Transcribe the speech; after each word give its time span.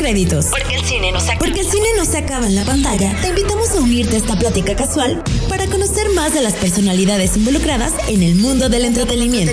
Postcréditos. 0.00 0.46
Porque 0.46 0.76
el 0.76 0.84
cine 0.86 1.12
no 1.12 1.20
se 1.20 1.26
acaba. 1.26 1.44
Porque 1.44 1.60
el 1.60 1.66
cine 1.66 1.86
no 1.98 2.04
se 2.06 2.16
acaba 2.16 2.46
en 2.46 2.54
la 2.54 2.64
pantalla. 2.64 3.14
Te 3.20 3.28
invitamos 3.28 3.70
a 3.72 3.80
unirte 3.80 4.16
a 4.16 4.18
esta 4.18 4.34
plática 4.34 4.74
casual 4.74 5.22
para 5.46 5.66
conocer 5.66 6.08
más 6.14 6.32
de 6.32 6.40
las 6.40 6.54
personalidades 6.54 7.36
involucradas 7.36 7.92
en 8.08 8.22
el 8.22 8.36
mundo 8.36 8.70
del 8.70 8.86
entretenimiento. 8.86 9.52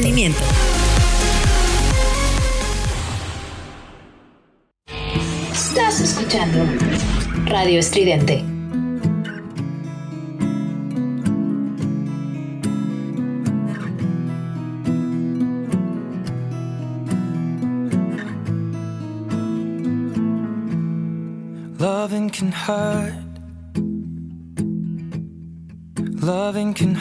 Estás 5.54 6.00
escuchando 6.00 6.66
Radio 7.45 7.80
Estridente. 7.80 8.57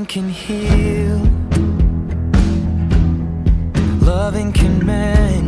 Loving 0.00 0.06
can 0.06 0.28
heal. 0.30 1.18
Loving 4.00 4.50
can 4.50 4.86
mend 4.86 5.39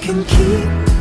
can 0.00 0.24
keep 0.24 0.99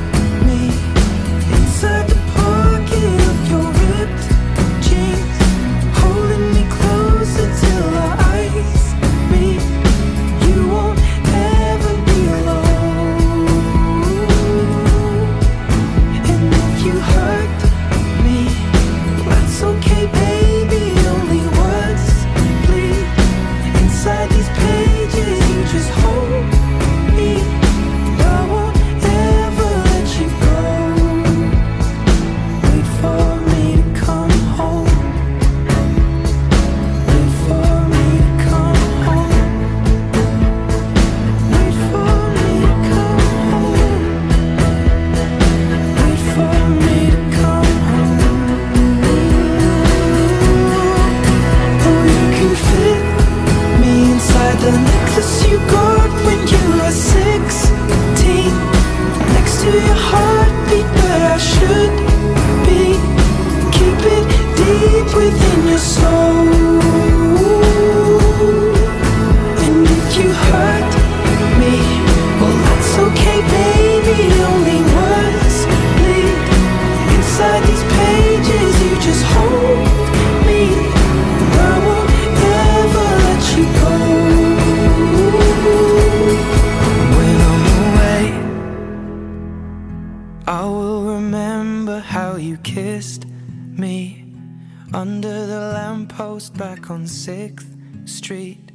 back 96.90 96.96
on 96.96 97.04
6th 97.06 97.66
Street, 98.06 98.72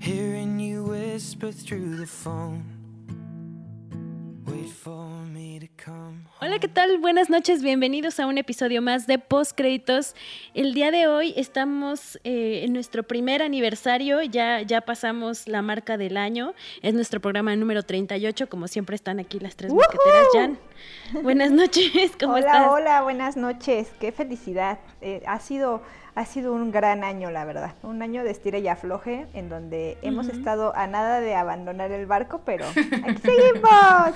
hearing 0.00 0.58
you 0.58 0.84
whisper 0.84 1.52
through 1.52 1.96
the 1.96 2.06
phone. 2.06 2.64
Wait 4.46 4.70
for 4.70 5.06
me 5.26 5.60
to 5.60 5.66
come. 5.76 6.26
Hola, 6.40 6.58
¿qué 6.58 6.68
tal? 6.68 6.98
Buenas 6.98 7.28
noches, 7.28 7.62
bienvenidos 7.62 8.18
a 8.18 8.26
un 8.26 8.38
episodio 8.38 8.80
más 8.80 9.06
de 9.06 9.18
Post 9.18 9.52
Créditos. 9.56 10.14
El 10.54 10.72
día 10.72 10.90
de 10.90 11.06
hoy 11.06 11.34
estamos 11.36 12.18
eh, 12.24 12.62
en 12.64 12.72
nuestro 12.72 13.02
primer 13.02 13.42
aniversario, 13.42 14.22
ya, 14.22 14.62
ya 14.62 14.80
pasamos 14.80 15.46
la 15.46 15.60
marca 15.60 15.98
del 15.98 16.16
año, 16.16 16.54
es 16.80 16.94
nuestro 16.94 17.20
programa 17.20 17.54
número 17.56 17.82
38, 17.82 18.48
como 18.48 18.68
siempre 18.68 18.96
están 18.96 19.20
aquí 19.20 19.38
las 19.38 19.56
tres 19.56 19.72
mosqueteras. 19.72 20.26
Jan, 20.32 20.58
buenas 21.22 21.50
noches, 21.50 22.12
¿cómo 22.18 22.34
hola, 22.34 22.46
estás? 22.46 22.68
hola, 22.70 23.02
buenas 23.02 23.36
noches. 23.36 23.92
Qué 24.00 24.12
felicidad. 24.12 24.78
Eh, 25.02 25.22
ha 25.26 25.38
sido 25.40 25.82
ha 26.14 26.24
sido 26.24 26.52
un 26.52 26.70
gran 26.70 27.04
año, 27.04 27.30
la 27.30 27.44
verdad. 27.44 27.74
Un 27.82 28.02
año 28.02 28.24
de 28.24 28.30
estira 28.30 28.58
y 28.58 28.68
afloje 28.68 29.26
en 29.34 29.48
donde 29.48 29.96
hemos 30.02 30.28
estado 30.28 30.74
a 30.76 30.86
nada 30.86 31.20
de 31.20 31.34
abandonar 31.34 31.90
el 31.92 32.06
barco, 32.06 32.42
pero 32.44 32.66
aquí 33.04 33.20
seguimos. 33.22 34.10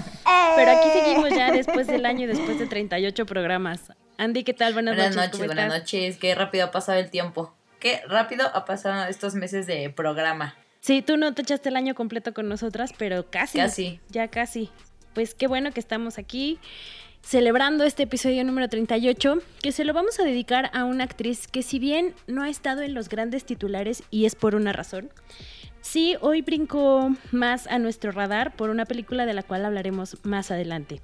Pero 0.56 0.70
aquí 0.72 0.88
¡Eh! 0.88 1.00
seguimos 1.04 1.30
ya 1.30 1.52
después 1.52 1.86
del 1.86 2.04
año 2.06 2.22
y 2.24 2.26
después 2.26 2.58
de 2.58 2.66
38 2.68 3.26
programas. 3.26 3.92
Andy, 4.18 4.44
¿qué 4.44 4.54
tal? 4.54 4.72
Buenas, 4.74 4.94
Buenas 4.96 5.16
noches. 5.16 5.26
noches, 5.32 5.40
¿cómo 5.40 5.46
buenas 5.46 5.64
estás? 5.66 5.80
noches. 5.80 6.16
Qué 6.18 6.34
rápido 6.34 6.64
ha 6.66 6.70
pasado 6.70 6.98
el 6.98 7.10
tiempo. 7.10 7.54
Qué 7.80 8.00
rápido 8.08 8.46
ha 8.54 8.64
pasado 8.64 9.08
estos 9.08 9.34
meses 9.34 9.66
de 9.66 9.90
programa. 9.90 10.54
Sí, 10.80 11.02
tú 11.02 11.16
no 11.16 11.32
te 11.34 11.42
echaste 11.42 11.68
el 11.70 11.76
año 11.76 11.94
completo 11.94 12.32
con 12.34 12.48
nosotras, 12.48 12.92
pero 12.96 13.30
casi. 13.30 13.58
Casi. 13.58 14.00
Ya 14.08 14.28
casi. 14.28 14.70
Pues 15.14 15.34
qué 15.34 15.46
bueno 15.46 15.70
que 15.72 15.80
estamos 15.80 16.18
aquí 16.18 16.58
celebrando 17.24 17.84
este 17.84 18.02
episodio 18.02 18.44
número 18.44 18.68
38, 18.68 19.38
que 19.62 19.72
se 19.72 19.84
lo 19.84 19.94
vamos 19.94 20.20
a 20.20 20.24
dedicar 20.24 20.70
a 20.74 20.84
una 20.84 21.04
actriz 21.04 21.48
que 21.48 21.62
si 21.62 21.78
bien 21.78 22.14
no 22.26 22.42
ha 22.42 22.50
estado 22.50 22.82
en 22.82 22.94
los 22.94 23.08
grandes 23.08 23.44
titulares 23.44 24.02
y 24.10 24.26
es 24.26 24.34
por 24.34 24.54
una 24.54 24.72
razón, 24.72 25.10
sí 25.80 26.16
hoy 26.20 26.42
brincó 26.42 27.14
más 27.32 27.66
a 27.66 27.78
nuestro 27.78 28.12
radar 28.12 28.54
por 28.54 28.68
una 28.68 28.84
película 28.84 29.24
de 29.24 29.32
la 29.32 29.42
cual 29.42 29.64
hablaremos 29.64 30.18
más 30.22 30.50
adelante. 30.50 31.00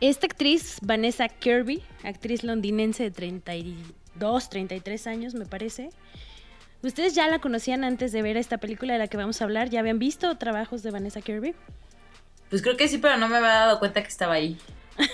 Esta 0.00 0.26
actriz, 0.26 0.78
Vanessa 0.82 1.28
Kirby, 1.28 1.82
actriz 2.02 2.42
londinense 2.42 3.04
de 3.04 3.10
32, 3.12 4.50
33 4.50 5.06
años 5.06 5.34
me 5.34 5.46
parece, 5.46 5.90
¿Ustedes 6.82 7.14
ya 7.14 7.26
la 7.26 7.40
conocían 7.40 7.84
antes 7.84 8.12
de 8.12 8.22
ver 8.22 8.36
esta 8.36 8.58
película 8.58 8.92
de 8.92 8.98
la 9.00 9.08
que 9.08 9.16
vamos 9.16 9.40
a 9.40 9.44
hablar? 9.44 9.70
¿Ya 9.70 9.80
habían 9.80 9.98
visto 9.98 10.36
trabajos 10.36 10.82
de 10.82 10.90
Vanessa 10.90 11.20
Kirby? 11.20 11.54
Pues 12.50 12.62
creo 12.62 12.76
que 12.76 12.86
sí, 12.86 12.98
pero 12.98 13.16
no 13.16 13.26
me 13.28 13.38
había 13.38 13.48
dado 13.48 13.78
cuenta 13.80 14.02
que 14.02 14.08
estaba 14.08 14.34
ahí. 14.34 14.56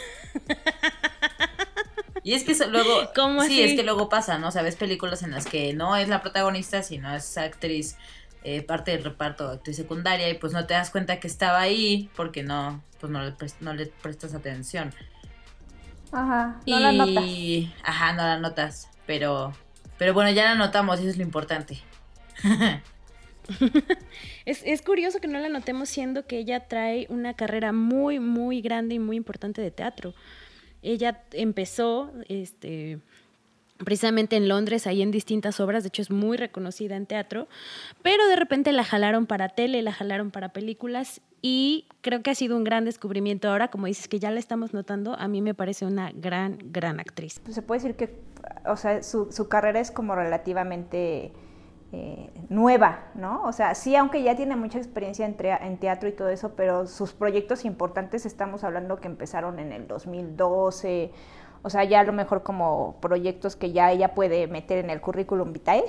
Y 2.24 2.34
es 2.34 2.44
que 2.44 2.54
luego. 2.66 3.10
¿Cómo 3.14 3.42
sí, 3.42 3.60
así? 3.60 3.62
es 3.62 3.74
que 3.74 3.82
luego 3.82 4.08
pasa, 4.08 4.38
¿no? 4.38 4.48
O 4.48 4.50
sea, 4.50 4.62
ves 4.62 4.76
películas 4.76 5.22
en 5.22 5.32
las 5.32 5.46
que 5.46 5.72
no 5.74 5.96
es 5.96 6.08
la 6.08 6.22
protagonista, 6.22 6.82
sino 6.82 7.14
es 7.14 7.36
actriz, 7.36 7.96
eh, 8.44 8.62
parte 8.62 8.92
del 8.92 9.04
reparto, 9.04 9.48
actriz 9.48 9.76
secundaria, 9.76 10.28
y 10.30 10.34
pues 10.34 10.52
no 10.52 10.66
te 10.66 10.74
das 10.74 10.90
cuenta 10.90 11.18
que 11.18 11.26
estaba 11.26 11.60
ahí 11.60 12.10
porque 12.14 12.42
no, 12.42 12.82
pues 13.00 13.10
no 13.10 13.22
le, 13.22 13.34
no 13.60 13.74
le 13.74 13.86
prestas 13.86 14.34
atención. 14.34 14.94
Ajá, 16.12 16.60
no 16.66 16.78
y, 16.78 16.80
la 16.80 16.92
notas. 16.92 17.24
Ajá, 17.82 18.12
no 18.12 18.22
la 18.22 18.38
notas. 18.38 18.88
Pero, 19.06 19.52
pero 19.98 20.14
bueno, 20.14 20.30
ya 20.30 20.44
la 20.44 20.54
notamos 20.54 21.00
y 21.00 21.02
eso 21.02 21.10
es 21.10 21.16
lo 21.16 21.24
importante. 21.24 21.82
Es, 24.44 24.62
es 24.64 24.82
curioso 24.82 25.20
que 25.20 25.28
no 25.28 25.38
la 25.38 25.48
notemos 25.48 25.88
siendo 25.88 26.26
que 26.26 26.38
ella 26.38 26.66
trae 26.66 27.06
una 27.10 27.34
carrera 27.34 27.72
muy, 27.72 28.18
muy 28.18 28.60
grande 28.60 28.96
y 28.96 28.98
muy 28.98 29.16
importante 29.16 29.62
de 29.62 29.70
teatro. 29.70 30.14
Ella 30.82 31.22
empezó 31.32 32.10
este, 32.28 32.98
precisamente 33.84 34.36
en 34.36 34.48
Londres, 34.48 34.86
ahí 34.86 35.02
en 35.02 35.10
distintas 35.10 35.60
obras, 35.60 35.84
de 35.84 35.88
hecho 35.88 36.02
es 36.02 36.10
muy 36.10 36.36
reconocida 36.36 36.96
en 36.96 37.06
teatro, 37.06 37.48
pero 38.02 38.26
de 38.26 38.36
repente 38.36 38.72
la 38.72 38.84
jalaron 38.84 39.26
para 39.26 39.48
tele, 39.50 39.82
la 39.82 39.92
jalaron 39.92 40.30
para 40.30 40.50
películas 40.50 41.20
y 41.40 41.86
creo 42.00 42.22
que 42.22 42.30
ha 42.30 42.34
sido 42.34 42.56
un 42.56 42.64
gran 42.64 42.84
descubrimiento 42.84 43.48
ahora, 43.48 43.68
como 43.68 43.86
dices 43.86 44.08
que 44.08 44.18
ya 44.18 44.30
la 44.30 44.38
estamos 44.38 44.74
notando, 44.74 45.14
a 45.18 45.28
mí 45.28 45.40
me 45.40 45.54
parece 45.54 45.86
una 45.86 46.10
gran, 46.12 46.58
gran 46.64 47.00
actriz. 47.00 47.40
Pues 47.44 47.54
se 47.54 47.62
puede 47.62 47.80
decir 47.80 47.96
que, 47.96 48.14
o 48.66 48.76
sea, 48.76 49.02
su, 49.02 49.30
su 49.30 49.48
carrera 49.48 49.80
es 49.80 49.90
como 49.90 50.14
relativamente 50.14 51.32
eh, 51.92 52.30
nueva, 52.48 53.00
¿no? 53.14 53.42
O 53.44 53.52
sea, 53.52 53.74
sí, 53.74 53.94
aunque 53.96 54.22
ya 54.22 54.34
tiene 54.34 54.56
mucha 54.56 54.78
experiencia 54.78 55.26
en, 55.26 55.36
en 55.62 55.78
teatro 55.78 56.08
y 56.08 56.12
todo 56.12 56.28
eso, 56.30 56.52
pero 56.56 56.86
sus 56.86 57.12
proyectos 57.12 57.64
importantes 57.64 58.24
estamos 58.26 58.64
hablando 58.64 58.96
que 58.98 59.08
empezaron 59.08 59.58
en 59.58 59.72
el 59.72 59.86
2012, 59.86 61.12
o 61.64 61.70
sea, 61.70 61.84
ya 61.84 62.00
a 62.00 62.04
lo 62.04 62.12
mejor 62.12 62.42
como 62.42 62.96
proyectos 63.00 63.54
que 63.56 63.72
ya 63.72 63.92
ella 63.92 64.14
puede 64.14 64.46
meter 64.48 64.78
en 64.78 64.90
el 64.90 65.00
currículum 65.00 65.52
vitae 65.52 65.84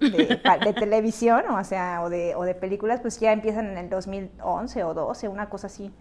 de, 0.00 0.40
de 0.64 0.72
televisión, 0.72 1.48
o 1.50 1.62
sea, 1.64 2.02
o 2.02 2.08
de, 2.10 2.34
o 2.34 2.42
de 2.44 2.54
películas, 2.54 3.00
pues 3.00 3.20
ya 3.20 3.32
empiezan 3.32 3.66
en 3.66 3.78
el 3.78 3.88
2011 3.90 4.84
o 4.84 4.94
12, 4.94 5.28
una 5.28 5.48
cosa 5.50 5.66
así, 5.68 5.92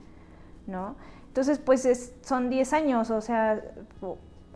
¿no? 0.68 0.96
Entonces, 1.28 1.60
pues 1.60 1.86
es- 1.86 2.14
son 2.22 2.50
10 2.50 2.74
años, 2.74 3.10
o 3.12 3.22
sea, 3.22 3.62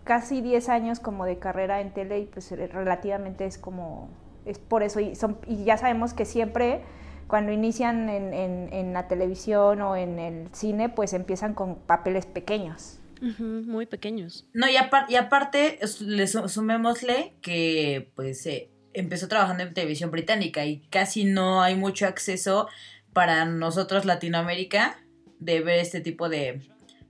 casi 0.04 0.42
10 0.42 0.70
años 0.70 1.00
como 1.00 1.26
de 1.26 1.38
carrera 1.40 1.82
en 1.82 1.92
tele 1.94 2.20
y 2.20 2.26
pues 2.26 2.52
eh, 2.52 2.68
relativamente 2.68 3.46
es 3.46 3.58
como, 3.58 4.10
es 4.46 4.60
por 4.60 4.84
eso, 4.84 5.00
y, 5.00 5.16
son, 5.16 5.38
y 5.48 5.64
ya 5.64 5.78
sabemos 5.78 6.14
que 6.14 6.26
siempre 6.26 6.82
cuando 7.28 7.52
inician 7.52 8.08
en, 8.10 8.34
en- 8.34 8.72
en 8.72 8.94
la 8.94 9.08
televisión 9.08 9.82
o 9.82 9.96
en 9.96 10.20
el 10.20 10.48
cine, 10.54 10.90
pues 10.90 11.14
empiezan 11.14 11.54
con 11.56 11.76
papeles 11.76 12.26
pequeños. 12.26 13.00
Muy 13.40 13.86
pequeños. 13.88 14.46
No, 14.54 14.70
y, 14.70 14.76
apar- 14.76 15.06
y 15.10 15.16
aparte, 15.16 15.80
le 16.02 16.28
su- 16.28 16.48
sumémosle 16.48 17.34
que 17.42 18.12
pues 18.16 18.46
eh, 18.46 18.70
empezó 18.94 19.28
trabajando 19.28 19.64
en 19.64 19.74
televisión 19.74 20.12
británica 20.12 20.66
y 20.66 20.82
casi 20.90 21.24
no 21.26 21.64
hay 21.64 21.76
mucho 21.76 22.06
acceso 22.06 22.68
para 23.14 23.46
nosotros 23.46 24.06
Latinoamérica 24.06 25.00
de 25.40 25.62
ver 25.62 25.80
este 25.80 26.02
tipo 26.02 26.30
de, 26.30 26.62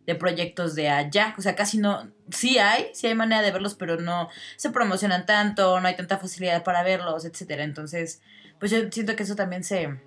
de 0.06 0.16
proyectos 0.16 0.76
de 0.76 0.90
allá. 0.90 1.34
O 1.38 1.42
sea, 1.42 1.56
casi 1.56 1.78
no, 1.78 2.12
sí 2.30 2.58
hay, 2.58 2.88
sí 2.94 3.08
hay 3.08 3.16
manera 3.16 3.42
de 3.42 3.52
verlos, 3.52 3.76
pero 3.76 3.98
no 3.98 4.30
se 4.56 4.70
promocionan 4.70 5.26
tanto, 5.26 5.80
no 5.80 5.88
hay 5.88 5.96
tanta 5.96 6.18
facilidad 6.18 6.64
para 6.64 6.84
verlos, 6.84 7.26
etcétera. 7.26 7.64
Entonces, 7.64 8.22
pues 8.60 8.72
yo 8.72 8.80
siento 8.92 9.16
que 9.16 9.24
eso 9.24 9.36
también 9.36 9.64
se, 9.64 10.00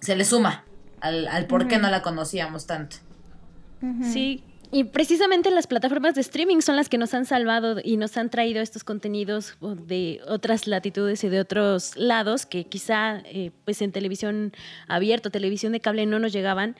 se 0.00 0.16
le 0.16 0.24
suma 0.24 0.64
al, 1.00 1.28
al 1.28 1.46
por 1.46 1.68
qué 1.68 1.78
no 1.78 1.90
la 1.90 2.02
conocíamos 2.02 2.66
tanto. 2.66 2.96
Sí, 4.02 4.44
y 4.72 4.84
precisamente 4.84 5.50
las 5.50 5.66
plataformas 5.66 6.14
de 6.14 6.20
streaming 6.20 6.60
son 6.60 6.76
las 6.76 6.88
que 6.88 6.96
nos 6.96 7.12
han 7.12 7.24
salvado 7.24 7.78
y 7.82 7.96
nos 7.96 8.16
han 8.16 8.30
traído 8.30 8.62
estos 8.62 8.84
contenidos 8.84 9.56
de 9.60 10.20
otras 10.28 10.68
latitudes 10.68 11.24
y 11.24 11.28
de 11.28 11.40
otros 11.40 11.96
lados 11.96 12.46
que 12.46 12.64
quizá 12.64 13.18
eh, 13.24 13.50
pues 13.64 13.82
en 13.82 13.90
televisión 13.90 14.52
abierta, 14.86 15.30
televisión 15.30 15.72
de 15.72 15.80
cable 15.80 16.06
no 16.06 16.20
nos 16.20 16.32
llegaban. 16.32 16.76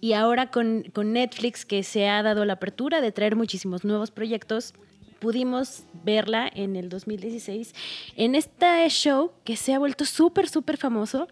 Y 0.00 0.12
ahora 0.12 0.50
con, 0.50 0.84
con 0.94 1.12
Netflix 1.12 1.64
que 1.64 1.82
se 1.82 2.08
ha 2.08 2.22
dado 2.22 2.44
la 2.44 2.54
apertura 2.54 3.00
de 3.00 3.12
traer 3.12 3.34
muchísimos 3.36 3.84
nuevos 3.84 4.10
proyectos, 4.10 4.74
pudimos 5.18 5.84
verla 6.04 6.48
en 6.54 6.76
el 6.76 6.88
2016 6.88 7.74
en 8.16 8.34
este 8.34 8.88
show 8.88 9.32
que 9.44 9.56
se 9.56 9.74
ha 9.74 9.78
vuelto 9.78 10.04
súper, 10.04 10.48
súper 10.48 10.76
famoso 10.76 11.28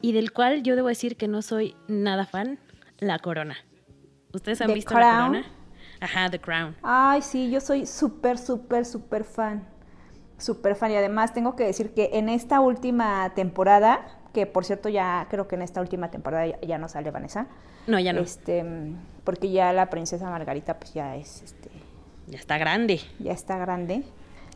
y 0.00 0.12
del 0.12 0.32
cual 0.32 0.62
yo 0.62 0.76
debo 0.76 0.88
decir 0.88 1.16
que 1.16 1.28
no 1.28 1.40
soy 1.40 1.74
nada 1.88 2.26
fan, 2.26 2.58
La 2.98 3.18
Corona. 3.18 3.56
¿Ustedes 4.34 4.60
han 4.60 4.66
The 4.66 4.74
visto 4.74 4.94
La. 4.94 5.00
Corona? 5.00 5.44
Ajá, 6.00 6.28
The 6.28 6.38
Crown. 6.38 6.76
Ay, 6.82 7.22
sí, 7.22 7.50
yo 7.50 7.60
soy 7.60 7.86
súper, 7.86 8.36
súper, 8.36 8.84
súper 8.84 9.24
fan. 9.24 9.66
Súper 10.36 10.76
fan. 10.76 10.90
Y 10.90 10.96
además 10.96 11.32
tengo 11.32 11.56
que 11.56 11.64
decir 11.64 11.94
que 11.94 12.10
en 12.12 12.28
esta 12.28 12.60
última 12.60 13.32
temporada, 13.34 14.20
que 14.34 14.44
por 14.46 14.66
cierto 14.66 14.90
ya 14.90 15.26
creo 15.30 15.48
que 15.48 15.54
en 15.54 15.62
esta 15.62 15.80
última 15.80 16.10
temporada 16.10 16.46
ya, 16.46 16.60
ya 16.60 16.76
no 16.78 16.88
sale 16.88 17.10
Vanessa, 17.10 17.46
No, 17.86 17.98
ya 17.98 18.12
no. 18.12 18.20
este, 18.20 18.62
porque 19.24 19.50
ya 19.50 19.72
la 19.72 19.88
princesa 19.88 20.28
Margarita 20.28 20.78
pues 20.78 20.92
ya 20.92 21.16
es, 21.16 21.40
este, 21.42 21.70
Ya 22.26 22.38
está 22.38 22.58
grande. 22.58 23.00
ya 23.18 23.32
está 23.32 23.56
grande. 23.56 24.02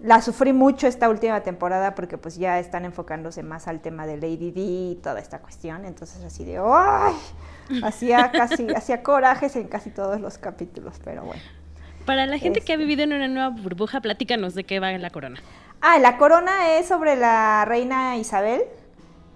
La 0.02 0.20
sufrí 0.22 0.52
mucho 0.52 0.86
esta 0.86 1.08
última 1.08 1.40
temporada 1.40 1.94
porque 1.96 2.18
pues 2.18 2.36
ya 2.36 2.60
están 2.60 2.84
enfocándose 2.84 3.42
más 3.42 3.66
al 3.66 3.80
tema 3.80 4.06
de 4.06 4.16
Lady 4.16 4.52
Di 4.52 4.90
y 4.92 4.94
toda 5.02 5.18
esta 5.18 5.40
cuestión. 5.40 5.84
Entonces 5.84 6.22
así 6.22 6.44
de 6.44 6.58
¡ay! 6.62 7.14
Hacía 7.82 8.30
casi, 8.32 8.68
hacía 8.74 9.02
corajes 9.02 9.56
en 9.56 9.66
casi 9.66 9.90
todos 9.90 10.20
los 10.20 10.38
capítulos, 10.38 11.00
pero 11.04 11.22
bueno. 11.24 11.42
Para 12.06 12.26
la 12.26 12.38
gente 12.38 12.60
que 12.60 12.72
ha 12.72 12.76
Este. 12.76 12.84
vivido 12.84 13.02
en 13.02 13.12
una 13.12 13.26
nueva 13.26 13.48
burbuja, 13.48 14.00
platícanos 14.00 14.54
de 14.54 14.62
qué 14.64 14.78
va 14.78 14.92
La 14.98 15.10
Corona. 15.10 15.40
Ah, 15.80 15.98
la 15.98 16.16
corona 16.16 16.78
es 16.78 16.86
sobre 16.88 17.16
la 17.16 17.64
reina 17.64 18.16
Isabel. 18.16 18.62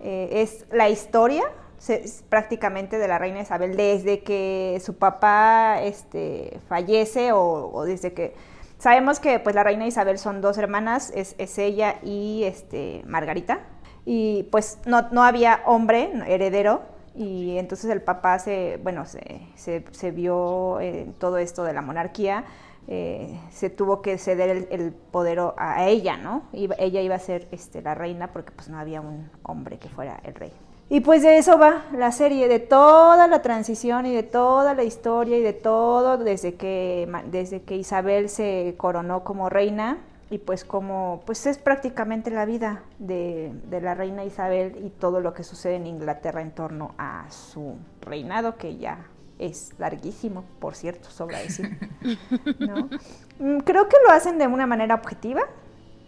Eh, 0.03 0.43
es 0.43 0.67
la 0.71 0.89
historia 0.89 1.45
se- 1.79 2.05
prácticamente 2.29 2.99
de 2.99 3.09
la 3.09 3.19
reina 3.19 3.41
Isabel 3.41 3.77
desde 3.77 4.23
que 4.23 4.81
su 4.85 4.97
papá 4.99 5.81
este, 5.83 6.59
fallece 6.69 7.33
o, 7.33 7.85
desde 7.85 8.13
que... 8.13 8.35
Sabemos 8.79 9.21
que 9.21 9.39
pues 9.39 9.55
la 9.55 9.63
reina 9.63 9.87
Isabel 9.87 10.19
son 10.19 10.41
dos 10.41 10.59
hermanas, 10.59 11.13
es, 11.15 11.37
es 11.39 11.57
ella 11.59 11.97
y 12.03 12.43
este, 12.45 13.03
Margarita. 13.07 13.61
Y 14.05 14.45
pues 14.51 14.79
no, 14.87 15.09
no 15.13 15.23
había 15.23 15.61
hombre 15.67 16.11
heredero 16.27 16.83
y 17.15 17.59
entonces 17.59 17.91
el 17.91 18.03
papá 18.03 18.39
se, 18.41 18.81
bueno, 18.83 19.07
se, 19.07 19.41
se, 19.55 19.85
se 19.93 20.11
vio 20.11 20.81
en 20.81 21.13
todo 21.13 21.39
esto 21.39 21.63
de 21.63 21.73
la 21.73 21.83
monarquía 21.83 22.45
eh, 22.89 23.39
se 23.51 23.71
tuvo 23.71 24.03
que 24.03 24.19
ceder 24.19 24.69
el, 24.71 24.93
poder 24.93 25.41
a 25.57 25.87
ella, 25.87 26.17
¿no? 26.17 26.43
Ella 26.53 27.01
iba 27.01 27.15
a 27.15 27.21
ser 27.21 27.49
este, 27.53 27.81
la 27.81 27.95
reina 27.95 28.33
porque 28.33 28.51
pues 28.51 28.69
no 28.69 28.79
había 28.79 29.01
un 29.01 29.31
hombre 29.43 29.79
que 29.79 29.89
fuera 29.89 30.21
el 30.25 30.35
rey. 30.35 30.53
Y 30.89 31.01
pues 31.01 31.23
de 31.23 31.39
eso 31.39 31.59
va 31.59 31.85
la 31.97 32.13
serie, 32.13 32.49
de 32.49 32.59
toda 32.59 33.27
la 33.27 33.41
transición 33.41 34.05
y 34.05 34.13
de 34.13 34.23
toda 34.23 34.75
la 34.75 34.83
historia 34.83 35.39
y 35.39 35.43
de 35.43 35.55
todo 35.55 36.19
desde 36.19 36.55
que, 36.57 37.11
desde 37.31 37.63
que 37.63 37.77
Isabel 37.77 38.29
se 38.29 38.75
coronó 38.77 39.25
como 39.25 39.49
reina 39.49 39.99
y 40.29 40.39
pues 40.39 40.65
como, 40.65 41.23
pues 41.25 41.47
es 41.47 41.57
prácticamente 41.57 42.31
la 42.31 42.45
vida 42.45 42.83
de, 42.99 43.53
de 43.71 43.81
la 43.81 43.95
reina 43.95 44.25
Isabel 44.25 44.85
y 44.85 44.91
todo 44.91 45.21
lo 45.21 45.33
que 45.33 45.45
sucede 45.45 45.77
en 45.77 45.87
Inglaterra 45.87 46.43
en 46.43 46.51
torno 46.51 46.95
a 46.99 47.25
su 47.31 47.77
reinado 48.03 48.57
que 48.57 48.77
ya 48.77 49.07
es 49.39 49.73
larguísimo, 49.79 50.45
por 50.61 50.75
cierto, 50.75 51.11
sobra 51.11 51.39
decir. 51.41 51.71
¿no? 52.59 52.91
Mm, 53.39 53.59
Creo 53.61 53.89
que 53.89 53.97
lo 54.07 54.13
hacen 54.13 54.39
de 54.39 54.47
una 54.47 54.67
manera 54.67 54.95
objetiva. 54.95 55.43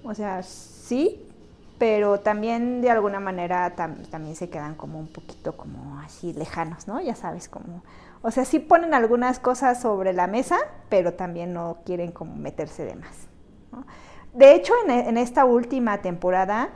o 0.02 0.14
sea, 0.14 0.42
sí, 0.42 1.26
pero 1.78 2.20
también 2.20 2.80
de 2.80 2.90
alguna 2.90 3.20
manera 3.20 3.74
tam- 3.76 4.08
también 4.10 4.36
se 4.36 4.48
quedan 4.48 4.74
como 4.74 4.98
un 4.98 5.08
poquito 5.08 5.56
como 5.56 5.98
así 6.00 6.32
lejanos, 6.32 6.86
¿no? 6.86 7.00
Ya 7.00 7.14
sabes, 7.16 7.48
como, 7.48 7.82
o 8.22 8.30
sea, 8.30 8.44
sí 8.44 8.60
ponen 8.60 8.94
algunas 8.94 9.38
cosas 9.40 9.80
sobre 9.80 10.12
la 10.12 10.26
mesa, 10.26 10.58
pero 10.88 11.14
también 11.14 11.52
no 11.52 11.78
quieren 11.84 12.12
como 12.12 12.36
meterse 12.36 12.84
de 12.84 12.94
más. 12.96 13.28
¿no? 13.72 13.86
De 14.32 14.54
hecho, 14.54 14.72
en, 14.86 14.90
en 14.92 15.16
esta 15.18 15.44
última 15.44 15.98
temporada 16.02 16.70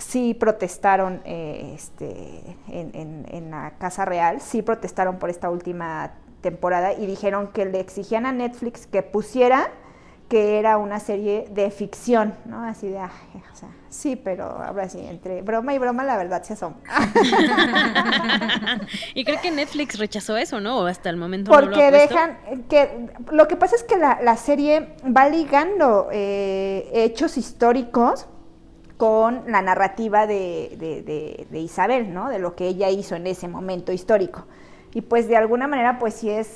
sí 0.00 0.34
protestaron 0.34 1.20
eh, 1.24 1.72
este, 1.74 2.56
en, 2.68 2.90
en- 2.94 3.26
en 3.30 3.50
la 3.50 3.72
Casa 3.78 4.04
Real, 4.04 4.40
sí 4.40 4.62
protestaron 4.62 5.18
por 5.18 5.30
esta 5.30 5.50
última 5.50 6.12
temporada 6.40 6.92
y 6.94 7.06
dijeron 7.06 7.48
que 7.52 7.66
le 7.66 7.80
exigían 7.80 8.26
a 8.26 8.32
Netflix 8.32 8.86
que 8.86 9.02
pusiera 9.02 9.68
que 10.28 10.60
era 10.60 10.78
una 10.78 11.00
serie 11.00 11.46
de 11.50 11.72
ficción, 11.72 12.34
¿no? 12.44 12.62
Así 12.64 12.86
de, 12.88 13.00
"Ay, 13.00 13.10
o 13.52 13.56
sea, 13.56 13.68
sí, 13.88 14.14
pero 14.14 14.44
ahora 14.44 14.88
sí, 14.88 15.00
entre 15.04 15.42
broma 15.42 15.74
y 15.74 15.78
broma 15.78 16.04
la 16.04 16.16
verdad 16.16 16.44
se 16.44 16.52
asoma. 16.52 16.76
y 19.14 19.24
creo 19.24 19.40
que 19.40 19.50
Netflix 19.50 19.98
rechazó 19.98 20.36
eso, 20.36 20.60
¿no? 20.60 20.78
O 20.78 20.86
hasta 20.86 21.10
el 21.10 21.16
momento 21.16 21.50
no 21.50 21.60
lo 21.60 21.66
Porque 21.66 21.84
ha 21.84 21.90
dejan 21.90 22.38
que 22.68 23.08
lo 23.32 23.48
que 23.48 23.56
pasa 23.56 23.74
es 23.74 23.82
que 23.82 23.96
la, 23.96 24.20
la 24.22 24.36
serie 24.36 24.94
va 25.04 25.28
ligando 25.28 26.08
eh, 26.12 26.88
hechos 26.92 27.36
históricos 27.36 28.26
con 29.00 29.44
la 29.46 29.62
narrativa 29.62 30.26
de, 30.26 30.76
de- 30.78 31.00
de- 31.02 31.46
de 31.48 31.58
Isabel, 31.58 32.12
¿no? 32.12 32.28
De 32.28 32.38
lo 32.38 32.54
que 32.54 32.66
ella 32.68 32.90
hizo 32.90 33.16
en 33.16 33.26
ese 33.26 33.48
momento 33.48 33.92
histórico. 33.92 34.44
Y 34.92 35.00
pues 35.00 35.26
de 35.26 35.38
alguna 35.38 35.66
manera, 35.66 35.98
pues 35.98 36.12
sí 36.12 36.28
es, 36.28 36.46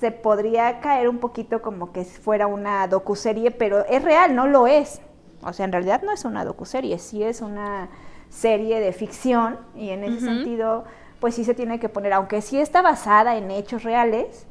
se 0.00 0.10
podría 0.10 0.80
caer 0.80 1.08
un 1.08 1.18
poquito 1.18 1.62
como 1.62 1.92
que 1.92 2.04
fuera 2.04 2.48
una 2.48 2.88
docuserie, 2.88 3.52
pero 3.52 3.86
es 3.86 4.02
real, 4.02 4.34
no 4.34 4.48
lo 4.48 4.66
es. 4.66 5.00
O 5.42 5.52
sea, 5.52 5.64
en 5.64 5.70
realidad 5.70 6.02
no 6.02 6.10
es 6.10 6.24
una 6.24 6.44
docuserie, 6.44 6.98
sí 6.98 7.22
es 7.22 7.40
una 7.40 7.88
serie 8.30 8.80
de 8.80 8.92
ficción 8.92 9.56
y 9.76 9.90
en 9.90 10.02
ese 10.02 10.16
Ujú. 10.16 10.24
sentido, 10.24 10.84
pues 11.20 11.36
sí 11.36 11.44
se 11.44 11.54
tiene 11.54 11.78
que 11.78 11.88
poner, 11.88 12.12
aunque 12.14 12.42
sí 12.42 12.58
está 12.58 12.82
basada 12.82 13.36
en 13.36 13.52
hechos 13.52 13.84
reales, 13.84 14.44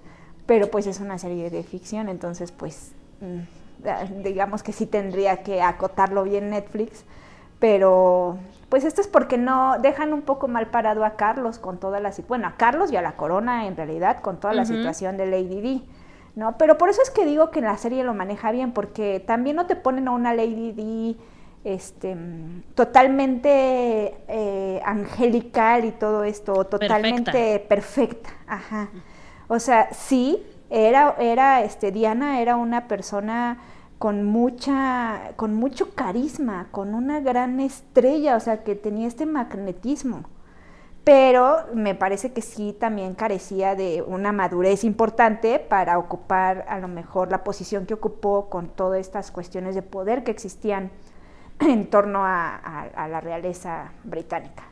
pero 0.46 0.72
pues 0.72 0.88
es 0.88 1.02
una 1.02 1.18
serie 1.18 1.50
de 1.50 1.64
ficción, 1.64 2.08
entonces 2.08 2.54
pues 2.54 2.94
mm, 3.20 4.24
digamos 4.24 4.64
que 4.64 4.72
sí 4.72 4.86
tendría 4.86 5.44
que 5.44 5.62
acotarlo 5.62 6.24
bien 6.24 6.50
Netflix, 6.50 7.04
pero 7.60 8.38
pues 8.70 8.84
esto 8.84 9.02
es 9.02 9.08
porque 9.08 9.38
no 9.38 9.80
dejan 9.80 10.14
un 10.14 10.22
poco 10.22 10.48
mal 10.48 10.68
parado 10.68 11.06
a 11.06 11.16
Carlos 11.16 11.60
con 11.60 11.80
toda 11.80 12.00
la 12.00 12.12
bueno, 12.28 12.48
a 12.48 12.56
Carlos 12.58 12.92
y 12.92 12.98
a 12.98 13.02
la 13.02 13.16
corona 13.16 13.68
en 13.68 13.76
realidad 13.76 14.20
con 14.22 14.40
toda 14.40 14.54
la 14.54 14.66
situación 14.66 15.18
de 15.18 15.26
Lady 15.28 15.62
D. 15.62 15.82
¿no? 16.36 16.58
Pero 16.58 16.78
por 16.78 16.90
eso 16.90 17.02
es 17.02 17.10
que 17.10 17.26
digo 17.26 17.50
que 17.50 17.62
la 17.62 17.78
serie 17.78 18.04
lo 18.04 18.14
maneja 18.14 18.52
bien, 18.52 18.72
porque 18.72 19.24
también 19.26 19.56
no 19.56 19.66
te 19.66 19.76
ponen 19.76 20.08
a 20.08 20.12
una 20.12 20.34
Lady 20.34 20.74
D 20.74 21.16
este, 21.64 22.16
totalmente 22.76 24.16
eh, 24.28 24.82
angelical 24.86 25.86
y 25.86 25.92
todo 25.92 26.24
esto, 26.24 26.66
totalmente 26.66 27.60
perfecta. 27.68 28.30
Ajá. 28.48 28.90
O 29.48 29.60
sea, 29.60 29.90
sí, 29.94 30.44
era, 30.70 31.16
era, 31.20 31.62
este, 31.62 31.92
Diana 31.92 32.42
era 32.42 32.56
una 32.56 32.88
persona 32.88 33.58
con 34.00 34.24
mucha, 34.24 35.34
con 35.36 35.54
mucho 35.54 35.94
carisma, 35.96 36.68
con 36.72 36.94
una 36.94 37.20
gran 37.20 37.60
estrella, 37.60 38.36
o 38.36 38.40
sea, 38.40 38.64
que 38.64 38.76
tenía 38.76 39.08
este 39.08 39.26
magnetismo 39.26 40.26
pero 41.06 41.68
me 41.76 41.94
parece 41.94 42.34
que 42.34 42.42
sí 42.42 42.76
también 42.78 43.14
carecía 43.14 43.76
de 43.76 44.02
una 44.02 44.32
madurez 44.32 44.84
importante 44.84 45.60
para 45.60 46.00
ocupar 46.00 46.66
a 46.68 46.80
lo 46.80 46.88
mejor 46.88 47.30
la 47.30 47.44
posición 47.44 47.86
que 47.86 47.94
ocupó 47.94 48.50
con 48.50 48.70
todas 48.70 49.00
estas 49.00 49.30
cuestiones 49.30 49.76
de 49.76 49.84
poder 49.84 50.24
que 50.24 50.32
existían 50.32 50.92
en 51.60 51.92
torno 51.92 52.26
a, 52.26 52.90
la 53.08 53.22
realeza 53.22 53.92
británica. 54.04 54.64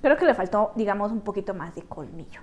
Creo 0.00 0.16
que 0.16 0.24
le 0.24 0.34
faltó, 0.34 0.72
digamos, 0.76 1.12
un 1.12 1.20
poquito 1.20 1.52
más 1.52 1.74
de 1.74 1.82
colmillo. 1.82 2.40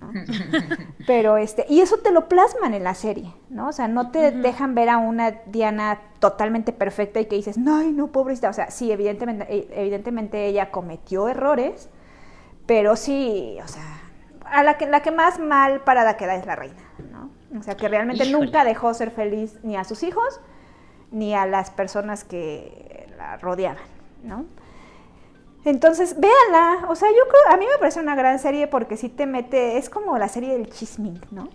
¿No? 0.00 0.12
Pero 1.06 1.36
este, 1.36 1.66
y 1.68 1.80
eso 1.80 1.98
te 1.98 2.10
lo 2.10 2.28
plasman 2.28 2.74
en 2.74 2.84
la 2.84 2.94
serie, 2.94 3.34
¿no? 3.50 3.68
O 3.68 3.72
sea, 3.72 3.88
no 3.88 4.10
te 4.10 4.30
dejan 4.30 4.74
ver 4.74 4.88
a 4.88 4.98
una 4.98 5.30
Diana 5.46 6.00
totalmente 6.18 6.72
perfecta 6.72 7.20
y 7.20 7.26
que 7.26 7.36
dices, 7.36 7.58
no, 7.58 7.76
ay, 7.76 7.92
no, 7.92 8.08
pobrecita. 8.08 8.48
O 8.48 8.52
sea, 8.52 8.70
sí, 8.70 8.90
evidentemente, 8.90 9.46
eh, 9.48 9.68
evidentemente 9.72 10.46
ella 10.46 10.70
cometió 10.70 11.28
errores, 11.28 11.88
pero 12.66 12.96
sí, 12.96 13.58
o 13.62 13.68
sea, 13.68 14.00
a 14.44 14.62
la 14.62 14.78
que, 14.78 14.86
la 14.86 15.00
que 15.00 15.10
más 15.10 15.38
mal 15.38 15.80
parada 15.80 16.16
queda 16.16 16.36
es 16.36 16.46
la 16.46 16.56
reina, 16.56 16.82
¿no? 17.10 17.30
O 17.58 17.62
sea, 17.62 17.76
que 17.76 17.88
realmente 17.88 18.24
Híjole. 18.24 18.44
nunca 18.44 18.64
dejó 18.64 18.92
ser 18.94 19.10
feliz 19.10 19.58
ni 19.62 19.76
a 19.76 19.84
sus 19.84 20.02
hijos 20.02 20.40
ni 21.10 21.34
a 21.34 21.46
las 21.46 21.70
personas 21.70 22.24
que 22.24 23.08
la 23.16 23.36
rodeaban, 23.38 23.82
¿no? 24.22 24.44
Entonces, 25.64 26.18
véanla, 26.18 26.86
o 26.88 26.94
sea, 26.94 27.08
yo 27.08 27.28
creo, 27.28 27.54
a 27.54 27.56
mí 27.56 27.66
me 27.66 27.78
parece 27.78 28.00
una 28.00 28.14
gran 28.14 28.38
serie 28.38 28.68
porque 28.68 28.96
sí 28.96 29.08
te 29.08 29.26
mete, 29.26 29.76
es 29.76 29.90
como 29.90 30.16
la 30.16 30.28
serie 30.28 30.50
del 30.52 30.70
chisming, 30.70 31.20
¿no? 31.30 31.48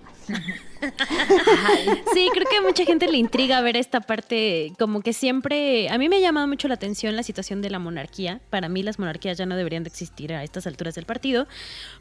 Sí, 2.13 2.29
creo 2.33 2.47
que 2.49 2.57
a 2.57 2.61
mucha 2.61 2.85
gente 2.85 3.07
le 3.07 3.17
intriga 3.17 3.61
ver 3.61 3.77
esta 3.77 4.01
parte, 4.01 4.73
como 4.77 5.01
que 5.01 5.13
siempre, 5.13 5.89
a 5.89 5.97
mí 5.97 6.09
me 6.09 6.17
ha 6.17 6.19
llamado 6.19 6.47
mucho 6.47 6.67
la 6.67 6.73
atención 6.75 7.15
la 7.15 7.23
situación 7.23 7.61
de 7.61 7.69
la 7.69 7.79
monarquía. 7.79 8.41
Para 8.49 8.69
mí 8.69 8.83
las 8.83 8.99
monarquías 8.99 9.37
ya 9.37 9.45
no 9.45 9.55
deberían 9.55 9.83
de 9.83 9.89
existir 9.89 10.33
a 10.33 10.43
estas 10.43 10.67
alturas 10.67 10.95
del 10.95 11.05
partido, 11.05 11.47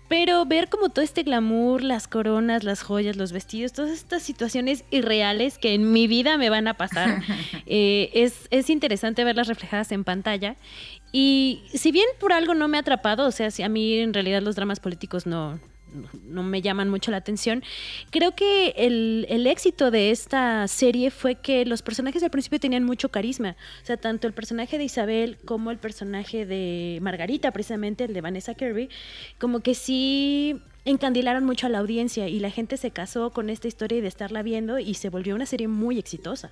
pero 0.08 0.44
ver 0.46 0.68
como 0.68 0.88
todo 0.88 1.04
este 1.04 1.22
glamour, 1.22 1.82
las 1.82 2.08
coronas, 2.08 2.64
las 2.64 2.82
joyas, 2.82 3.16
los 3.16 3.32
vestidos, 3.32 3.72
todas 3.72 3.92
estas 3.92 4.22
situaciones 4.22 4.84
irreales 4.90 5.58
que 5.58 5.74
en 5.74 5.92
mi 5.92 6.06
vida 6.06 6.36
me 6.36 6.50
van 6.50 6.68
a 6.68 6.74
pasar, 6.74 7.22
eh, 7.66 8.10
es, 8.14 8.48
es 8.50 8.70
interesante 8.70 9.24
verlas 9.24 9.48
reflejadas 9.48 9.92
en 9.92 10.04
pantalla. 10.04 10.56
Y 11.12 11.62
si 11.72 11.92
bien 11.92 12.06
por 12.18 12.32
algo 12.32 12.54
no 12.54 12.68
me 12.68 12.78
ha 12.78 12.80
atrapado, 12.80 13.26
o 13.26 13.30
sea, 13.30 13.50
si 13.50 13.62
a 13.62 13.68
mí 13.68 13.98
en 13.98 14.14
realidad 14.14 14.42
los 14.42 14.56
dramas 14.56 14.80
políticos 14.80 15.26
no, 15.26 15.60
no- 15.94 16.08
no 16.25 16.42
me 16.42 16.62
llaman 16.62 16.88
mucho 16.88 17.11
la 17.11 17.18
atención. 17.18 17.62
Creo 18.11 18.34
que 18.34 18.75
el, 18.76 19.26
el 19.28 19.46
éxito 19.46 19.90
de 19.90 20.11
esta 20.11 20.66
serie 20.68 21.11
fue 21.11 21.37
que 21.37 21.64
los 21.66 21.82
personajes 21.82 22.22
al 22.22 22.30
principio 22.30 22.58
tenían 22.61 22.84
mucho 22.84 23.11
carisma. 23.11 23.56
O 23.82 23.87
sea, 23.87 23.96
tanto 23.96 24.26
el 24.26 24.32
personaje 24.32 24.78
de 24.78 24.84
Isabel 24.84 25.38
como 25.44 25.70
el 25.70 25.78
personaje 25.78 26.46
de 26.46 26.99
Margarita, 27.02 27.50
precisamente 27.50 28.04
el 28.04 28.14
de 28.14 28.20
Vanessa 28.20 28.54
Kirby, 28.54 28.88
como 29.38 29.61
que 29.61 29.75
sí 29.75 30.61
encandilaron 30.84 31.44
mucho 31.44 31.66
a 31.66 31.70
la 31.70 31.78
audiencia 31.78 32.26
y 32.28 32.40
la 32.40 32.50
gente 32.50 32.76
se 32.76 32.90
casó 32.90 33.30
con 33.30 33.50
esta 33.50 33.68
historia 33.68 33.99
y 33.99 34.00
de 34.00 34.08
estarla 34.08 34.42
viendo 34.42 34.78
y 34.80 34.94
se 34.94 35.11
volvió 35.11 35.34
una 35.34 35.46
serie 35.46 35.68
muy 35.68 35.99
exitosa. 35.99 36.50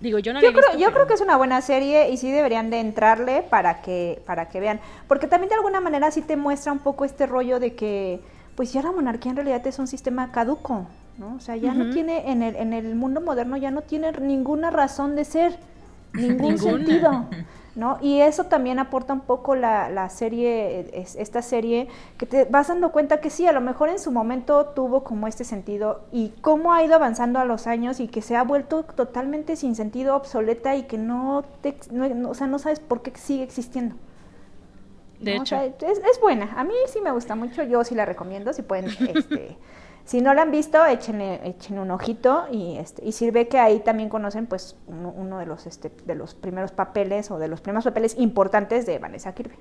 Digo, 0.00 0.18
yo 0.18 0.32
no 0.32 0.40
Yo 0.40 0.48
he 0.48 0.52
creo, 0.52 0.62
visto, 0.64 0.78
yo 0.78 0.86
pero- 0.86 0.94
creo 0.94 1.06
que 1.06 1.14
es 1.14 1.20
una 1.20 1.36
buena 1.36 1.60
serie 1.60 2.10
y 2.10 2.16
sí 2.16 2.30
deberían 2.30 2.70
de 2.70 2.80
entrarle 2.80 3.42
para 3.48 3.82
que, 3.82 4.20
para 4.26 4.48
que 4.48 4.58
vean. 4.58 4.80
Porque 5.06 5.28
también 5.28 5.50
de 5.50 5.54
alguna 5.54 5.80
manera 5.80 6.10
sí 6.10 6.22
te 6.22 6.34
muestra 6.36 6.72
un 6.72 6.80
poco 6.80 7.04
este 7.04 7.26
rollo 7.26 7.60
de 7.60 7.74
que, 7.74 8.20
pues 8.56 8.72
ya 8.72 8.82
la 8.82 8.92
monarquía 8.92 9.30
en 9.30 9.36
realidad 9.36 9.66
es 9.66 9.78
un 9.78 9.86
sistema 9.86 10.30
caduco, 10.32 10.86
¿no? 11.18 11.36
O 11.36 11.40
sea, 11.40 11.56
ya 11.56 11.74
no 11.74 11.90
tiene, 11.92 12.30
en 12.30 12.42
el, 12.42 12.56
en 12.56 12.72
el 12.72 12.94
mundo 12.94 13.20
moderno 13.20 13.56
ya 13.56 13.70
no 13.70 13.82
tiene 13.82 14.12
ninguna 14.20 14.70
razón 14.70 15.16
de 15.16 15.24
ser, 15.24 15.58
ningún 16.14 16.58
sentido. 16.58 17.10
¿No? 17.74 17.96
Y 18.02 18.20
eso 18.20 18.44
también 18.44 18.78
aporta 18.78 19.14
un 19.14 19.20
poco 19.20 19.54
la, 19.54 19.88
la 19.88 20.10
serie, 20.10 20.90
es- 20.92 21.16
esta 21.16 21.40
serie, 21.40 21.88
que 22.18 22.26
te 22.26 22.44
vas 22.44 22.68
dando 22.68 22.92
cuenta 22.92 23.22
que 23.22 23.30
sí, 23.30 23.46
a 23.46 23.52
lo 23.52 23.62
mejor 23.62 23.88
en 23.88 23.98
su 23.98 24.12
momento 24.12 24.66
tuvo 24.76 25.04
como 25.04 25.26
este 25.26 25.42
sentido 25.44 26.02
y 26.12 26.34
cómo 26.42 26.74
ha 26.74 26.84
ido 26.84 26.94
avanzando 26.96 27.38
a 27.38 27.46
los 27.46 27.66
años 27.66 27.98
y 27.98 28.08
que 28.08 28.20
se 28.20 28.36
ha 28.36 28.42
vuelto 28.44 28.82
totalmente 28.82 29.56
sin 29.56 29.74
sentido, 29.74 30.14
obsoleta 30.16 30.76
y 30.76 30.82
que 30.82 30.98
no, 30.98 31.44
te, 31.62 31.74
no, 31.90 32.06
no- 32.10 32.28
o 32.28 32.34
sea, 32.34 32.46
no 32.46 32.58
sabes 32.58 32.78
por 32.78 33.00
qué 33.00 33.10
sigue 33.18 33.42
existiendo. 33.42 33.94
De 35.22 35.34
¿no? 35.34 35.40
O 35.40 35.42
hecho. 35.42 35.56
sea, 35.56 35.64
es, 35.64 35.98
es 35.98 36.20
buena, 36.20 36.52
a 36.56 36.64
mí 36.64 36.74
sí 36.92 37.00
me 37.00 37.10
gusta 37.12 37.34
mucho, 37.34 37.62
yo 37.62 37.84
sí 37.84 37.94
la 37.94 38.04
recomiendo, 38.04 38.52
si 38.52 38.62
pueden, 38.62 38.86
este, 39.14 39.56
si 40.04 40.20
no 40.20 40.34
la 40.34 40.42
han 40.42 40.50
visto, 40.50 40.84
échenle, 40.84 41.40
échenle 41.44 41.80
un 41.80 41.90
ojito 41.90 42.46
y, 42.50 42.76
este, 42.76 43.04
y 43.04 43.12
sirve 43.12 43.48
que 43.48 43.58
ahí 43.58 43.80
también 43.80 44.08
conocen 44.08 44.46
pues 44.46 44.76
uno, 44.86 45.12
uno 45.16 45.38
de 45.38 45.46
los 45.46 45.66
este, 45.66 45.92
de 46.04 46.14
los 46.14 46.34
primeros 46.34 46.72
papeles 46.72 47.30
o 47.30 47.38
de 47.38 47.48
los 47.48 47.60
primeros 47.60 47.84
papeles 47.84 48.16
importantes 48.18 48.84
de 48.86 48.98
Vanessa 48.98 49.34
Kirby. 49.34 49.56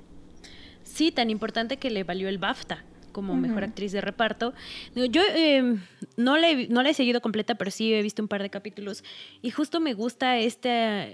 Sí, 0.84 1.12
tan 1.12 1.30
importante 1.30 1.78
que 1.78 1.92
le 1.92 2.04
valió 2.04 2.28
el 2.28 2.38
BAFTA 2.38 2.84
como 3.12 3.36
mejor 3.36 3.64
actriz 3.64 3.92
de 3.92 4.02
reparto. 4.02 4.54
Yo 4.96 5.22
eh, 5.36 5.78
no, 6.18 6.38
la 6.38 6.50
he, 6.50 6.68
no 6.70 6.82
la 6.82 6.90
he 6.90 6.94
seguido 6.94 7.22
completa, 7.22 7.56
pero 7.56 7.70
sí 7.70 7.94
he 7.94 8.02
visto 8.02 8.22
un 8.22 8.28
par 8.28 8.42
de 8.42 8.50
capítulos 8.50 9.04
y 9.42 9.52
justo 9.52 9.80
me 9.80 9.94
gusta 9.94 10.38
esta, 10.38 11.08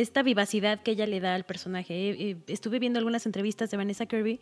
esta 0.00 0.22
vivacidad 0.22 0.80
que 0.82 0.92
ella 0.92 1.06
le 1.06 1.20
da 1.20 1.34
al 1.34 1.44
personaje. 1.44 1.94
Eh, 1.94 2.16
eh, 2.18 2.36
estuve 2.46 2.78
viendo 2.78 2.98
algunas 2.98 3.26
entrevistas 3.26 3.70
de 3.70 3.76
Vanessa 3.76 4.06
Kirby 4.06 4.40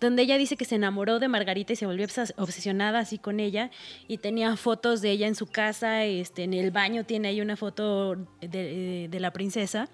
donde 0.00 0.22
ella 0.22 0.36
dice 0.38 0.56
que 0.56 0.64
se 0.64 0.74
enamoró 0.74 1.18
de 1.18 1.28
Margarita 1.28 1.72
y 1.72 1.76
se 1.76 1.86
volvió 1.86 2.06
obses- 2.06 2.34
obsesionada 2.36 2.98
así 3.00 3.18
con 3.18 3.40
ella 3.40 3.70
y 4.06 4.18
tenía 4.18 4.56
fotos 4.56 5.00
de 5.00 5.10
ella 5.10 5.26
en 5.26 5.34
su 5.34 5.46
casa, 5.46 6.04
este, 6.04 6.44
en 6.44 6.54
el 6.54 6.70
baño 6.70 7.04
tiene 7.04 7.28
ahí 7.28 7.40
una 7.40 7.56
foto 7.56 8.16
de, 8.40 9.08
de 9.10 9.20
la 9.20 9.32
princesa. 9.32 9.88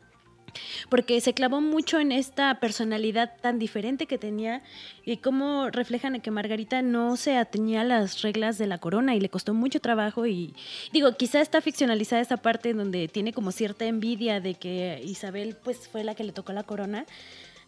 Porque 0.89 1.21
se 1.21 1.35
clavó 1.35 1.61
mucho 1.61 1.99
en 2.01 2.13
esta 2.13 2.59
personalidad 2.61 3.33
tan 3.41 3.59
diferente 3.59 4.07
que 4.07 4.19
tenía 4.19 4.63
y 5.05 5.17
cómo 5.19 5.71
reflejan 5.71 6.21
que 6.21 6.31
Margarita 6.31 6.83
no 6.83 7.17
se 7.17 7.37
atenía 7.37 7.83
a 7.83 7.85
las 7.85 8.23
reglas 8.23 8.59
de 8.59 8.67
la 8.67 8.79
corona 8.79 9.15
y 9.15 9.21
le 9.21 9.29
costó 9.29 9.55
mucho 9.55 9.81
trabajo 9.81 10.27
y 10.27 10.55
digo, 10.93 11.17
quizá 11.17 11.41
está 11.41 11.61
ficcionalizada 11.61 12.23
esa 12.23 12.37
parte 12.37 12.73
donde 12.75 13.09
tiene 13.09 13.33
como 13.33 13.53
cierta 13.53 13.85
envidia 13.85 14.41
de 14.41 14.55
que 14.55 15.01
Isabel 15.05 15.57
pues 15.63 15.89
fue 15.89 16.05
la 16.05 16.15
que 16.15 16.25
le 16.25 16.33
tocó 16.33 16.53
la 16.53 16.63
corona. 16.63 17.05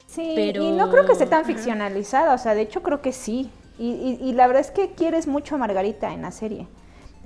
Sí, 0.07 0.33
Pero- 0.37 0.63
y 0.63 0.71
no 0.71 0.91
creo 0.91 1.05
que 1.05 1.13
esté 1.13 1.27
tan 1.27 1.45
ficcionalizada, 1.45 2.33
o 2.35 2.39
sea, 2.39 2.55
de 2.55 2.63
hecho 2.63 2.83
creo 2.83 3.03
que 3.03 3.13
sí. 3.13 3.51
Y, 3.79 3.91
y- 3.91 4.19
y 4.29 4.33
la 4.33 4.47
verdad 4.47 4.61
es 4.63 4.71
que 4.71 4.93
quieres 4.93 5.27
mucho 5.27 5.57
a 5.57 5.59
Margarita 5.59 6.13
en 6.15 6.23
la 6.23 6.31
serie. 6.31 6.67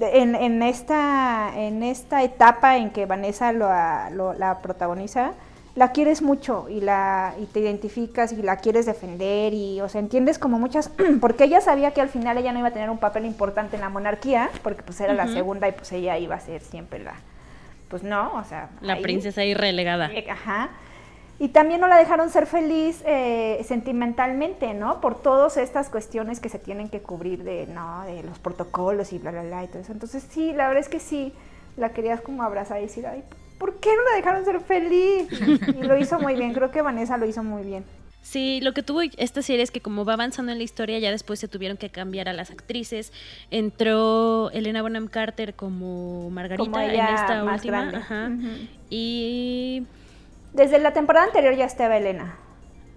En, 0.00 0.34
en 0.34 0.62
esta, 0.62 1.52
en 1.56 1.82
esta 1.82 2.22
etapa 2.24 2.78
en 2.78 2.90
que 2.90 3.04
Vanessa 3.04 3.52
lo, 3.52 3.68
lo- 4.16 4.32
la 4.32 4.62
protagoniza, 4.62 5.34
la 5.80 5.92
quieres 5.92 6.20
mucho 6.20 6.66
y, 6.68 6.82
la, 6.82 7.34
y 7.40 7.46
te 7.46 7.60
identificas 7.60 8.32
y 8.32 8.42
la 8.42 8.58
quieres 8.58 8.84
defender 8.84 9.54
y, 9.54 9.80
o 9.80 9.88
sea, 9.88 9.98
entiendes 10.02 10.38
como 10.38 10.58
muchas, 10.58 10.90
porque 11.22 11.44
ella 11.44 11.62
sabía 11.62 11.92
que 11.92 12.02
al 12.02 12.10
final 12.10 12.36
ella 12.36 12.52
no 12.52 12.58
iba 12.58 12.68
a 12.68 12.72
tener 12.72 12.90
un 12.90 12.98
papel 12.98 13.24
importante 13.24 13.76
en 13.76 13.80
la 13.80 13.88
monarquía, 13.88 14.50
porque 14.62 14.82
pues 14.82 15.00
era 15.00 15.14
la 15.14 15.26
segunda 15.28 15.66
y 15.68 15.72
pues 15.72 15.90
ella 15.92 16.18
iba 16.18 16.34
a 16.34 16.40
ser 16.40 16.60
siempre 16.60 16.98
la, 16.98 17.14
pues 17.88 18.02
no, 18.02 18.30
o 18.34 18.44
sea, 18.44 18.68
La 18.82 18.92
ahí. 18.92 19.02
princesa 19.02 19.40
ahí 19.40 19.54
relegada. 19.54 20.10
Ajá. 20.30 20.68
Y 21.38 21.48
también 21.48 21.80
no 21.80 21.88
la 21.88 21.96
dejaron 21.96 22.28
ser 22.28 22.44
feliz 22.44 23.02
eh, 23.06 23.64
sentimentalmente, 23.66 24.74
¿no? 24.74 25.00
Por 25.00 25.22
todas 25.22 25.56
estas 25.56 25.88
cuestiones 25.88 26.40
que 26.40 26.50
se 26.50 26.58
tienen 26.58 26.90
que 26.90 27.00
cubrir 27.00 27.42
de, 27.42 27.66
¿no? 27.68 28.02
De 28.04 28.22
los 28.22 28.38
protocolos 28.38 29.14
y 29.14 29.18
bla, 29.18 29.30
bla, 29.30 29.44
bla 29.44 29.64
y 29.64 29.68
todo 29.68 29.78
eso. 29.78 29.92
Entonces 29.92 30.26
sí, 30.30 30.52
la 30.52 30.68
verdad 30.68 30.82
es 30.82 30.90
que 30.90 31.00
sí, 31.00 31.32
la 31.78 31.88
querías 31.94 32.20
como 32.20 32.42
abrazar 32.42 32.80
y 32.80 32.82
decir, 32.82 33.06
ay, 33.06 33.24
¿por 33.60 33.78
qué 33.78 33.90
no 33.94 34.02
la 34.10 34.16
dejaron 34.16 34.44
ser 34.44 34.58
feliz? 34.60 35.28
Y 35.68 35.82
lo 35.84 35.96
hizo 35.96 36.18
muy 36.18 36.34
bien, 36.34 36.52
creo 36.54 36.72
que 36.72 36.82
Vanessa 36.82 37.16
lo 37.18 37.26
hizo 37.26 37.44
muy 37.44 37.62
bien. 37.62 37.84
Sí, 38.22 38.60
lo 38.62 38.72
que 38.74 38.82
tuvo 38.82 39.00
esta 39.02 39.42
serie 39.42 39.62
es 39.62 39.70
que 39.70 39.80
como 39.80 40.04
va 40.04 40.14
avanzando 40.14 40.50
en 40.52 40.58
la 40.58 40.64
historia, 40.64 40.98
ya 40.98 41.10
después 41.10 41.38
se 41.40 41.48
tuvieron 41.48 41.76
que 41.76 41.90
cambiar 41.90 42.28
a 42.28 42.32
las 42.32 42.50
actrices. 42.50 43.12
Entró 43.50 44.50
Elena 44.52 44.82
Bonham 44.82 45.08
Carter 45.08 45.54
como 45.54 46.30
Margarita 46.30 46.64
Como 46.64 46.80
en 46.80 46.90
esta 47.00 47.44
más 47.44 47.60
última. 47.60 47.78
grande. 47.78 47.96
Ajá. 47.98 48.30
Y. 48.90 49.84
Desde 50.52 50.78
la 50.78 50.92
temporada 50.92 51.26
anterior 51.26 51.54
ya 51.54 51.64
estaba 51.64 51.96
Elena. 51.96 52.36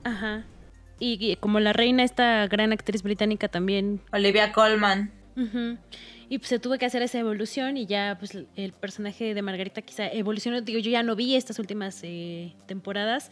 Ajá. 0.03 0.43
Y, 0.99 1.17
y 1.19 1.35
como 1.37 1.59
la 1.59 1.73
reina, 1.73 2.03
esta 2.03 2.47
gran 2.47 2.71
actriz 2.73 3.03
británica 3.03 3.47
también. 3.47 4.01
Olivia 4.11 4.51
Colman. 4.51 5.11
Ujú. 5.35 5.77
Y 6.33 6.39
pues 6.39 6.49
se 6.49 6.57
tuvo 6.57 6.79
que 6.79 6.87
hacer 6.87 7.03
esa 7.03 7.19
evolución 7.19 7.77
y 7.77 7.85
ya 7.85 8.15
pues 8.17 8.35
el 8.55 8.73
personaje 8.73 9.35
de 9.35 9.41
Margarita 9.43 9.83
quizá 9.83 10.07
evolucionó. 10.07 10.61
Digo, 10.61 10.79
yo 10.79 10.89
ya 10.89 11.03
no 11.03 11.15
vi 11.15 11.35
estas 11.35 11.59
últimas 11.59 11.99
eh, 12.01 12.55
temporadas. 12.65 13.29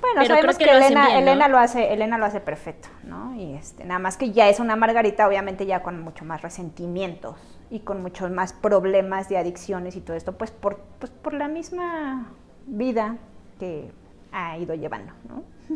Bueno, 0.00 0.20
Pero 0.20 0.26
sabemos 0.28 0.54
creo 0.54 0.68
que, 0.68 0.72
lo 0.72 0.86
Elena, 0.86 1.06
bien, 1.06 1.24
¿no? 1.24 1.32
Elena 1.32 1.48
lo 1.48 1.58
hace, 1.58 1.92
Elena 1.92 2.16
lo 2.16 2.26
hace 2.26 2.38
perfecto, 2.38 2.86
¿no? 3.02 3.34
Y 3.34 3.54
este, 3.54 3.84
nada 3.84 3.98
más 3.98 4.16
que 4.16 4.30
ya 4.30 4.48
es 4.48 4.60
una 4.60 4.76
Margarita, 4.76 5.26
obviamente 5.26 5.66
ya 5.66 5.82
con 5.82 6.00
mucho 6.00 6.24
más 6.24 6.42
resentimientos 6.42 7.34
y 7.70 7.80
con 7.80 8.00
muchos 8.02 8.30
más 8.30 8.52
problemas 8.52 9.28
de 9.28 9.38
adicciones 9.38 9.96
y 9.96 10.00
todo 10.00 10.16
esto, 10.16 10.38
pues 10.38 10.52
por, 10.52 10.84
pues 11.00 11.10
por 11.10 11.34
la 11.34 11.48
misma 11.48 12.30
vida 12.68 13.16
que 13.58 13.90
ha 14.30 14.56
ido 14.58 14.76
llevando, 14.76 15.12
¿no? 15.28 15.42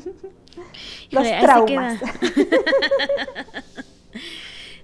Los 1.11 1.27
Híjole, 1.27 1.41
traumas. 1.41 2.01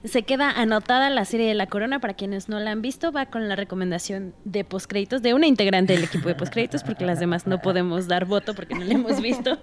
Se 0.07 0.23
queda 0.23 0.51
anotada 0.51 1.11
la 1.11 1.25
serie 1.25 1.49
de 1.49 1.55
La 1.55 1.67
Corona. 1.67 1.99
Para 2.01 2.15
quienes 2.15 2.49
no 2.49 2.59
la 2.61 2.71
han 2.71 2.83
visto, 2.83 3.13
va 3.13 3.27
con 3.27 3.49
la 3.49 3.57
recomendación 3.57 4.35
de 4.45 4.65
postcréditos 4.65 5.23
de 5.23 5.35
una 5.35 5.47
integrante 5.47 5.93
del 5.95 6.05
equipo 6.05 6.29
de 6.29 6.35
postcréditos, 6.35 6.83
porque 6.85 7.05
las 7.05 7.19
demás 7.21 7.47
no 7.47 7.61
podemos 7.61 8.07
dar 8.09 8.25
voto 8.25 8.55
porque 8.55 8.75
no 8.75 8.85
la 8.85 8.95
hemos 8.95 9.21
visto. 9.21 9.59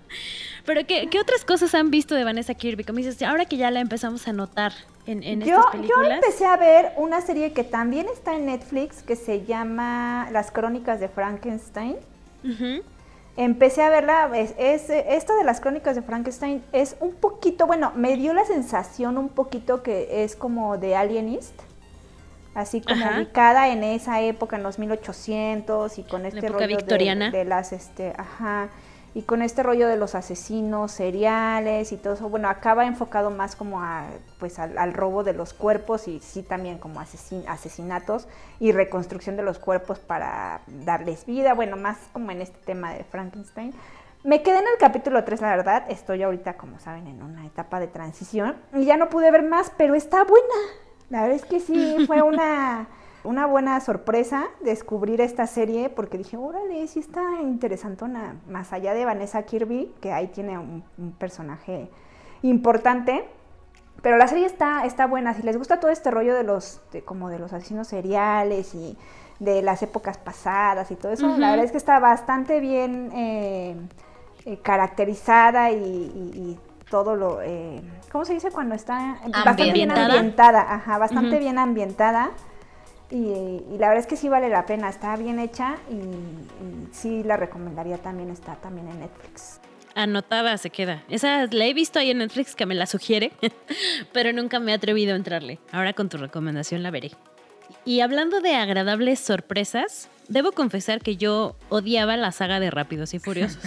Pero, 0.64 0.86
¿qué, 0.86 1.08
qué 1.10 1.20
otras 1.20 1.44
cosas 1.44 1.74
han 1.74 1.90
visto 1.90 2.14
de 2.14 2.24
Vanessa 2.24 2.54
Kirby? 2.54 2.84
Como 2.84 2.98
dices, 2.98 3.20
ahora 3.22 3.44
que 3.44 3.56
ya 3.56 3.70
la 3.70 3.80
empezamos 3.80 4.26
a 4.26 4.32
notar 4.32 4.72
en, 5.06 5.22
en 5.22 5.40
yo, 5.40 5.56
estas 5.58 5.64
yo 5.64 5.70
películas. 5.72 6.12
empecé 6.24 6.46
a 6.46 6.56
ver 6.56 6.92
una 6.96 7.20
serie 7.20 7.52
que 7.52 7.64
también 7.64 8.06
está 8.12 8.34
en 8.34 8.46
Netflix 8.46 9.02
que 9.02 9.16
se 9.16 9.44
llama 9.44 10.28
Las 10.32 10.50
Crónicas 10.50 11.00
de 11.00 11.08
Frankenstein. 11.08 11.96
Empecé 13.36 13.82
a 13.82 13.90
verla, 13.90 14.30
es, 14.34 14.54
es, 14.58 14.88
esto 14.90 15.34
de 15.36 15.42
las 15.42 15.60
crónicas 15.60 15.96
de 15.96 16.02
Frankenstein 16.02 16.62
es 16.72 16.96
un 17.00 17.12
poquito, 17.14 17.66
bueno, 17.66 17.90
me 17.96 18.16
dio 18.16 18.32
la 18.32 18.44
sensación 18.44 19.18
un 19.18 19.28
poquito 19.28 19.82
que 19.82 20.22
es 20.22 20.36
como 20.36 20.78
de 20.78 20.94
Alienist, 20.94 21.54
así 22.54 22.80
como 22.80 23.04
Ajá. 23.04 23.16
ubicada 23.18 23.68
en 23.70 23.82
esa 23.82 24.20
época, 24.20 24.54
en 24.56 24.62
los 24.62 24.78
1800 24.78 25.98
y 25.98 26.04
con 26.04 26.26
este 26.26 26.48
rollo 26.48 26.60
de- 26.68 26.76
victoriana. 26.76 27.32
De, 27.32 27.44
las, 27.44 27.72
este, 27.72 28.12
ajá, 28.16 28.68
y 29.14 29.22
con 29.22 29.42
este 29.42 29.62
rollo 29.62 29.86
de 29.86 29.96
los 29.96 30.16
asesinos 30.16 30.90
seriales 30.90 31.92
y 31.92 31.96
todo 31.96 32.14
eso, 32.14 32.28
bueno, 32.28 32.48
acaba 32.48 32.84
enfocado 32.84 33.30
más 33.30 33.54
como 33.54 33.80
a, 33.80 34.06
pues 34.40 34.58
al, 34.58 34.92
robo 34.92 35.22
de 35.22 35.32
los 35.32 35.54
cuerpos 35.54 36.08
y 36.08 36.18
sí 36.18 36.42
también 36.42 36.78
como 36.78 37.00
asesin- 37.00 37.46
asesinatos 37.46 38.26
y 38.58 38.72
reconstrucción 38.72 39.36
de 39.36 39.44
los 39.44 39.60
cuerpos 39.60 40.00
para 40.00 40.60
darles 40.66 41.26
vida, 41.26 41.54
bueno, 41.54 41.76
más 41.76 41.96
como 42.12 42.32
en 42.32 42.42
este 42.42 42.58
tema 42.64 42.92
de 42.92 43.04
Frankenstein. 43.04 43.72
Me 44.24 44.42
quedé 44.42 44.58
en 44.58 44.64
el 44.64 44.78
capítulo 44.80 45.22
3, 45.22 45.40
la 45.42 45.50
verdad, 45.56 45.84
estoy 45.90 46.22
ahorita, 46.22 46.54
como 46.54 46.80
saben, 46.80 47.06
en 47.06 47.22
una 47.22 47.46
etapa 47.46 47.78
de 47.78 47.86
transición 47.86 48.56
y 48.72 48.84
ya 48.84 48.96
no 48.96 49.10
pude 49.10 49.30
ver 49.30 49.42
más, 49.42 49.70
pero 49.76 49.94
está 49.94 50.24
buena. 50.24 50.54
La 51.10 51.22
verdad 51.22 51.36
es 51.36 51.44
que 51.44 51.60
sí, 51.60 52.04
fue 52.06 52.20
una, 52.22 52.88
una 53.24 53.46
buena 53.46 53.80
sorpresa 53.80 54.44
descubrir 54.62 55.20
esta 55.20 55.46
serie 55.46 55.88
porque 55.88 56.18
dije, 56.18 56.36
órale, 56.36 56.86
sí 56.86 57.00
está 57.00 57.22
interesantona, 57.42 58.36
más 58.48 58.72
allá 58.72 58.94
de 58.94 59.04
Vanessa 59.04 59.42
Kirby, 59.42 59.92
que 60.00 60.12
ahí 60.12 60.28
tiene 60.28 60.58
un, 60.58 60.84
un 60.98 61.12
personaje 61.12 61.90
importante. 62.42 63.24
Pero 64.02 64.18
la 64.18 64.28
serie 64.28 64.44
está, 64.46 64.84
está 64.84 65.06
buena. 65.06 65.32
Si 65.34 65.42
les 65.42 65.56
gusta 65.56 65.80
todo 65.80 65.90
este 65.90 66.10
rollo 66.10 66.34
de 66.34 66.42
los, 66.44 66.82
de, 66.92 67.02
como 67.02 67.30
de 67.30 67.38
los 67.38 67.52
asesinos 67.54 67.88
seriales 67.88 68.74
y 68.74 68.96
de 69.40 69.62
las 69.62 69.82
épocas 69.82 70.18
pasadas 70.18 70.90
y 70.90 70.96
todo 70.96 71.10
eso, 71.12 71.26
la 71.38 71.50
verdad 71.50 71.64
es 71.64 71.72
que 71.72 71.78
está 71.78 71.98
bastante 72.00 72.60
bien 72.60 73.10
eh, 73.14 73.76
eh, 74.44 74.58
caracterizada 74.62 75.70
y, 75.70 75.76
y- 75.76 76.38
y 76.38 76.58
todo 76.90 77.16
lo, 77.16 77.40
eh, 77.42 77.82
¿cómo 78.12 78.24
se 78.26 78.34
dice 78.34 78.50
cuando 78.50 78.74
está? 78.74 79.18
Bastante 79.24 79.64
bien 79.72 79.90
Ambientada. 80.18 80.74
ajá, 80.74 80.98
bastante 80.98 81.38
bien 81.38 81.58
ambientada. 81.58 82.30
Y, 83.10 83.16
y 83.16 83.78
la 83.78 83.88
verdad 83.88 83.98
es 83.98 84.06
que 84.06 84.16
sí 84.16 84.28
vale 84.28 84.48
la 84.48 84.66
pena, 84.66 84.88
está 84.88 85.14
bien 85.16 85.38
hecha 85.38 85.76
y, 85.90 85.94
y 85.94 86.88
sí 86.92 87.22
la 87.22 87.36
recomendaría 87.36 87.98
también, 87.98 88.30
está 88.30 88.56
también 88.56 88.88
en 88.88 89.00
Netflix. 89.00 89.60
Anotada 89.94 90.58
se 90.58 90.70
queda. 90.70 91.04
Esa 91.08 91.46
la 91.46 91.66
he 91.66 91.74
visto 91.74 91.98
ahí 92.00 92.10
en 92.10 92.18
Netflix 92.18 92.54
que 92.56 92.66
me 92.66 92.74
la 92.74 92.86
sugiere, 92.86 93.30
pero 94.12 94.32
nunca 94.32 94.58
me 94.58 94.72
he 94.72 94.74
atrevido 94.74 95.12
a 95.12 95.16
entrarle. 95.16 95.60
Ahora 95.70 95.92
con 95.92 96.08
tu 96.08 96.16
recomendación 96.16 96.82
la 96.82 96.90
veré. 96.90 97.12
Y 97.84 98.00
hablando 98.00 98.40
de 98.40 98.54
agradables 98.56 99.20
sorpresas, 99.20 100.08
debo 100.28 100.52
confesar 100.52 101.00
que 101.00 101.16
yo 101.16 101.56
odiaba 101.68 102.16
la 102.16 102.32
saga 102.32 102.58
de 102.58 102.70
Rápidos 102.70 103.14
y 103.14 103.18
Furiosos. 103.20 103.62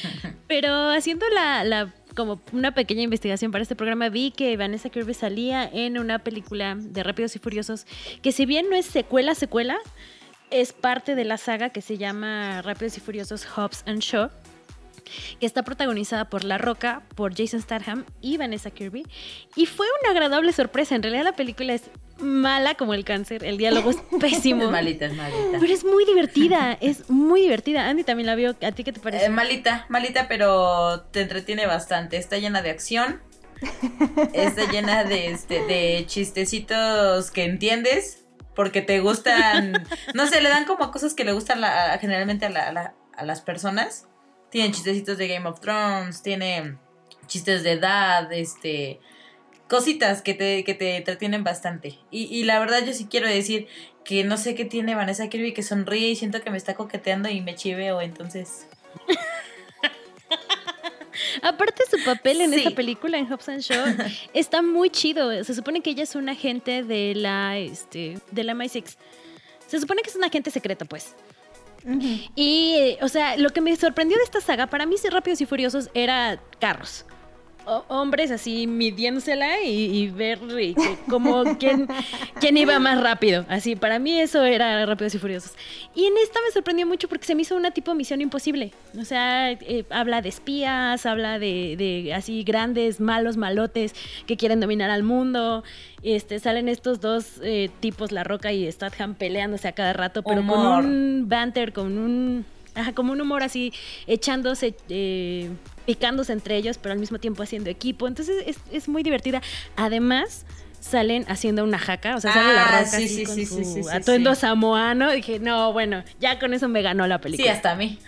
Pero 0.48 0.90
haciendo 0.90 1.26
la, 1.30 1.64
la- 1.64 1.94
como 2.14 2.40
una 2.52 2.74
pequeña 2.74 3.02
investigación 3.02 3.52
para 3.52 3.62
este 3.62 3.76
programa 3.76 4.08
vi 4.08 4.30
que 4.30 4.56
Vanessa 4.56 4.90
Kirby 4.90 5.14
salía 5.14 5.68
en 5.72 5.98
una 5.98 6.18
película 6.20 6.76
de 6.78 7.02
Rápidos 7.02 7.36
y 7.36 7.38
Furiosos 7.38 7.86
que 8.22 8.32
si 8.32 8.46
bien 8.46 8.68
no 8.70 8.76
es 8.76 8.86
secuela 8.86 9.34
secuela, 9.34 9.78
es 10.50 10.72
parte 10.72 11.14
de 11.14 11.24
la 11.24 11.38
saga 11.38 11.70
que 11.70 11.80
se 11.80 11.96
llama 11.96 12.62
Rápidos 12.62 12.96
y 12.98 13.00
Furiosos 13.00 13.46
Hobbs 13.46 13.82
and 13.86 14.00
Shaw 14.00 14.30
que 15.40 15.46
está 15.46 15.62
protagonizada 15.62 16.28
por 16.30 16.44
La 16.44 16.58
Roca, 16.58 17.02
por 17.14 17.36
Jason 17.36 17.60
Statham 17.60 18.04
y 18.20 18.36
Vanessa 18.36 18.70
Kirby. 18.70 19.04
Y 19.56 19.66
fue 19.66 19.86
una 20.02 20.10
agradable 20.12 20.52
sorpresa. 20.52 20.94
En 20.94 21.02
realidad 21.02 21.24
la 21.24 21.32
película 21.36 21.74
es 21.74 21.82
mala 22.18 22.74
como 22.76 22.94
el 22.94 23.04
cáncer, 23.04 23.42
el 23.44 23.56
diálogo 23.58 23.90
es 23.90 23.96
pésimo. 24.20 24.64
Es 24.64 24.70
malita, 24.70 25.06
es 25.06 25.14
malita. 25.16 25.58
Pero 25.60 25.72
es 25.72 25.84
muy 25.84 26.04
divertida, 26.04 26.76
es 26.80 27.10
muy 27.10 27.40
divertida. 27.42 27.88
Andy 27.88 28.04
también 28.04 28.26
la 28.26 28.34
vio. 28.34 28.56
¿A 28.62 28.72
ti 28.72 28.84
qué 28.84 28.92
te 28.92 29.00
parece? 29.00 29.24
Eh, 29.26 29.28
malita, 29.30 29.86
malita, 29.88 30.28
pero 30.28 31.02
te 31.10 31.22
entretiene 31.22 31.66
bastante. 31.66 32.16
Está 32.16 32.38
llena 32.38 32.62
de 32.62 32.70
acción. 32.70 33.20
Está 34.32 34.70
llena 34.70 35.04
de, 35.04 35.28
este, 35.30 35.64
de 35.66 36.04
chistecitos 36.06 37.30
que 37.30 37.44
entiendes. 37.44 38.18
Porque 38.54 38.82
te 38.82 39.00
gustan. 39.00 39.86
No 40.14 40.26
sé, 40.26 40.42
le 40.42 40.50
dan 40.50 40.66
como 40.66 40.90
cosas 40.90 41.14
que 41.14 41.24
le 41.24 41.32
gustan 41.32 41.60
la- 41.62 41.96
generalmente 42.00 42.44
a, 42.46 42.50
la- 42.50 42.68
a 42.68 42.72
la- 42.72 42.94
a 43.16 43.24
las 43.24 43.40
personas. 43.40 44.08
Tienen 44.52 44.70
chistecitos 44.72 45.18
de 45.18 45.26
Game 45.26 45.48
of 45.48 45.58
Thrones, 45.60 46.22
tiene 46.22 46.76
chistes 47.26 47.64
de 47.64 47.72
edad, 47.72 48.32
este. 48.32 49.00
Cositas 49.68 50.20
que 50.22 50.34
te, 50.34 50.62
que 50.64 50.74
te 50.74 50.96
entretienen 50.98 51.42
bastante. 51.42 51.98
Y, 52.10 52.24
y 52.24 52.44
la 52.44 52.60
verdad, 52.60 52.84
yo 52.84 52.92
sí 52.92 53.06
quiero 53.10 53.26
decir 53.26 53.66
que 54.04 54.22
no 54.22 54.36
sé 54.36 54.54
qué 54.54 54.66
tiene 54.66 54.94
Vanessa 54.94 55.28
Kirby 55.28 55.54
que 55.54 55.62
sonríe 55.62 56.10
y 56.10 56.16
siento 56.16 56.42
que 56.42 56.50
me 56.50 56.58
está 56.58 56.74
coqueteando 56.74 57.30
y 57.30 57.40
me 57.40 57.54
chiveo, 57.54 58.02
entonces. 58.02 58.66
Aparte 61.42 61.82
su 61.90 62.02
papel 62.04 62.40
en 62.42 62.50
Sí. 62.52 62.58
esta 62.58 62.70
película, 62.72 63.16
en 63.18 63.30
Hobbs 63.32 63.48
and 63.48 63.60
Shaw, 63.60 63.84
está 64.34 64.60
muy 64.62 64.90
chido. 64.90 65.42
Se 65.44 65.54
supone 65.54 65.80
que 65.82 65.90
ella 65.90 66.02
es 66.04 66.14
una 66.14 66.32
agente 66.32 66.82
de 66.82 67.14
la, 67.14 67.56
este, 67.58 68.18
de 68.30 68.44
la 68.44 68.54
MI6. 68.54 68.96
Se 69.66 69.80
supone 69.80 70.02
que 70.02 70.10
es 70.10 70.16
un 70.16 70.24
agente 70.24 70.50
secreto, 70.50 70.84
pues. 70.84 71.14
Y, 72.34 72.96
o 73.00 73.08
sea, 73.08 73.36
lo 73.36 73.50
que 73.50 73.60
me 73.60 73.74
sorprendió 73.76 74.16
de 74.18 74.24
esta 74.24 74.40
saga, 74.40 74.68
para 74.68 74.86
mí, 74.86 74.96
Rápidos 75.10 75.40
y 75.40 75.46
Furiosos, 75.46 75.90
era 75.94 76.40
carros. 76.60 77.04
Hombres 77.88 78.30
así 78.30 78.66
midiéndosela 78.66 79.62
y, 79.62 79.70
y 79.96 80.08
ver 80.10 80.38
y 80.60 80.74
que- 80.74 80.98
como 81.08 81.44
quién, 81.58 81.86
quién 82.40 82.56
iba 82.56 82.78
más 82.78 83.00
rápido. 83.02 83.44
Así, 83.48 83.76
para 83.76 83.98
mí 83.98 84.18
eso 84.20 84.44
era 84.44 84.84
Rápidos 84.86 85.14
y 85.14 85.18
Furiosos. 85.18 85.52
Y 85.94 86.06
en 86.06 86.14
esta 86.22 86.40
me 86.44 86.50
sorprendió 86.52 86.86
mucho 86.86 87.08
porque 87.08 87.24
se 87.26 87.34
me 87.34 87.42
hizo 87.42 87.56
una 87.56 87.70
tipo 87.70 87.94
misión 87.94 88.20
imposible. 88.20 88.72
O 88.98 89.04
sea, 89.04 89.52
eh, 89.52 89.84
habla 89.90 90.22
de 90.22 90.28
espías, 90.28 91.04
habla 91.06 91.38
de, 91.38 91.76
de 91.76 92.14
así 92.14 92.42
grandes, 92.44 93.00
malos, 93.00 93.36
malotes 93.36 93.94
que 94.26 94.36
quieren 94.36 94.60
dominar 94.60 94.90
al 94.90 95.02
mundo. 95.02 95.62
Este, 96.02 96.40
salen 96.40 96.68
estos 96.68 97.00
dos 97.00 97.40
eh, 97.42 97.70
tipos, 97.80 98.10
La 98.10 98.24
Roca 98.24 98.52
y 98.52 98.70
Statham, 98.72 99.14
peleándose 99.14 99.68
a 99.68 99.72
cada 99.72 99.92
rato, 99.92 100.22
pero 100.22 100.40
Humor. 100.40 100.56
con 100.56 100.86
un 100.86 101.28
banter, 101.28 101.72
con 101.72 101.96
un... 101.98 102.44
Ajá, 102.74 102.94
como 102.94 103.12
un 103.12 103.20
humor 103.20 103.42
así, 103.42 103.70
echándose, 104.06 104.74
eh, 104.88 105.50
picándose 105.86 106.32
entre 106.32 106.56
ellos, 106.56 106.78
pero 106.78 106.92
al 106.92 106.98
mismo 106.98 107.18
tiempo 107.18 107.42
haciendo 107.42 107.70
equipo. 107.70 108.06
Entonces 108.08 108.36
es, 108.46 108.56
es 108.72 108.88
muy 108.88 109.02
divertida. 109.02 109.40
Además, 109.76 110.44
salen 110.80 111.24
haciendo 111.28 111.62
una 111.62 111.78
jaca, 111.78 112.16
o 112.16 112.20
sea, 112.20 112.32
sale 112.34 112.54
la 112.54 112.64
Ah, 112.64 112.78
roca 112.80 112.90
sí, 112.98 113.04
así 113.04 113.08
sí, 113.16 113.24
con 113.24 113.34
sí, 113.36 113.46
su 113.46 113.56
sí, 113.58 113.64
sí, 113.64 113.82
sí, 113.84 113.88
atuendo 113.92 114.34
sí. 114.34 114.40
samoano. 114.40 115.10
Dije, 115.12 115.38
no, 115.38 115.72
bueno, 115.72 116.02
ya 116.20 116.38
con 116.40 116.54
eso 116.54 116.68
me 116.68 116.82
ganó 116.82 117.06
la 117.06 117.18
Sí, 117.18 117.22
película. 117.22 117.52
hasta 117.52 117.70
a 117.72 117.74
mí. 117.76 117.98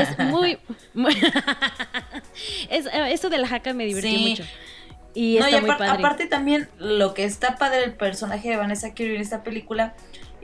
Es 0.00 0.18
muy... 0.26 0.58
muy- 0.94 1.14
es- 2.70 2.86
eh, 2.86 3.12
eso 3.12 3.28
de 3.28 3.38
la 3.38 3.48
jaca 3.48 3.72
me 3.74 3.84
divirtió 3.86 4.10
Sí. 4.10 4.28
mucho. 4.30 4.44
Y 5.14 5.38
No, 5.38 5.46
está 5.46 5.58
y 5.58 5.60
muy 5.62 5.70
padre. 5.70 5.88
aparte 5.88 6.26
también 6.26 6.68
lo 6.78 7.14
que 7.14 7.24
está 7.24 7.56
padre 7.56 7.80
del 7.80 7.94
personaje 7.94 8.50
de 8.50 8.56
Vanessa 8.56 8.92
Kirby 8.92 9.16
en 9.16 9.22
esta 9.22 9.42
película 9.42 9.94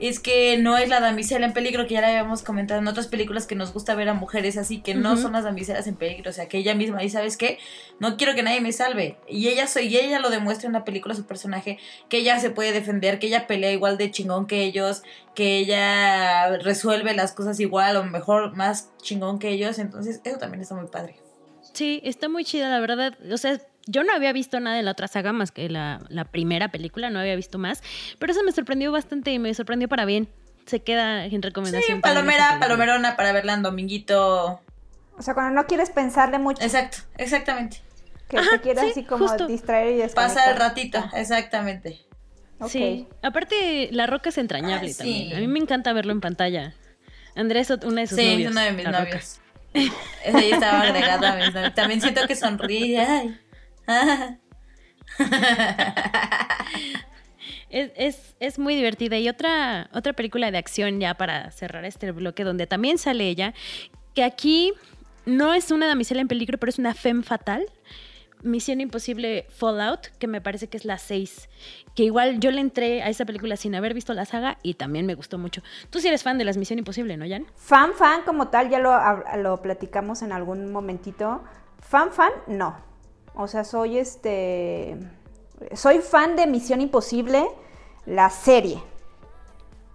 es 0.07 0.19
que 0.19 0.57
no 0.57 0.77
es 0.77 0.89
la 0.89 0.99
damisela 0.99 1.45
en 1.45 1.53
peligro, 1.53 1.87
que 1.87 1.93
ya 1.93 2.01
la 2.01 2.09
habíamos 2.09 2.43
comentado 2.43 2.81
en 2.81 2.87
otras 2.87 3.07
películas 3.07 3.47
que 3.47 3.55
nos 3.55 3.71
gusta 3.71 3.95
ver 3.95 4.09
a 4.09 4.13
mujeres 4.13 4.57
así, 4.57 4.81
que 4.81 4.95
no 4.95 5.15
son 5.15 5.33
las 5.33 5.45
damiselas 5.45 5.87
en 5.87 5.95
peligro, 5.95 6.29
o 6.29 6.33
sea, 6.33 6.47
que 6.47 6.57
ella 6.57 6.75
misma, 6.75 7.03
y 7.03 7.09
sabes 7.09 7.37
qué, 7.37 7.57
no 7.99 8.17
quiero 8.17 8.35
que 8.35 8.43
nadie 8.43 8.59
me 8.59 8.71
salve. 8.71 9.17
Y 9.29 9.47
ella 9.47 9.67
soy, 9.67 9.87
y 9.87 9.97
ella 9.97 10.19
lo 10.19 10.29
demuestra 10.29 10.67
en 10.67 10.73
la 10.73 10.83
película, 10.83 11.15
su 11.15 11.25
personaje, 11.25 11.77
que 12.09 12.17
ella 12.17 12.39
se 12.39 12.49
puede 12.49 12.73
defender, 12.73 13.19
que 13.19 13.27
ella 13.27 13.47
pelea 13.47 13.71
igual 13.71 13.97
de 13.97 14.11
chingón 14.11 14.45
que 14.45 14.63
ellos, 14.63 15.03
que 15.35 15.57
ella 15.57 16.57
resuelve 16.57 17.13
las 17.13 17.31
cosas 17.31 17.59
igual 17.59 17.95
o 17.95 18.03
mejor, 18.03 18.55
más 18.55 18.91
chingón 19.01 19.39
que 19.39 19.49
ellos, 19.49 19.79
entonces 19.79 20.19
eso 20.23 20.37
también 20.37 20.61
está 20.61 20.75
muy 20.75 20.87
padre. 20.87 21.15
Sí, 21.73 22.01
está 22.03 22.29
muy 22.29 22.45
chida, 22.45 22.69
la 22.69 22.79
verdad. 22.79 23.17
O 23.31 23.37
sea, 23.37 23.59
yo 23.87 24.03
no 24.03 24.13
había 24.13 24.31
visto 24.33 24.59
nada 24.59 24.75
de 24.77 24.83
la 24.83 24.91
otra 24.91 25.07
saga 25.07 25.33
más 25.33 25.51
que 25.51 25.69
la, 25.69 25.99
la 26.09 26.25
primera 26.25 26.69
película, 26.69 27.09
no 27.09 27.19
había 27.19 27.35
visto 27.35 27.57
más. 27.57 27.81
Pero 28.19 28.31
eso 28.31 28.43
me 28.43 28.51
sorprendió 28.51 28.91
bastante 28.91 29.31
y 29.31 29.39
me 29.39 29.53
sorprendió 29.53 29.87
para 29.89 30.05
bien. 30.05 30.27
Se 30.65 30.81
queda 30.81 31.25
en 31.25 31.41
recomendación. 31.41 31.83
Sí, 31.85 31.91
esa 31.91 32.01
palomera, 32.01 32.57
palomerona 32.59 33.15
para 33.17 33.33
verla 33.33 33.53
en 33.53 33.63
dominguito. 33.63 34.61
O 35.17 35.21
sea, 35.21 35.33
cuando 35.33 35.53
no 35.61 35.67
quieres 35.67 35.89
pensarle 35.89 36.39
mucho, 36.39 36.63
Exacto, 36.63 36.99
exactamente. 37.17 37.81
que 38.29 38.37
Ajá, 38.37 38.49
te 38.51 38.61
quieras 38.61 38.85
sí, 38.85 38.91
así 38.91 39.03
como 39.03 39.27
justo. 39.27 39.47
distraer 39.47 39.89
y 39.93 39.97
desconectar. 39.97 40.35
Pasa 40.35 40.51
el 40.51 40.57
ratito, 40.57 41.03
exactamente. 41.13 41.99
Sí, 42.67 43.07
aparte 43.21 43.89
La 43.91 44.07
Roca 44.07 44.29
es 44.29 44.37
entrañable 44.37 44.87
Ah, 44.89 44.93
sí. 44.93 44.97
también. 44.97 45.35
A 45.35 45.39
mí 45.41 45.47
me 45.47 45.59
encanta 45.59 45.91
verlo 45.91 46.13
en 46.13 46.21
pantalla. 46.21 46.73
Andrés, 47.35 47.69
una 47.83 48.01
de 48.01 48.07
sus 48.07 48.17
Sí, 48.17 48.31
novios. 48.31 48.51
uno 48.51 48.61
de 48.61 48.71
mis 48.71 48.85
novios. 48.87 49.39
Ese 49.73 50.37
ahí 50.37 50.51
estaba 50.51 50.81
agregado 50.81 51.27
a 51.27 51.35
mis 51.35 51.53
novios. 51.53 51.73
También 51.75 51.99
siento 51.99 52.25
que 52.25 52.35
sonríe. 52.37 52.99
Ay. 53.01 53.37
Es, 57.69 57.91
es, 57.95 58.35
es 58.39 58.59
muy 58.59 58.75
divertida. 58.75 59.17
Y 59.17 59.27
otra, 59.27 59.89
otra 59.93 60.13
película 60.13 60.51
de 60.51 60.59
acción 60.59 60.99
ya 60.99 61.15
para 61.15 61.49
cerrar 61.49 61.85
este 61.85 62.11
bloque 62.11 62.43
donde 62.43 62.67
también 62.67 62.99
sale 62.99 63.27
ella, 63.27 63.55
que 64.13 64.23
aquí 64.23 64.73
no 65.25 65.55
es 65.55 65.71
una 65.71 65.87
damisela 65.87 66.21
en 66.21 66.27
peligro, 66.27 66.59
pero 66.59 66.69
es 66.69 66.77
una 66.77 66.93
femme 66.93 67.23
fatal. 67.23 67.65
Misión 68.43 68.81
Imposible 68.81 69.47
Fallout, 69.49 70.07
que 70.19 70.27
me 70.27 70.39
parece 70.41 70.67
que 70.67 70.77
es 70.77 70.85
la 70.85 70.97
6. 70.97 71.49
Que 71.95 72.03
igual 72.03 72.39
yo 72.39 72.51
le 72.51 72.59
entré 72.59 73.01
a 73.01 73.09
esa 73.09 73.25
película 73.25 73.55
sin 73.55 73.73
haber 73.73 73.93
visto 73.93 74.13
la 74.13 74.25
saga 74.25 74.59
y 74.61 74.75
también 74.75 75.05
me 75.05 75.15
gustó 75.15 75.37
mucho. 75.37 75.63
Tú 75.89 75.99
sí 75.99 76.09
eres 76.09 76.23
fan 76.23 76.37
de 76.37 76.43
las 76.43 76.57
Misión 76.57 76.77
Imposible, 76.77 77.17
¿no, 77.17 77.25
Jan? 77.27 77.47
Fan, 77.55 77.93
fan 77.93 78.21
como 78.23 78.49
tal, 78.49 78.69
ya 78.69 78.79
lo, 78.79 78.93
lo 79.37 79.61
platicamos 79.61 80.21
en 80.21 80.31
algún 80.33 80.71
momentito. 80.71 81.43
Fan, 81.79 82.11
fan, 82.11 82.31
no. 82.47 82.92
O 83.35 83.47
sea, 83.47 83.63
soy 83.63 83.97
este. 83.97 84.97
Soy 85.73 85.99
fan 85.99 86.35
de 86.35 86.45
Misión 86.47 86.81
Imposible, 86.81 87.47
la 88.05 88.29
serie. 88.29 88.81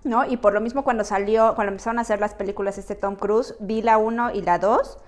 ¿No? 0.04 0.24
Y 0.24 0.36
por 0.36 0.52
lo 0.54 0.60
mismo 0.60 0.84
cuando 0.84 1.04
salió, 1.04 1.54
cuando 1.54 1.72
empezaron 1.72 1.98
a 1.98 2.02
hacer 2.02 2.20
las 2.20 2.34
películas 2.34 2.78
este 2.78 2.94
Tom 2.94 3.16
Cruise, 3.16 3.54
vi 3.58 3.82
la 3.82 3.98
1 3.98 4.32
y 4.32 4.42
la 4.42 4.58
2. 4.58 4.98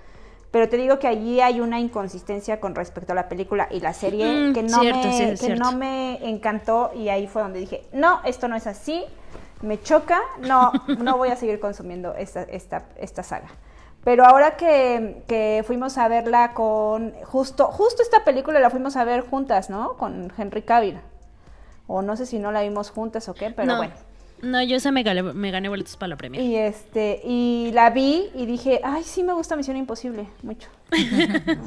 Pero 0.50 0.68
te 0.68 0.76
digo 0.76 0.98
que 0.98 1.06
allí 1.06 1.40
hay 1.40 1.60
una 1.60 1.78
inconsistencia 1.78 2.58
con 2.58 2.74
respecto 2.74 3.12
a 3.12 3.14
la 3.14 3.28
película 3.28 3.68
y 3.70 3.80
la 3.80 3.92
serie 3.92 4.50
Mm, 4.50 4.52
que, 4.52 4.62
no 4.64 4.80
cierto, 4.80 5.06
me, 5.06 5.12
sí, 5.14 5.24
que 5.30 5.36
cierto. 5.36 5.62
no 5.64 5.72
me 5.72 6.28
encantó 6.28 6.90
y 6.94 7.08
ahí 7.08 7.28
fue 7.28 7.40
donde 7.42 7.60
dije, 7.60 7.86
no, 7.92 8.20
esto 8.24 8.48
no 8.48 8.56
es 8.56 8.66
así, 8.66 9.04
me 9.62 9.80
choca, 9.80 10.20
no, 10.40 10.72
no 10.98 11.16
voy 11.16 11.28
a 11.28 11.36
seguir 11.36 11.60
consumiendo 11.60 12.14
esta, 12.14 12.42
esta, 12.42 12.88
esta 12.96 13.22
saga. 13.22 13.48
Pero 14.04 14.24
ahora 14.24 14.56
que, 14.56 15.22
que 15.28 15.62
fuimos 15.66 15.98
a 15.98 16.08
verla 16.08 16.54
con, 16.54 17.12
justo, 17.24 17.66
justo 17.66 18.02
esta 18.02 18.24
película 18.24 18.58
la 18.58 18.70
fuimos 18.70 18.96
a 18.96 19.04
ver 19.04 19.20
juntas, 19.28 19.68
¿no? 19.68 19.96
Con 19.98 20.32
Henry 20.38 20.62
Cavill. 20.62 20.98
O 21.86 22.00
no 22.02 22.16
sé 22.16 22.24
si 22.24 22.38
no 22.38 22.50
la 22.52 22.62
vimos 22.62 22.90
juntas 22.90 23.28
o 23.28 23.34
qué, 23.34 23.50
pero 23.50 23.66
no, 23.68 23.76
bueno. 23.76 23.92
no, 24.42 24.62
yo 24.62 24.76
esa 24.76 24.90
me 24.90 25.02
gané, 25.02 25.22
me 25.22 25.50
gané 25.50 25.68
boletos 25.68 25.96
para 25.96 26.08
la 26.08 26.16
premia. 26.16 26.40
Y 26.40 26.56
este, 26.56 27.20
y 27.24 27.72
la 27.74 27.90
vi 27.90 28.30
y 28.34 28.46
dije, 28.46 28.80
ay, 28.82 29.02
sí 29.04 29.22
me 29.22 29.32
gusta 29.34 29.54
Misión 29.56 29.76
Imposible, 29.76 30.26
mucho. 30.42 30.68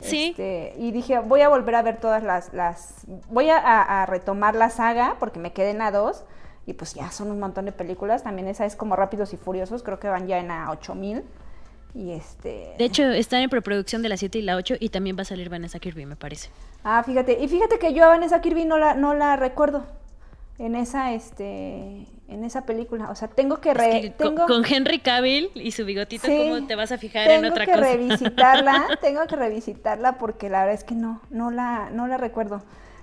Sí. 0.00 0.30
Este, 0.30 0.74
y 0.78 0.90
dije, 0.90 1.20
voy 1.20 1.42
a 1.42 1.48
volver 1.48 1.76
a 1.76 1.82
ver 1.82 1.98
todas 1.98 2.24
las, 2.24 2.52
las 2.52 3.02
voy 3.30 3.50
a, 3.50 3.56
a- 3.58 4.02
a 4.02 4.06
retomar 4.06 4.56
la 4.56 4.68
saga 4.68 5.14
porque 5.20 5.38
me 5.38 5.52
quedé 5.52 5.70
en 5.70 5.78
la 5.78 5.92
2 5.92 6.24
y 6.66 6.72
pues 6.72 6.94
ya 6.94 7.12
son 7.12 7.30
un 7.30 7.38
montón 7.38 7.66
de 7.66 7.72
películas, 7.72 8.24
también 8.24 8.48
esa 8.48 8.66
es 8.66 8.74
como 8.74 8.96
Rápidos 8.96 9.32
y 9.32 9.36
Furiosos, 9.36 9.84
creo 9.84 10.00
que 10.00 10.08
van 10.08 10.26
ya 10.26 10.38
en 10.38 10.50
a 10.50 10.70
8000 10.72 11.22
y 11.94 12.12
este... 12.12 12.74
De 12.78 12.84
hecho, 12.84 13.04
están 13.04 13.42
en 13.42 13.50
preproducción 13.50 14.02
de 14.02 14.08
la 14.08 14.16
7 14.16 14.38
y 14.38 14.42
la 14.42 14.56
8 14.56 14.76
y 14.80 14.88
también 14.88 15.16
va 15.16 15.22
a 15.22 15.26
salir 15.26 15.48
Vanessa 15.48 15.78
Kirby, 15.78 16.06
me 16.06 16.16
parece. 16.16 16.48
Ah, 16.84 17.02
fíjate, 17.04 17.38
y 17.42 17.48
fíjate 17.48 17.78
que 17.78 17.92
yo 17.94 18.04
a 18.04 18.08
Vanessa 18.08 18.40
Kirby 18.40 18.64
no 18.64 18.78
la, 18.78 18.94
no 18.94 19.14
la 19.14 19.36
recuerdo 19.36 19.84
en 20.58 20.74
esa, 20.76 21.12
este, 21.12 22.06
en 22.28 22.44
esa 22.44 22.64
película, 22.66 23.10
o 23.10 23.14
sea, 23.14 23.28
tengo 23.28 23.60
que, 23.60 23.74
re- 23.74 23.96
Es 23.96 24.02
que 24.02 24.10
tengo... 24.10 24.46
con, 24.46 24.64
Henry 24.64 25.00
Cavill 25.00 25.50
y 25.54 25.72
su 25.72 25.84
bigotito, 25.84 26.26
Sí, 26.26 26.36
¿cómo 26.50 26.66
te 26.66 26.76
vas 26.76 26.92
a 26.92 26.98
fijar 26.98 27.30
en 27.30 27.42
tengo 27.42 27.52
otra 27.52 27.66
que 27.66 27.72
cosa? 27.72 27.84
revisitarla, 27.84 28.86
tengo 29.00 29.26
que 29.26 29.36
revisitarla 29.36 30.18
porque 30.18 30.48
la 30.48 30.60
verdad 30.60 30.74
es 30.74 30.84
que 30.84 30.94
no, 30.94 31.20
no 31.30 31.50
la, 31.50 31.90
no 31.90 32.06
la 32.06 32.16
recuerdo. 32.16 32.62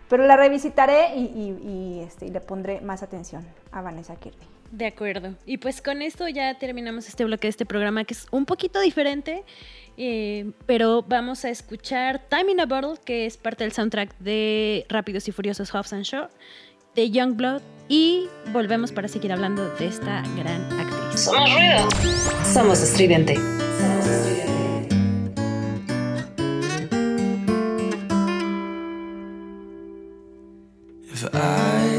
Pero 0.10 0.26
la 0.26 0.36
revisitaré 0.38 1.16
y, 1.16 1.22
y- 1.26 1.68
y, 1.68 2.00
este, 2.00 2.26
y 2.26 2.30
le 2.32 2.42
pondré 2.42 2.82
más 2.82 3.04
atención 3.04 3.46
a 3.72 3.82
Vanessa 3.82 4.16
Kirby. 4.16 4.38
De 4.72 4.86
acuerdo. 4.86 5.36
Y 5.46 5.58
pues 5.58 5.82
con 5.82 6.02
esto 6.02 6.28
ya 6.28 6.58
terminamos 6.58 7.08
este 7.08 7.26
bloque 7.26 7.48
de 7.48 7.50
este 7.50 7.66
programa 7.66 8.04
que 8.04 8.14
es 8.14 8.28
un 8.32 8.46
poquito 8.46 8.80
diferente, 8.80 9.44
eh, 9.98 10.52
pero 10.66 11.02
vamos 11.02 11.44
a 11.44 11.50
escuchar 11.50 12.22
Time 12.30 12.52
in 12.52 12.60
a 12.60 12.66
Bottle, 12.66 12.94
que 13.04 13.26
es 13.26 13.38
parte 13.38 13.64
del 13.64 13.74
soundtrack 13.74 14.18
de 14.20 14.86
Rápidos 14.88 15.28
y 15.28 15.32
Furiosos 15.32 15.72
Hobbs 15.72 15.94
and 15.94 16.04
Shaw, 16.04 16.30
de 16.96 17.10
Youngblood, 17.10 17.62
y 17.88 18.28
volvemos 18.54 18.92
para 18.92 19.08
seguir 19.08 19.32
hablando 19.32 19.68
de 19.76 19.88
esta 19.88 20.24
gran 20.38 20.62
actriz. 20.80 21.22
Somos 21.22 21.52
ruido. 21.52 21.90
Somos 22.46 22.82
estridente. 22.82 23.34
If 31.12 31.26
I 31.34 31.99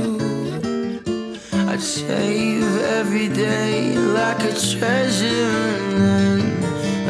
save 1.81 2.77
every 2.99 3.27
day 3.27 3.95
like 3.97 4.43
a 4.43 4.53
treasure, 4.53 5.25
and 5.25 6.01
then 6.05 6.39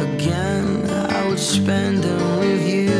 again 0.07 0.89
I 1.09 1.27
would 1.27 1.39
spend 1.39 2.03
them 2.03 2.39
with 2.39 2.63
you. 2.75 2.91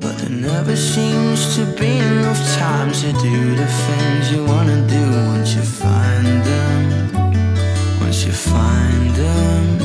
But 0.00 0.18
there 0.18 0.36
never 0.50 0.76
seems 0.76 1.56
to 1.56 1.64
be 1.80 1.98
enough 1.98 2.42
time 2.56 2.92
to 2.92 3.12
do 3.12 3.54
the 3.54 3.66
things 3.86 4.32
you 4.32 4.44
wanna 4.44 4.86
do 4.86 5.04
once 5.32 5.54
you 5.54 5.62
find 5.62 6.26
them. 6.50 8.00
Once 8.00 8.24
you 8.26 8.32
find 8.32 8.74
There 9.16 9.83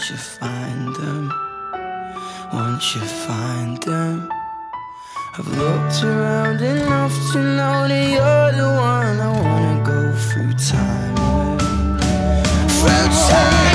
once 0.00 0.10
you 0.12 0.16
find 0.16 0.96
them. 0.96 1.30
Once 2.54 2.94
you 2.94 3.02
find 3.02 3.82
them. 3.82 4.32
I've 5.36 5.46
looked 5.46 6.02
around 6.02 6.62
enough 6.62 7.12
to 7.32 7.38
know 7.38 7.86
that 7.86 8.08
you're 8.16 8.52
the 8.62 8.68
one 8.80 9.20
I 9.20 9.30
wanna 9.42 9.84
go 9.84 10.10
through 10.16 10.54
time 10.54 11.14
with. 11.56 12.80
Through 12.80 13.28
time 13.28 13.69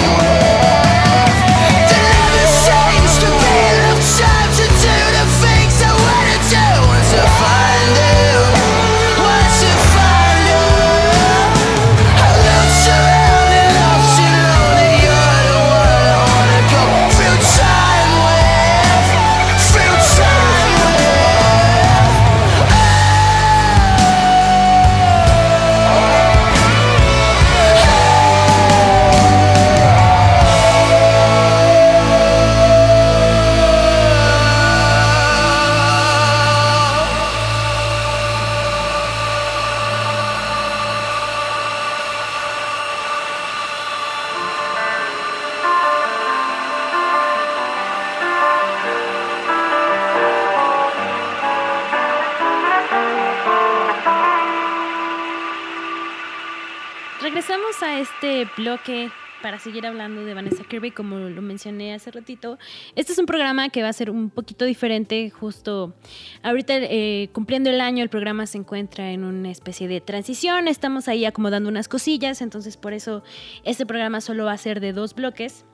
seguir 59.65 59.87
hablando 59.87 60.23
de 60.23 60.35
Vanessa 60.35 60.63
Kirby, 60.63 60.91
como 60.91 61.17
lo 61.17 61.41
mencioné 61.41 61.95
hace 61.95 62.11
ratito. 62.11 62.59
Este 62.95 63.13
es 63.13 63.17
un 63.17 63.25
programa 63.25 63.69
que 63.69 63.81
va 63.81 63.89
a 63.89 63.93
ser 63.93 64.11
un 64.11 64.29
poquito 64.29 64.63
diferente, 64.63 65.31
justo 65.31 65.95
ahorita 66.43 66.75
eh, 66.77 67.29
cumpliendo 67.33 67.71
el 67.71 67.81
año, 67.81 68.03
el 68.03 68.09
programa 68.09 68.45
se 68.45 68.59
encuentra 68.59 69.09
en 69.09 69.23
una 69.23 69.49
especie 69.49 69.87
de 69.87 70.01
transición, 70.01 70.67
estamos 70.67 71.07
ahí 71.07 71.25
acomodando 71.25 71.67
unas 71.67 71.87
cosillas, 71.87 72.43
entonces 72.43 72.77
por 72.77 72.93
eso 72.93 73.23
este 73.63 73.87
programa 73.87 74.21
solo 74.21 74.45
va 74.45 74.51
a 74.51 74.57
ser 74.59 74.79
de 74.81 74.93
dos 74.93 75.15
bloques, 75.15 75.65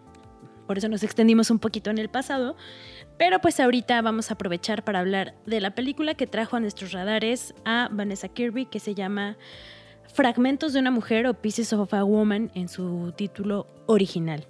por 0.68 0.78
eso 0.78 0.88
nos 0.88 1.04
extendimos 1.04 1.52
un 1.52 1.60
poquito 1.60 1.90
en 1.90 1.98
el 1.98 2.08
pasado. 2.08 2.56
Pero 3.18 3.42
pues 3.42 3.60
ahorita 3.60 4.02
vamos 4.02 4.32
a 4.32 4.36
aprovechar 4.36 4.86
para 4.86 5.00
hablar 5.00 5.36
de 5.46 5.60
la 5.60 5.76
película 5.76 6.14
que 6.16 6.28
trajo 6.28 6.56
a 6.56 6.62
nuestros 6.62 6.94
radares 6.94 7.54
a 7.66 7.90
Vanessa 7.92 8.30
Kirby, 8.30 8.68
que 8.68 8.80
se 8.80 8.96
llama 8.96 9.36
Fragmentos 10.22 10.74
de 10.74 10.80
una 10.80 10.92
mujer 10.92 11.26
o 11.26 11.34
Pieces 11.34 11.74
of 11.74 11.92
a 11.96 12.04
Woman 12.04 12.52
en 12.54 12.70
su 12.70 13.12
título 13.16 13.66
original. 13.88 14.46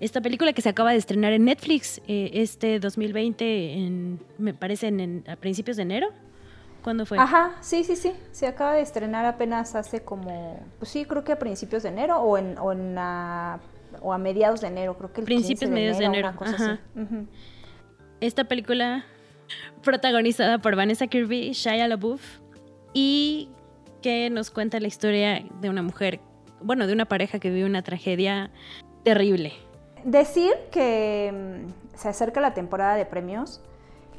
Esta 0.00 0.20
película 0.22 0.52
que 0.54 0.62
se 0.62 0.68
acaba 0.70 0.92
de 0.92 0.96
estrenar 0.96 1.32
en 1.34 1.44
Netflix 1.44 2.00
eh, 2.08 2.30
este 2.32 2.80
2020, 2.80 3.74
en, 3.74 4.18
me 4.38 4.54
parece 4.54 4.86
en, 4.88 4.98
en- 5.00 5.24
a 5.28 5.36
principios 5.36 5.76
de 5.76 5.82
enero. 5.82 6.08
¿Cuándo 6.82 7.04
fue? 7.04 7.18
Ajá, 7.18 7.52
sí, 7.60 7.84
sí, 7.84 7.96
sí. 7.96 8.12
Se 8.32 8.46
acaba 8.46 8.72
de 8.72 8.80
estrenar 8.80 9.26
apenas 9.26 9.74
hace 9.74 10.00
como, 10.02 10.58
pues 10.78 10.90
sí, 10.90 11.04
creo 11.04 11.22
que 11.22 11.32
a 11.32 11.38
principios 11.38 11.82
de 11.82 11.90
enero 11.90 12.18
o 12.20 12.38
en, 12.38 12.56
o 12.58 12.72
en 12.72 12.94
la- 12.94 13.60
o 14.00 14.12
a 14.14 14.18
mediados 14.18 14.62
de 14.62 14.68
enero, 14.68 14.96
creo 14.96 15.12
que 15.12 15.20
el 15.20 15.26
Principios, 15.26 15.60
15 15.60 15.66
de 15.66 15.72
mediados 15.74 15.98
de 15.98 16.04
enero, 16.06 16.28
una 16.28 16.36
cosa 16.38 16.54
ajá. 16.54 16.80
así. 16.96 17.26
Esta 18.20 18.44
película 18.44 19.04
protagonizada 19.82 20.58
por 20.58 20.76
Vanessa 20.76 21.06
Kirby, 21.08 21.52
Shia 21.52 21.86
LaBeouf 21.88 22.22
y 22.94 23.50
que 24.00 24.30
nos 24.30 24.50
cuenta 24.50 24.80
la 24.80 24.88
historia 24.88 25.44
de 25.60 25.68
una 25.70 25.82
mujer, 25.82 26.20
bueno, 26.60 26.86
de 26.86 26.92
una 26.92 27.06
pareja 27.06 27.38
que 27.38 27.50
vive 27.50 27.66
una 27.66 27.82
tragedia 27.82 28.50
terrible. 29.04 29.52
Decir 30.04 30.52
que 30.70 31.64
mm, 31.64 31.98
se 31.98 32.08
acerca 32.08 32.40
la 32.40 32.54
temporada 32.54 32.94
de 32.96 33.04
premios 33.06 33.60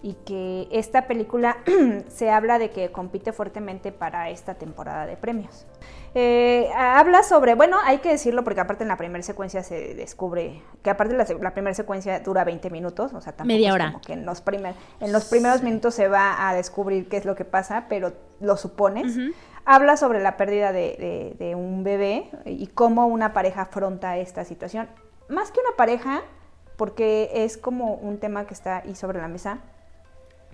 y 0.03 0.13
que 0.25 0.67
esta 0.71 1.05
película 1.07 1.57
se 2.07 2.29
habla 2.31 2.57
de 2.59 2.71
que 2.71 2.91
compite 2.91 3.33
fuertemente 3.33 3.91
para 3.91 4.29
esta 4.29 4.55
temporada 4.55 5.05
de 5.05 5.15
premios. 5.17 5.65
Eh, 6.13 6.69
habla 6.75 7.23
sobre, 7.23 7.55
bueno, 7.55 7.77
hay 7.85 7.99
que 7.99 8.09
decirlo 8.09 8.43
porque 8.43 8.59
aparte 8.59 8.83
en 8.83 8.89
la 8.89 8.97
primera 8.97 9.23
secuencia 9.23 9.63
se 9.63 9.93
descubre 9.95 10.61
que 10.83 10.89
aparte 10.89 11.15
la, 11.15 11.53
primera 11.53 11.73
secuencia 11.73 12.19
dura 12.19 12.43
20 12.43 12.69
minutos, 12.69 13.13
o 13.13 13.21
sea, 13.21 13.31
tampoco 13.31 13.47
Media 13.55 13.69
es 13.69 13.73
hora. 13.75 13.85
como 13.93 14.01
que 14.01 14.13
en 14.13 14.25
los, 14.25 14.41
primer- 14.41 14.73
en 14.99 15.13
los 15.13 15.25
primeros 15.25 15.63
minutos 15.63 15.93
se 15.95 16.07
va 16.09 16.49
a 16.49 16.53
descubrir 16.53 17.07
qué 17.07 17.15
es 17.17 17.23
lo 17.25 17.35
que 17.35 17.45
pasa, 17.45 17.85
pero 17.87 18.11
lo 18.41 18.57
supones. 18.57 19.17
Habla 19.65 19.95
sobre 19.97 20.21
la 20.21 20.37
pérdida 20.37 20.71
de, 20.71 21.35
de- 21.39 21.45
de 21.45 21.55
un 21.55 21.83
bebé 21.83 22.29
y 22.45 22.67
cómo 22.67 23.05
una 23.07 23.33
pareja 23.33 23.61
afronta 23.63 24.17
esta 24.17 24.43
situación. 24.45 24.87
Más 25.29 25.51
que 25.51 25.59
una 25.59 25.75
pareja, 25.77 26.21
porque 26.77 27.29
es 27.33 27.57
como 27.57 27.93
un 27.93 28.17
tema 28.17 28.45
que 28.45 28.53
está 28.53 28.77
ahí 28.77 28.95
sobre 28.95 29.19
la 29.21 29.27
mesa, 29.27 29.59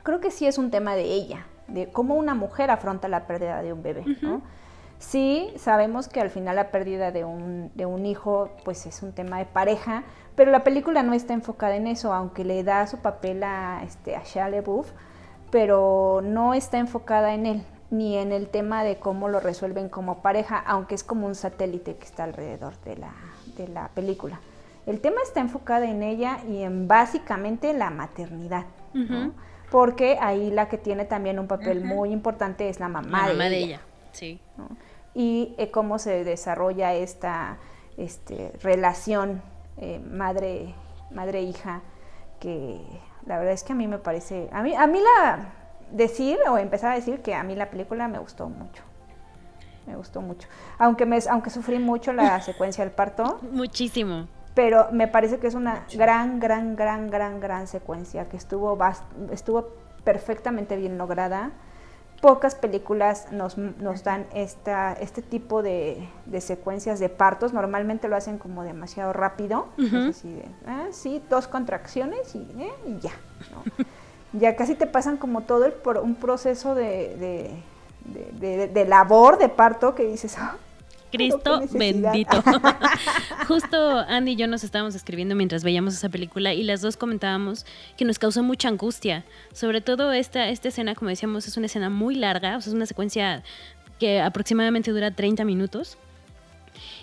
creo 0.04 0.20
que 0.20 0.30
sí 0.32 0.46
es 0.46 0.58
un 0.58 0.72
tema 0.72 0.96
de 0.96 1.04
ella, 1.04 1.46
de 1.68 1.88
cómo 1.92 2.16
una 2.16 2.34
mujer 2.36 2.70
afronta 2.70 3.08
la 3.08 3.28
pérdida 3.28 3.62
de 3.62 3.74
un 3.74 3.82
bebé. 3.82 4.04
¿no? 4.22 4.42
Sí, 5.00 5.54
sabemos 5.58 6.08
que 6.10 6.20
al 6.22 6.30
final 6.30 6.56
la 6.56 6.72
pérdida 6.72 7.12
de 7.12 7.24
un, 7.24 7.72
de 7.76 7.86
un 7.86 8.06
hijo 8.06 8.50
pues 8.66 8.86
es 8.88 9.04
un 9.04 9.14
tema 9.14 9.38
de 9.40 9.46
pareja, 9.46 10.04
pero 10.36 10.52
la 10.52 10.64
película 10.64 11.02
no 11.04 11.14
está 11.14 11.34
enfocada 11.34 11.76
en 11.76 11.88
eso, 11.88 12.14
aunque 12.14 12.44
le 12.44 12.64
da 12.64 12.86
su 12.88 12.98
papel 12.98 13.44
a, 13.44 13.82
este, 13.86 14.16
a 14.16 14.24
Shia 14.24 14.50
LaBeouf, 14.50 14.92
pero 15.52 16.22
no 16.24 16.54
está 16.54 16.78
enfocada 16.78 17.34
en 17.34 17.46
él, 17.46 17.64
ni 17.90 18.18
en 18.18 18.32
el 18.32 18.48
tema 18.50 18.84
de 18.84 18.98
cómo 18.98 19.30
lo 19.30 19.40
resuelven 19.40 19.90
como 19.90 20.22
pareja, 20.22 20.58
aunque 20.58 20.96
es 20.96 21.04
como 21.04 21.26
un 21.28 21.36
satélite 21.36 21.96
que 21.96 22.06
está 22.06 22.24
alrededor 22.26 22.74
de 22.82 22.98
la, 22.98 23.14
de 23.56 23.68
la 23.68 23.90
película. 23.90 24.40
El 24.86 25.02
tema 25.02 25.18
está 25.24 25.42
enfocado 25.42 25.84
en 25.84 26.02
ella 26.04 26.40
y 26.50 26.64
en 26.64 26.88
básicamente 26.88 27.74
la 27.74 27.90
maternidad, 27.90 28.66
¿no? 28.94 29.34
Porque 29.70 30.18
ahí 30.22 30.50
la 30.50 30.70
que 30.70 30.78
tiene 30.78 31.04
también 31.04 31.40
un 31.40 31.48
papel 31.48 31.84
muy 31.84 32.12
importante 32.12 32.70
es 32.70 32.80
la 32.80 32.88
mamá, 32.88 33.28
La 33.28 33.34
mamá 33.34 33.44
de, 33.46 33.50
de 33.50 33.58
ella. 33.58 33.66
ella. 33.66 33.82
Sí. 34.14 34.40
¿no? 34.56 34.70
Y 35.14 35.56
eh, 35.58 35.72
cómo 35.72 36.00
se 36.00 36.24
desarrolla 36.24 36.94
esta 36.94 37.58
este, 37.98 38.54
relación 38.62 39.42
eh, 39.78 40.00
madre, 40.10 40.74
madre-hija, 41.12 41.82
que 42.40 42.80
la 43.26 43.38
verdad 43.38 43.54
es 43.54 43.64
que 43.64 43.74
a 43.74 43.76
mí 43.76 43.88
me 43.88 43.98
parece, 43.98 44.48
a 44.54 44.64
mí, 44.64 44.74
a 44.74 44.88
mí 44.88 45.00
la, 45.02 45.50
decir 45.92 46.38
o 46.50 46.58
empezar 46.58 46.92
a 46.92 46.96
decir 46.96 47.22
que 47.22 47.34
a 47.36 47.44
mí 47.44 47.56
la 47.56 47.70
película 47.70 48.08
me 48.08 48.20
gustó 48.20 48.50
mucho. 48.50 48.84
Me 49.86 49.96
gustó 49.96 50.22
mucho. 50.22 50.48
Aunque, 50.78 51.06
me, 51.06 51.18
aunque 51.30 51.50
sufrí 51.50 51.80
mucho 51.80 52.12
la 52.14 52.42
secuencia 52.50 52.84
del 52.84 52.94
parto, 52.94 53.40
Muchísimo. 53.52 54.28
pero 54.54 54.88
me 54.92 55.08
parece 55.08 55.38
que 55.40 55.48
es 55.48 55.56
una 55.56 55.86
gran, 55.94 56.40
gran, 56.40 56.76
gran, 56.76 57.10
gran, 57.10 57.40
gran 57.40 57.68
secuencia 57.68 58.28
que 58.28 58.36
estuvo, 58.38 58.78
estuvo 59.32 59.70
perfectamente 60.04 60.76
bien 60.76 60.98
lograda. 60.98 61.52
Pocas 62.22 62.56
películas 62.56 63.32
nos, 63.32 63.60
nos 63.60 64.04
dan 64.04 64.26
esta, 64.34 64.94
este 64.94 65.22
tipo 65.22 65.62
de, 65.62 66.10
de 66.26 66.42
secuencias 66.42 67.00
de 67.00 67.10
partos. 67.10 67.54
Normalmente 67.54 68.08
lo 68.08 68.16
hacen 68.16 68.40
como 68.40 68.64
demasiado 68.64 69.14
rápido. 69.14 69.68
Es 69.78 69.94
así 69.94 70.34
de, 70.34 70.46
ah, 70.66 70.88
sí, 70.90 71.22
dos 71.30 71.48
contracciones 71.48 72.34
y, 72.34 72.40
eh, 72.60 72.74
y 72.88 73.00
ya. 73.00 73.12
¿no? 73.52 73.86
ya 74.40 74.56
casi 74.56 74.76
te 74.76 74.88
pasan 74.88 75.18
como 75.18 75.42
todo 75.42 75.66
el, 75.66 75.74
pro- 75.74 76.02
un 76.04 76.16
proceso 76.16 76.76
de, 76.76 77.52
de, 78.40 78.68
de- 78.68 78.86
labor 78.86 79.38
de 79.38 79.50
parto 79.50 79.96
que 79.96 80.04
dices, 80.06 80.38
"Ah, 80.38 80.56
Cristo 81.12 81.62
bendito. 81.72 82.44
Justo 83.48 84.00
Andy 84.00 84.32
y 84.32 84.36
yo 84.36 84.48
nos 84.48 84.64
estábamos 84.64 84.96
escribiendo 84.96 85.36
mientras 85.36 85.64
veíamos 85.64 85.94
esa 85.94 86.10
película 86.10 86.54
y 86.54 86.64
las 86.64 86.82
dos 86.82 86.98
comentábamos 86.98 87.66
que 87.98 88.06
nos 88.06 88.20
causó 88.20 88.44
mucha 88.44 88.68
angustia. 88.68 89.24
Sobre 89.54 89.82
todo 89.82 90.12
esta, 90.12 90.50
esta 90.50 90.68
escena, 90.68 90.96
como 90.96 91.10
decíamos, 91.10 91.48
es 91.48 91.56
una 91.58 91.68
escena 91.68 91.90
muy 91.90 92.16
larga, 92.16 92.58
o 92.58 92.62
sea, 92.62 92.72
es 92.72 92.76
una 92.76 92.86
secuencia 92.86 93.44
que 94.00 94.20
aproximadamente 94.22 94.92
dura 94.92 95.12
30 95.12 95.44
minutos 95.46 95.98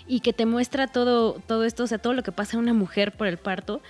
y 0.07 0.19
que 0.19 0.33
te 0.33 0.45
muestra 0.45 0.87
todo, 0.87 1.33
todo 1.47 1.63
esto, 1.65 1.83
o 1.83 1.87
sea, 1.87 1.97
todo 1.97 2.13
lo 2.13 2.23
que 2.23 2.31
pasa 2.31 2.57
a 2.57 2.59
una 2.59 2.73
mujer 2.73 3.11
por 3.11 3.27
el 3.27 3.37
parto. 3.37 3.81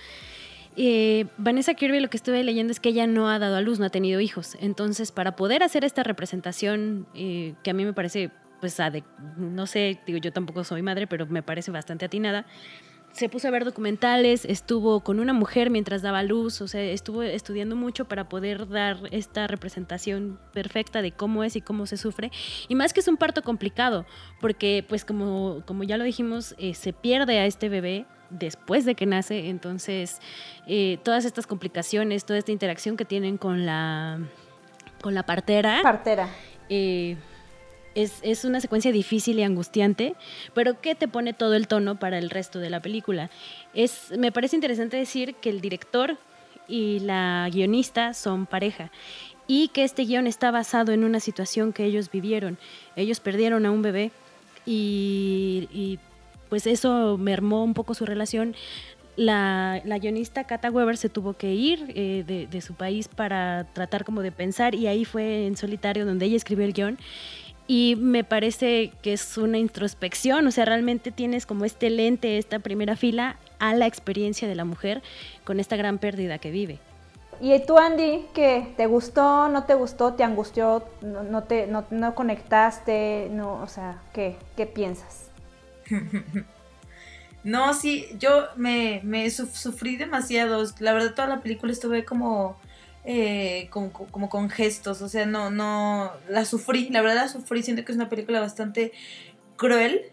Eh, 0.76 1.26
Vanessa 1.38 1.72
Kirby 1.74 2.00
lo 2.00 2.10
que 2.10 2.18
estuve 2.18 2.44
leyendo 2.44 2.70
es 2.70 2.80
que 2.80 2.90
ella 2.90 3.06
no 3.06 3.30
ha 3.30 3.38
dado 3.38 3.56
a 3.56 3.62
luz, 3.62 3.78
no 3.78 3.86
ha 3.86 3.90
tenido 3.90 4.20
hijos. 4.20 4.56
Entonces, 4.60 5.10
para 5.10 5.34
poder 5.34 5.62
hacer 5.62 5.84
esta 5.84 6.02
representación, 6.02 7.06
eh, 7.14 7.54
que 7.62 7.70
a 7.70 7.74
mí 7.74 7.84
me 7.84 7.94
parece, 7.94 8.30
pues, 8.60 8.76
no 9.38 9.66
sé, 9.66 9.98
digo, 10.06 10.18
yo 10.18 10.32
tampoco 10.32 10.64
soy 10.64 10.82
madre, 10.82 11.06
pero 11.06 11.26
me 11.26 11.42
parece 11.42 11.70
bastante 11.70 12.04
atinada, 12.04 12.46
se 13.16 13.30
puso 13.30 13.48
a 13.48 13.50
ver 13.50 13.64
documentales, 13.64 14.44
estuvo 14.44 15.00
con 15.00 15.20
una 15.20 15.32
mujer 15.32 15.70
mientras 15.70 16.02
daba 16.02 16.22
luz, 16.22 16.60
o 16.60 16.68
sea, 16.68 16.82
estuvo 16.82 17.22
estudiando 17.22 17.74
mucho 17.74 18.04
para 18.04 18.28
poder 18.28 18.68
dar 18.68 18.98
esta 19.10 19.46
representación 19.46 20.38
perfecta 20.52 21.00
de 21.00 21.12
cómo 21.12 21.42
es 21.42 21.56
y 21.56 21.62
cómo 21.62 21.86
se 21.86 21.96
sufre. 21.96 22.30
Y 22.68 22.74
más 22.74 22.92
que 22.92 23.00
es 23.00 23.08
un 23.08 23.16
parto 23.16 23.40
complicado, 23.40 24.04
porque 24.38 24.84
pues 24.86 25.06
como, 25.06 25.62
como 25.64 25.82
ya 25.84 25.96
lo 25.96 26.04
dijimos, 26.04 26.54
eh, 26.58 26.74
se 26.74 26.92
pierde 26.92 27.38
a 27.38 27.46
este 27.46 27.70
bebé 27.70 28.04
después 28.30 28.84
de 28.84 28.94
que 28.94 29.06
nace, 29.06 29.48
entonces 29.48 30.20
eh, 30.66 30.98
todas 31.02 31.24
estas 31.24 31.46
complicaciones, 31.46 32.24
toda 32.24 32.38
esta 32.38 32.52
interacción 32.52 32.96
que 32.96 33.04
tienen 33.04 33.38
con 33.38 33.66
la, 33.66 34.20
con 35.02 35.14
la 35.14 35.24
partera. 35.24 35.80
Partera. 35.82 36.28
Eh, 36.68 37.16
es, 37.96 38.44
una 38.44 38.60
secuencia 38.60 38.92
difícil 38.92 39.38
y 39.38 39.42
angustiante, 39.42 40.14
pero 40.54 40.80
que 40.80 40.94
te 40.94 41.08
pone 41.08 41.32
todo 41.32 41.54
el 41.54 41.66
tono 41.66 41.98
para 41.98 42.18
el 42.18 42.28
resto 42.28 42.58
de 42.58 42.68
la 42.68 42.80
película. 42.80 43.30
Es, 43.72 44.12
me 44.18 44.32
parece 44.32 44.56
interesante 44.56 44.98
decir 44.98 45.34
que 45.36 45.48
el 45.48 45.60
director 45.60 46.18
y 46.68 47.00
la 47.00 47.48
guionista 47.50 48.12
son 48.12 48.44
pareja 48.44 48.90
y 49.46 49.68
que 49.68 49.84
este 49.84 50.04
guion 50.04 50.26
está 50.26 50.50
basado 50.50 50.92
en 50.92 51.04
una 51.04 51.20
situación 51.20 51.72
que 51.72 51.84
ellos 51.84 52.10
vivieron. 52.10 52.58
Ellos 52.96 53.20
perdieron 53.20 53.64
a 53.64 53.70
un 53.70 53.80
bebé 53.80 54.10
y, 54.66 55.98
pues 56.48 56.66
eso 56.66 57.16
mermó 57.18 57.64
un 57.64 57.74
poco 57.74 57.94
su 57.94 58.06
relación. 58.06 58.54
La, 59.16 59.82
guionista 59.84 60.44
Kata 60.44 60.70
Weber 60.70 60.96
se 60.96 61.08
tuvo 61.08 61.32
que 61.32 61.54
ir 61.54 61.92
eh, 61.94 62.46
de, 62.50 62.60
su 62.60 62.74
país 62.74 63.08
para 63.08 63.64
tratar 63.72 64.04
como 64.04 64.20
de 64.20 64.30
pensar 64.30 64.74
y 64.74 64.86
ahí 64.88 65.04
fue 65.04 65.46
en 65.46 65.56
solitario 65.56 66.04
donde 66.04 66.26
ella 66.26 66.36
escribió 66.36 66.66
el 66.66 66.74
guion 66.74 66.98
y 67.66 67.96
me 67.98 68.24
parece 68.24 68.92
que 69.02 69.14
es 69.14 69.38
una 69.38 69.58
introspección, 69.58 70.46
o 70.46 70.50
sea, 70.50 70.64
realmente 70.66 71.10
tienes 71.10 71.46
como 71.46 71.64
este 71.64 71.90
lente, 71.90 72.38
esta 72.38 72.60
primera 72.60 72.94
fila 72.94 73.36
a 73.58 73.74
la 73.74 73.86
experiencia 73.86 74.46
de 74.46 74.54
la 74.54 74.64
mujer 74.64 75.02
con 75.44 75.58
esta 75.58 75.76
gran 75.76 75.98
pérdida 75.98 76.38
que 76.38 76.50
vive. 76.50 76.78
¿Y 77.40 77.58
tú, 77.60 77.76
Andy, 77.76 78.26
qué? 78.32 78.72
¿Te 78.76 78.86
gustó, 78.86 79.48
no 79.48 79.64
te 79.64 79.74
gustó, 79.74 80.14
te 80.14 80.24
angustió, 80.24 80.84
no, 81.02 81.42
te, 81.42 81.66
no, 81.66 82.14
conectaste? 82.14 83.28
No, 83.30 83.60
o 83.62 83.66
sea, 83.66 84.00
¿qué, 84.14 84.36
qué 84.56 84.66
piensas? 84.66 85.25
No, 87.44 87.74
sí, 87.74 88.06
yo 88.18 88.46
me, 88.56 89.00
me 89.04 89.30
sufrí 89.30 89.96
demasiado. 89.96 90.64
La 90.80 90.92
verdad, 90.92 91.14
toda 91.14 91.28
la 91.28 91.40
película 91.40 91.72
estuve 91.72 92.04
como 92.04 92.56
eh, 93.08 93.68
como, 93.70 94.28
con 94.28 94.50
gestos, 94.50 95.00
o 95.00 95.08
sea, 95.08 95.26
no, 95.26 95.48
no, 95.48 96.10
la 96.28 96.44
sufrí, 96.44 96.88
la 96.88 97.02
verdad 97.02 97.22
la 97.22 97.28
sufrí, 97.28 97.62
siento 97.62 97.84
que 97.84 97.92
es 97.92 97.96
una 97.96 98.08
película 98.08 98.40
bastante 98.40 98.90
cruel, 99.54 100.06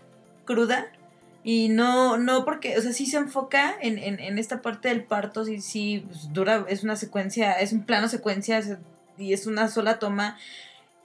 cruda, 0.46 0.92
y 1.44 1.70
no, 1.70 2.18
no 2.18 2.46
porque, 2.46 2.78
o 2.78 2.82
sea, 2.84 2.94
sí 2.94 3.08
se 3.08 3.18
enfoca 3.18 3.74
en, 3.82 3.98
en, 3.98 4.38
esta 4.38 4.62
parte 4.62 4.90
del 4.90 5.04
parto, 5.04 5.44
sí, 5.44 5.60
sí, 5.60 6.06
pues, 6.08 6.32
dura, 6.32 6.66
es 6.70 6.84
una 6.84 6.96
secuencia, 6.96 7.54
es 7.54 7.74
un 7.74 7.84
plano 7.84 8.08
secuencia, 8.10 8.62
y 9.18 9.34
es 9.34 9.48
una 9.48 9.70
sola 9.70 9.98
toma 9.98 10.38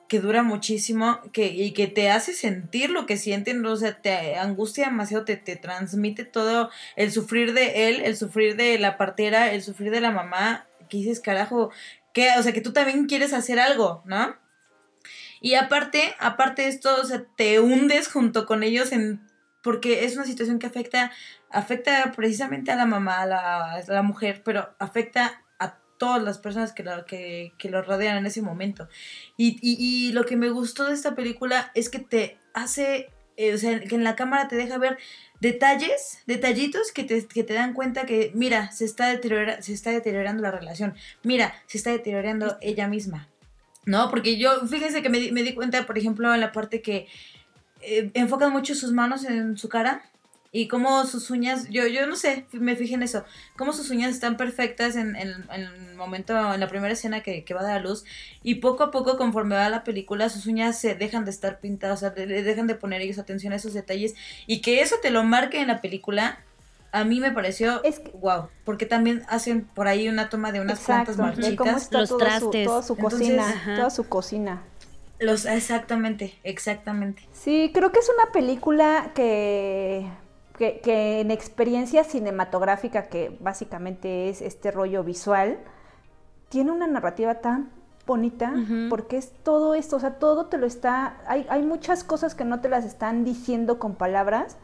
que 0.09 0.21
dura 0.21 0.43
muchísimo 0.43 1.21
que, 1.33 1.47
y 1.47 1.73
que 1.73 1.87
te 1.87 2.11
hace 2.11 2.33
sentir 2.33 2.91
lo 2.91 3.07
que 3.07 3.19
sienten, 3.19 3.65
o 3.65 3.77
sea, 3.77 4.01
te 4.01 4.37
angustia 4.37 4.87
demasiado, 4.87 5.25
te, 5.25 5.37
te 5.37 5.57
transmite 5.57 6.25
todo 6.25 6.71
el 6.97 7.13
sufrir 7.13 7.53
de 7.53 7.89
él, 7.89 8.01
el 8.03 8.17
sufrir 8.17 8.57
de 8.57 8.79
la 8.79 8.97
partera, 8.97 9.53
el 9.53 9.63
sufrir 9.63 9.91
de 9.91 10.01
la 10.01 10.11
mamá, 10.11 10.67
que 10.89 10.97
dices, 10.97 11.21
carajo, 11.21 11.71
que, 12.15 12.31
o 12.39 12.43
sea, 12.43 12.53
que 12.53 12.63
tú 12.63 12.73
también 12.73 13.07
quieres 13.07 13.35
hacer 13.35 13.61
algo, 13.61 14.03
¿no? 14.07 14.35
Y 15.41 15.55
aparte, 15.55 16.17
aparte 16.19 16.63
de 16.63 16.69
esto, 16.69 16.97
o 17.01 17.05
sea, 17.05 17.25
te 17.37 17.61
hundes 17.61 18.09
junto 18.09 18.47
con 18.47 18.63
ellos 18.63 18.93
en 18.93 19.29
porque 19.63 20.05
es 20.05 20.15
una 20.15 20.25
situación 20.25 20.59
que 20.59 20.67
afecta, 20.67 21.13
afecta 21.51 22.13
precisamente 22.17 22.71
a 22.71 22.77
la 22.77 22.87
mamá, 22.87 23.23
a 23.23 23.27
la, 23.27 23.85
la 23.87 24.03
mujer, 24.03 24.43
pero 24.45 24.75
afecta 24.79 25.27
a 25.27 25.43
todas 25.99 26.23
las 26.23 26.39
personas 26.39 26.73
que 26.73 26.83
lo, 26.83 27.05
que, 27.05 27.53
que 27.59 27.71
lo 27.71 27.83
rodean 27.83 28.17
en 28.17 28.27
ese 28.27 28.43
momento. 28.43 28.89
Y, 29.37 29.59
y, 29.61 29.77
y, 29.79 30.13
lo 30.13 30.25
que 30.25 30.37
me 30.37 30.51
gustó 30.51 30.87
de 30.87 30.95
esta 30.95 31.15
película 31.15 31.71
es 31.75 31.89
que 31.89 31.99
te 31.99 32.39
hace, 32.55 33.11
eh, 33.37 33.55
o 33.55 33.59
sea, 33.59 33.81
que 33.81 33.95
en 33.95 34.05
la 34.05 34.17
cámara 34.17 34.49
te 34.49 34.57
deja 34.57 34.79
ver 34.79 34.99
detalles, 35.41 36.21
detallitos 36.27 36.93
que 36.93 37.05
te, 37.05 37.27
que 37.27 37.45
te 37.45 37.55
dan 37.55 37.75
cuenta 37.75 38.07
que, 38.07 38.33
mira, 38.35 38.71
se 38.73 38.85
está, 38.85 39.13
se 39.61 39.73
está 39.73 39.91
deteriorando 39.91 40.43
la 40.43 40.51
relación, 40.51 40.95
mira, 41.23 41.55
se 41.67 41.79
está 41.79 41.91
deteriorando 41.91 42.57
ella 42.61 42.89
misma, 42.89 43.29
¿no? 43.85 44.11
Porque 44.11 44.39
yo, 44.39 44.67
fíjense 44.67 45.03
que 45.03 45.09
me, 45.09 45.19
di 45.21 45.55
cuenta, 45.55 45.87
por 45.87 45.99
ejemplo, 45.99 46.33
en 46.35 46.41
la 46.41 46.53
parte 46.53 46.83
que 46.83 47.07
eh, 47.81 48.11
enfocan 48.15 48.53
mucho 48.53 48.75
sus 48.75 48.93
manos 48.93 49.25
en 49.25 49.57
su 49.57 49.69
cara 49.69 50.11
y 50.51 50.67
cómo 50.67 51.05
sus 51.05 51.31
uñas, 51.31 51.69
yo, 51.69 51.87
yo 51.87 52.07
no 52.07 52.17
sé, 52.17 52.47
me 52.53 52.75
fijé 52.75 52.95
en 52.95 53.03
eso, 53.03 53.25
cómo 53.57 53.73
sus 53.73 53.91
uñas 53.91 54.13
están 54.13 54.37
perfectas 54.37 54.97
en, 54.97 55.15
el 55.15 55.95
momento, 55.95 56.55
en 56.55 56.61
la 56.61 56.69
primera 56.69 56.93
escena 56.93 57.23
que, 57.23 57.45
va 57.55 57.61
a 57.61 57.65
dar 57.65 57.79
a 57.79 57.81
luz, 57.81 58.05
y 58.43 58.57
poco 58.57 58.85
a 58.85 58.91
poco, 58.91 59.19
conforme 59.19 59.57
va 59.57 59.69
la 59.69 59.85
película, 59.85 60.31
sus 60.31 60.47
uñas 60.47 60.79
se 60.79 60.95
dejan 60.95 61.25
de 61.25 61.33
estar 61.33 61.61
pintadas, 61.61 61.99
o 61.99 62.01
sea, 62.01 62.11
dejan 62.11 62.67
de 62.67 62.75
poner 62.75 63.03
ellos 63.03 63.19
atención 63.19 63.53
a 63.53 63.57
esos 63.57 63.75
detalles, 63.75 64.15
y 64.47 64.63
que 64.63 64.81
eso 64.81 64.97
te 65.03 65.11
lo 65.11 65.23
marque 65.23 65.61
en 65.61 65.69
la 65.69 65.83
película, 65.83 66.41
a 66.91 67.05
mí 67.05 67.21
me 67.21 67.31
pareció 67.31 67.85
es 67.85 68.01
wow, 68.15 68.49
porque 68.65 68.87
también 68.87 69.23
hacen 69.29 69.65
por 69.67 69.89
ahí 69.89 70.09
una 70.09 70.31
toma 70.31 70.53
de 70.53 70.61
unas 70.61 70.81
cuantas 70.81 71.19
marchitas, 71.19 71.93
los 71.93 72.17
trastes, 72.17 72.67
toda 72.67 72.83
su 72.83 72.97
cocina, 72.97 73.63
toda 73.77 73.91
su 73.91 74.09
cocina. 74.09 74.63
Los, 75.21 75.45
exactamente, 75.47 76.39
exactamente. 76.45 77.29
Sí, 77.33 77.73
creo 77.75 77.91
que 77.93 77.99
es 77.99 78.09
una 78.09 78.33
película 78.33 79.11
que 79.15 80.09
que, 80.59 81.21
en 81.21 81.31
experiencia 81.31 82.05
cinematográfica, 82.05 83.05
que 83.05 83.37
básicamente 83.41 84.29
es 84.29 84.43
este 84.43 84.71
rollo 84.71 85.05
visual, 85.05 85.59
tiene 86.51 86.73
una 86.73 86.87
narrativa 86.87 87.37
tan 87.37 87.71
bonita 88.07 88.55
porque 88.89 89.19
es 89.19 89.33
todo 89.43 89.75
esto, 89.75 89.97
o 89.97 90.01
sea, 90.01 90.19
todo 90.19 90.47
te 90.47 90.57
lo 90.57 90.67
está, 90.67 91.19
hay, 91.27 91.47
hay 91.51 91.63
muchas 91.63 92.05
cosas 92.05 92.35
que 92.35 92.45
no 92.45 92.61
te 92.61 92.71
las 92.71 92.87
están 92.87 93.23
diciendo 93.23 93.79
con 93.79 93.95
palabras 93.95 94.57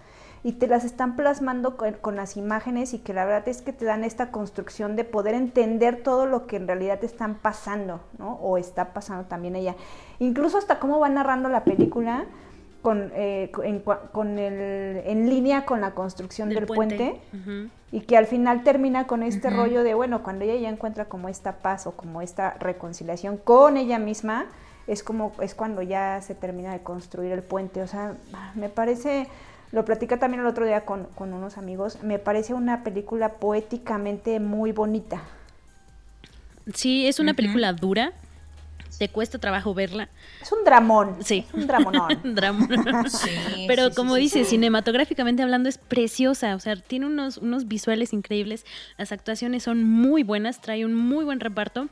y 0.44 0.52
te 0.52 0.66
las 0.66 0.84
están 0.84 1.16
plasmando 1.16 1.78
con, 1.78 2.16
las 2.16 2.36
imágenes 2.36 2.92
y 2.92 2.98
que 2.98 3.14
la 3.14 3.24
verdad 3.24 3.48
es 3.48 3.62
que 3.62 3.72
te 3.72 3.86
dan 3.86 4.04
esta 4.04 4.30
construcción 4.30 4.94
de 4.94 5.04
poder 5.04 5.34
entender 5.34 6.02
todo 6.02 6.26
lo 6.26 6.46
que 6.46 6.56
en 6.56 6.66
realidad 6.66 7.00
te 7.00 7.06
están 7.06 7.36
pasando, 7.36 8.00
¿no? 8.18 8.34
O 8.34 8.58
está 8.58 8.92
pasando 8.92 9.24
también 9.24 9.56
ella. 9.56 9.74
Incluso 10.18 10.58
hasta 10.58 10.78
cómo 10.78 11.00
va 11.00 11.08
narrando 11.08 11.48
la 11.48 11.64
película, 11.64 12.26
con, 12.84 13.12
eh, 13.14 13.50
en, 13.62 13.80
con 13.80 14.38
el, 14.38 14.98
en 15.06 15.30
línea 15.30 15.64
con 15.64 15.80
la 15.80 15.92
construcción 15.92 16.50
del, 16.50 16.66
puente, 16.66 17.18
y 17.90 18.00
que 18.00 18.18
al 18.18 18.26
final 18.26 18.62
termina 18.62 19.06
con 19.06 19.22
este 19.22 19.48
rollo 19.48 19.82
de, 19.82 19.94
bueno, 19.94 20.22
cuando 20.22 20.44
ella 20.44 20.60
ya 20.60 20.68
encuentra 20.68 21.06
como 21.06 21.30
esta 21.30 21.52
paz 21.62 21.86
o 21.86 21.92
como 21.92 22.20
esta 22.20 22.58
reconciliación 22.60 23.38
con 23.38 23.78
ella 23.78 23.98
misma, 23.98 24.44
es 24.86 25.02
como 25.02 25.32
es 25.40 25.54
cuando 25.54 25.80
ya 25.80 26.20
se 26.20 26.34
termina 26.34 26.74
de 26.74 26.80
construir 26.80 27.32
el 27.32 27.42
puente. 27.42 27.80
O 27.80 27.86
sea, 27.86 28.16
me 28.54 28.68
parece, 28.68 29.28
lo 29.72 29.86
platica 29.86 30.18
también 30.18 30.42
el 30.42 30.46
otro 30.46 30.66
día 30.66 30.84
con, 30.84 31.04
con 31.14 31.32
unos 31.32 31.56
amigos, 31.56 32.02
me 32.02 32.18
parece 32.18 32.52
una 32.52 32.84
película 32.84 33.30
poéticamente 33.36 34.40
muy 34.40 34.72
bonita. 34.72 35.22
Sí, 36.74 37.06
es 37.06 37.18
una 37.18 37.32
película 37.32 37.72
dura, 37.72 38.12
te 38.98 39.08
cuesta 39.08 39.38
trabajo 39.38 39.74
verla. 39.74 40.08
Es 40.40 40.52
un 40.52 40.64
dramón. 40.64 41.16
Sí. 41.22 41.46
un 41.52 41.66
dramonón. 41.66 42.20
dramón. 42.34 42.68
Pero 43.66 43.90
como 43.94 44.14
dice, 44.14 44.44
cinematográficamente 44.44 45.42
hablando 45.42 45.68
es 45.68 45.78
preciosa, 45.78 46.54
o 46.54 46.60
sea, 46.60 46.76
tiene 46.76 47.06
unos, 47.06 47.38
unos 47.38 47.68
visuales 47.68 48.12
increíbles, 48.12 48.64
las 48.98 49.12
actuaciones 49.12 49.62
son 49.62 49.84
muy 49.84 50.22
buenas, 50.22 50.60
trae 50.60 50.84
un 50.84 50.94
muy 50.94 51.24
buen 51.24 51.40
reparto. 51.40 51.88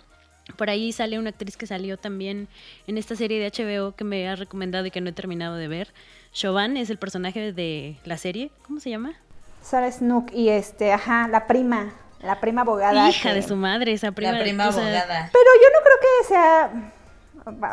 Por 0.57 0.70
ahí 0.70 0.90
sale 0.92 1.18
una 1.18 1.30
actriz 1.30 1.57
que 1.57 1.66
salió 1.66 1.96
también 1.96 2.48
en 2.88 2.98
esta 2.98 3.14
serie 3.14 3.38
de 3.38 3.50
HBO 3.50 3.94
que 3.94 4.03
me 4.03 4.28
ha 4.28 4.34
recomendado 4.34 4.84
y 4.86 4.90
que 4.90 5.00
no 5.00 5.11
he 5.11 5.12
terminado 5.12 5.57
de 5.57 5.68
ver. 5.68 5.94
Chauvin 6.32 6.76
es 6.76 6.90
el 6.90 6.98
personaje 6.98 7.53
de 7.53 7.96
la 8.05 8.16
serie. 8.16 8.50
¿Cómo 8.66 8.80
se 8.80 8.90
llama? 8.90 9.14
Sarah 9.62 9.92
Snook 9.92 10.32
y 10.34 10.48
este, 10.48 10.92
ajá, 10.92 11.28
la 11.28 11.46
prima. 11.46 11.92
La 12.22 12.40
prima 12.40 12.62
abogada. 12.62 13.08
Hija 13.08 13.34
de 13.34 13.42
su 13.42 13.56
madre, 13.56 13.92
esa 13.92 14.12
prima. 14.12 14.32
La 14.32 14.40
prima 14.40 14.64
abogada. 14.64 15.30
Pero 15.32 15.50
yo 15.62 15.68
no 15.72 15.84
creo 15.84 15.98
que 16.00 16.28
sea. 16.28 16.92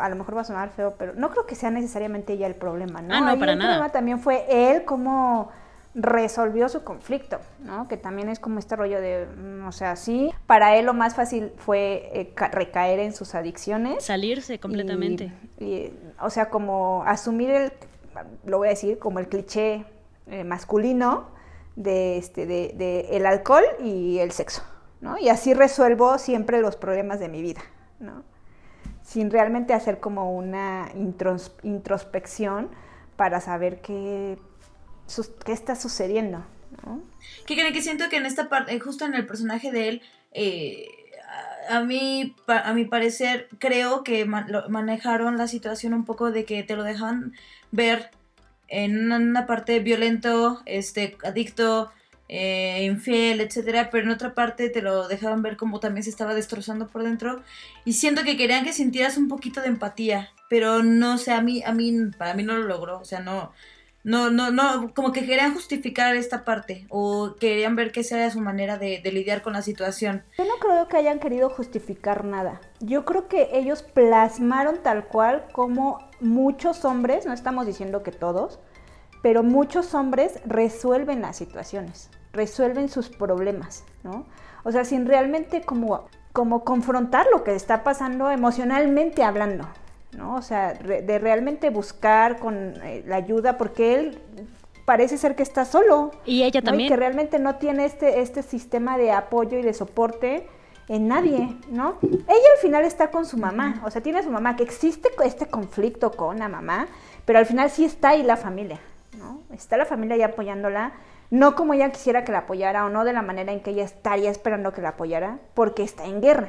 A 0.02 0.08
lo 0.08 0.16
mejor 0.16 0.36
va 0.36 0.40
a 0.40 0.44
sonar 0.44 0.70
feo, 0.70 0.94
pero 0.98 1.14
no 1.14 1.30
creo 1.30 1.46
que 1.46 1.54
sea 1.54 1.70
necesariamente 1.70 2.32
ella 2.32 2.48
el 2.48 2.56
problema, 2.56 3.00
¿no? 3.02 3.14
Ah, 3.14 3.20
no, 3.20 3.38
para 3.38 3.52
el 3.52 3.58
nada. 3.58 3.70
problema 3.70 3.92
también 3.92 4.18
fue 4.18 4.44
él 4.48 4.84
cómo 4.84 5.52
resolvió 5.94 6.68
su 6.68 6.82
conflicto, 6.82 7.38
¿no? 7.60 7.86
Que 7.86 7.96
también 7.96 8.28
es 8.28 8.40
como 8.40 8.58
este 8.58 8.74
rollo 8.74 9.00
de, 9.00 9.26
mm, 9.26 9.66
o 9.66 9.72
sea, 9.72 9.94
sí, 9.96 10.32
para 10.46 10.76
él 10.76 10.86
lo 10.86 10.94
más 10.94 11.14
fácil 11.14 11.52
fue 11.56 12.10
eh, 12.14 12.32
recaer 12.52 12.98
en 13.00 13.12
sus 13.12 13.34
adicciones. 13.34 14.04
Salirse 14.04 14.58
completamente. 14.58 15.32
Y, 15.58 15.92
o 16.20 16.30
sea, 16.30 16.48
como 16.50 17.04
asumir 17.06 17.50
el, 17.50 17.72
lo 18.44 18.58
voy 18.58 18.68
a 18.68 18.70
decir, 18.70 18.98
como 18.98 19.18
el 19.20 19.28
cliché 19.28 19.84
eh, 20.28 20.42
masculino, 20.44 21.28
de, 21.82 22.18
este, 22.18 22.46
de, 22.46 22.72
de, 22.74 23.16
el 23.16 23.26
alcohol 23.26 23.64
y 23.82 24.18
el 24.18 24.32
sexo, 24.32 24.62
¿no? 25.00 25.18
Y 25.18 25.28
así 25.30 25.54
resuelvo 25.54 26.18
siempre 26.18 26.60
los 26.60 26.76
problemas 26.76 27.20
de 27.20 27.28
mi 27.28 27.40
vida, 27.40 27.62
¿no? 27.98 28.22
Sin 29.02 29.30
realmente 29.30 29.72
hacer 29.72 29.98
como 29.98 30.36
una 30.36 30.90
introspección 31.62 32.68
para 33.16 33.40
saber 33.40 33.80
qué, 33.80 34.38
qué 35.44 35.52
está 35.52 35.74
sucediendo, 35.74 36.44
¿no? 36.84 37.02
¿Qué 37.46 37.54
creen 37.54 37.72
que 37.72 37.82
siento 37.82 38.08
que 38.10 38.16
en 38.16 38.26
esta 38.26 38.48
parte, 38.50 38.78
justo 38.78 39.06
en 39.06 39.14
el 39.14 39.26
personaje 39.26 39.72
de 39.72 39.88
él, 39.88 40.02
eh, 40.32 40.86
a, 41.70 41.80
mí, 41.80 42.36
a 42.46 42.72
mi 42.74 42.84
parecer, 42.84 43.48
creo 43.58 44.04
que 44.04 44.26
manejaron 44.26 45.38
la 45.38 45.46
situación 45.46 45.94
un 45.94 46.04
poco 46.04 46.30
de 46.30 46.44
que 46.44 46.62
te 46.62 46.76
lo 46.76 46.84
dejan 46.84 47.32
ver 47.70 48.10
en 48.70 49.12
una, 49.12 49.46
parte 49.46 49.80
violento, 49.80 50.62
este, 50.64 51.18
adicto, 51.24 51.90
eh, 52.28 52.84
infiel, 52.84 53.40
etcétera, 53.40 53.90
pero 53.90 54.04
en 54.04 54.10
otra 54.10 54.34
parte 54.34 54.70
te 54.70 54.80
lo 54.80 55.08
dejaban 55.08 55.42
ver 55.42 55.56
como 55.56 55.80
también 55.80 56.04
se 56.04 56.10
estaba 56.10 56.34
destrozando 56.34 56.86
por 56.86 57.02
dentro 57.02 57.42
y 57.84 57.94
siento 57.94 58.22
que 58.22 58.36
querían 58.36 58.64
que 58.64 58.72
sintieras 58.72 59.16
un 59.16 59.26
poquito 59.26 59.60
de 59.60 59.66
empatía, 59.66 60.30
pero 60.48 60.84
no 60.84 61.18
sé, 61.18 61.32
a 61.32 61.40
mí, 61.40 61.62
a 61.64 61.72
mí, 61.72 61.92
para 62.16 62.34
mí 62.34 62.44
no 62.44 62.56
lo 62.56 62.62
logró, 62.68 63.00
o 63.00 63.04
sea, 63.04 63.18
no, 63.18 63.52
no, 64.04 64.30
no, 64.30 64.52
no, 64.52 64.94
como 64.94 65.12
que 65.12 65.26
querían 65.26 65.52
justificar 65.54 66.14
esta 66.14 66.44
parte 66.44 66.86
o 66.88 67.34
querían 67.38 67.74
ver 67.74 67.90
que 67.90 68.00
esa 68.00 68.30
su 68.30 68.40
manera 68.40 68.78
de, 68.78 69.00
de 69.02 69.12
lidiar 69.12 69.42
con 69.42 69.52
la 69.52 69.62
situación. 69.62 70.22
Yo 70.38 70.44
no 70.44 70.54
creo 70.60 70.86
que 70.86 70.96
hayan 70.96 71.18
querido 71.18 71.50
justificar 71.50 72.24
nada. 72.24 72.60
Yo 72.78 73.04
creo 73.04 73.28
que 73.28 73.48
ellos 73.52 73.82
plasmaron 73.82 74.82
tal 74.82 75.06
cual 75.08 75.46
como 75.52 76.09
muchos 76.20 76.84
hombres, 76.84 77.26
no 77.26 77.32
estamos 77.32 77.66
diciendo 77.66 78.02
que 78.02 78.12
todos, 78.12 78.58
pero 79.22 79.42
muchos 79.42 79.94
hombres 79.94 80.40
resuelven 80.46 81.22
las 81.22 81.36
situaciones, 81.36 82.10
resuelven 82.32 82.88
sus 82.88 83.08
problemas, 83.08 83.84
¿no? 84.02 84.24
O 84.64 84.72
sea, 84.72 84.84
sin 84.84 85.06
realmente 85.06 85.62
como, 85.62 86.06
como 86.32 86.64
confrontar 86.64 87.26
lo 87.32 87.44
que 87.44 87.54
está 87.54 87.82
pasando 87.82 88.30
emocionalmente 88.30 89.22
hablando, 89.22 89.66
¿no? 90.16 90.36
O 90.36 90.42
sea, 90.42 90.74
re- 90.74 91.02
de 91.02 91.18
realmente 91.18 91.70
buscar 91.70 92.38
con 92.38 92.74
eh, 92.82 93.02
la 93.06 93.16
ayuda, 93.16 93.58
porque 93.58 93.94
él 93.94 94.22
parece 94.84 95.18
ser 95.18 95.36
que 95.36 95.42
está 95.42 95.64
solo. 95.64 96.10
Y 96.24 96.42
ella 96.42 96.60
¿no? 96.60 96.64
también. 96.66 96.86
Y 96.86 96.88
que 96.90 96.96
realmente 96.96 97.38
no 97.38 97.56
tiene 97.56 97.84
este, 97.84 98.20
este 98.20 98.42
sistema 98.42 98.98
de 98.98 99.12
apoyo 99.12 99.58
y 99.58 99.62
de 99.62 99.72
soporte 99.72 100.48
en 100.90 101.06
nadie, 101.08 101.56
¿no? 101.70 101.98
Ella 102.02 102.48
al 102.56 102.60
final 102.60 102.84
está 102.84 103.10
con 103.10 103.24
su 103.24 103.38
mamá, 103.38 103.80
o 103.84 103.90
sea, 103.90 104.02
tiene 104.02 104.18
a 104.18 104.22
su 104.22 104.30
mamá, 104.30 104.56
que 104.56 104.64
existe 104.64 105.08
este 105.24 105.46
conflicto 105.46 106.10
con 106.10 106.38
la 106.40 106.48
mamá, 106.48 106.88
pero 107.24 107.38
al 107.38 107.46
final 107.46 107.70
sí 107.70 107.84
está 107.84 108.08
ahí 108.10 108.22
la 108.24 108.36
familia, 108.36 108.80
¿no? 109.16 109.40
Está 109.54 109.76
la 109.76 109.84
familia 109.86 110.16
ahí 110.16 110.22
apoyándola, 110.22 110.92
no 111.30 111.54
como 111.54 111.74
ella 111.74 111.90
quisiera 111.92 112.24
que 112.24 112.32
la 112.32 112.38
apoyara 112.38 112.84
o 112.84 112.88
no 112.88 113.04
de 113.04 113.12
la 113.12 113.22
manera 113.22 113.52
en 113.52 113.60
que 113.60 113.70
ella 113.70 113.84
estaría 113.84 114.30
esperando 114.30 114.72
que 114.72 114.82
la 114.82 114.90
apoyara, 114.90 115.38
porque 115.54 115.84
está 115.84 116.06
en 116.06 116.20
guerra 116.20 116.48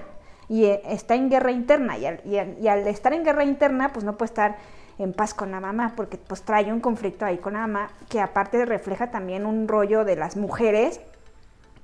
y 0.49 0.65
eh, 0.65 0.81
está 0.85 1.13
en 1.13 1.29
guerra 1.29 1.51
interna 1.51 1.97
y 1.99 2.05
al- 2.07 2.21
y 2.25 2.67
al 2.67 2.87
estar 2.87 3.13
en 3.13 3.23
guerra 3.23 3.43
interna 3.45 3.93
pues 3.93 4.03
no 4.03 4.17
puede 4.17 4.29
estar 4.31 4.57
en 4.97 5.13
paz 5.13 5.33
con 5.35 5.51
la 5.51 5.59
mamá 5.59 5.93
porque 5.95 6.17
pues 6.17 6.41
trae 6.41 6.73
un 6.73 6.79
conflicto 6.81 7.25
ahí 7.25 7.37
con 7.37 7.53
la 7.53 7.59
mamá 7.61 7.89
que 8.09 8.19
aparte 8.19 8.65
refleja 8.65 9.11
también 9.11 9.45
un 9.45 9.67
rollo 9.67 10.03
de 10.03 10.15
las 10.15 10.35
mujeres 10.35 10.99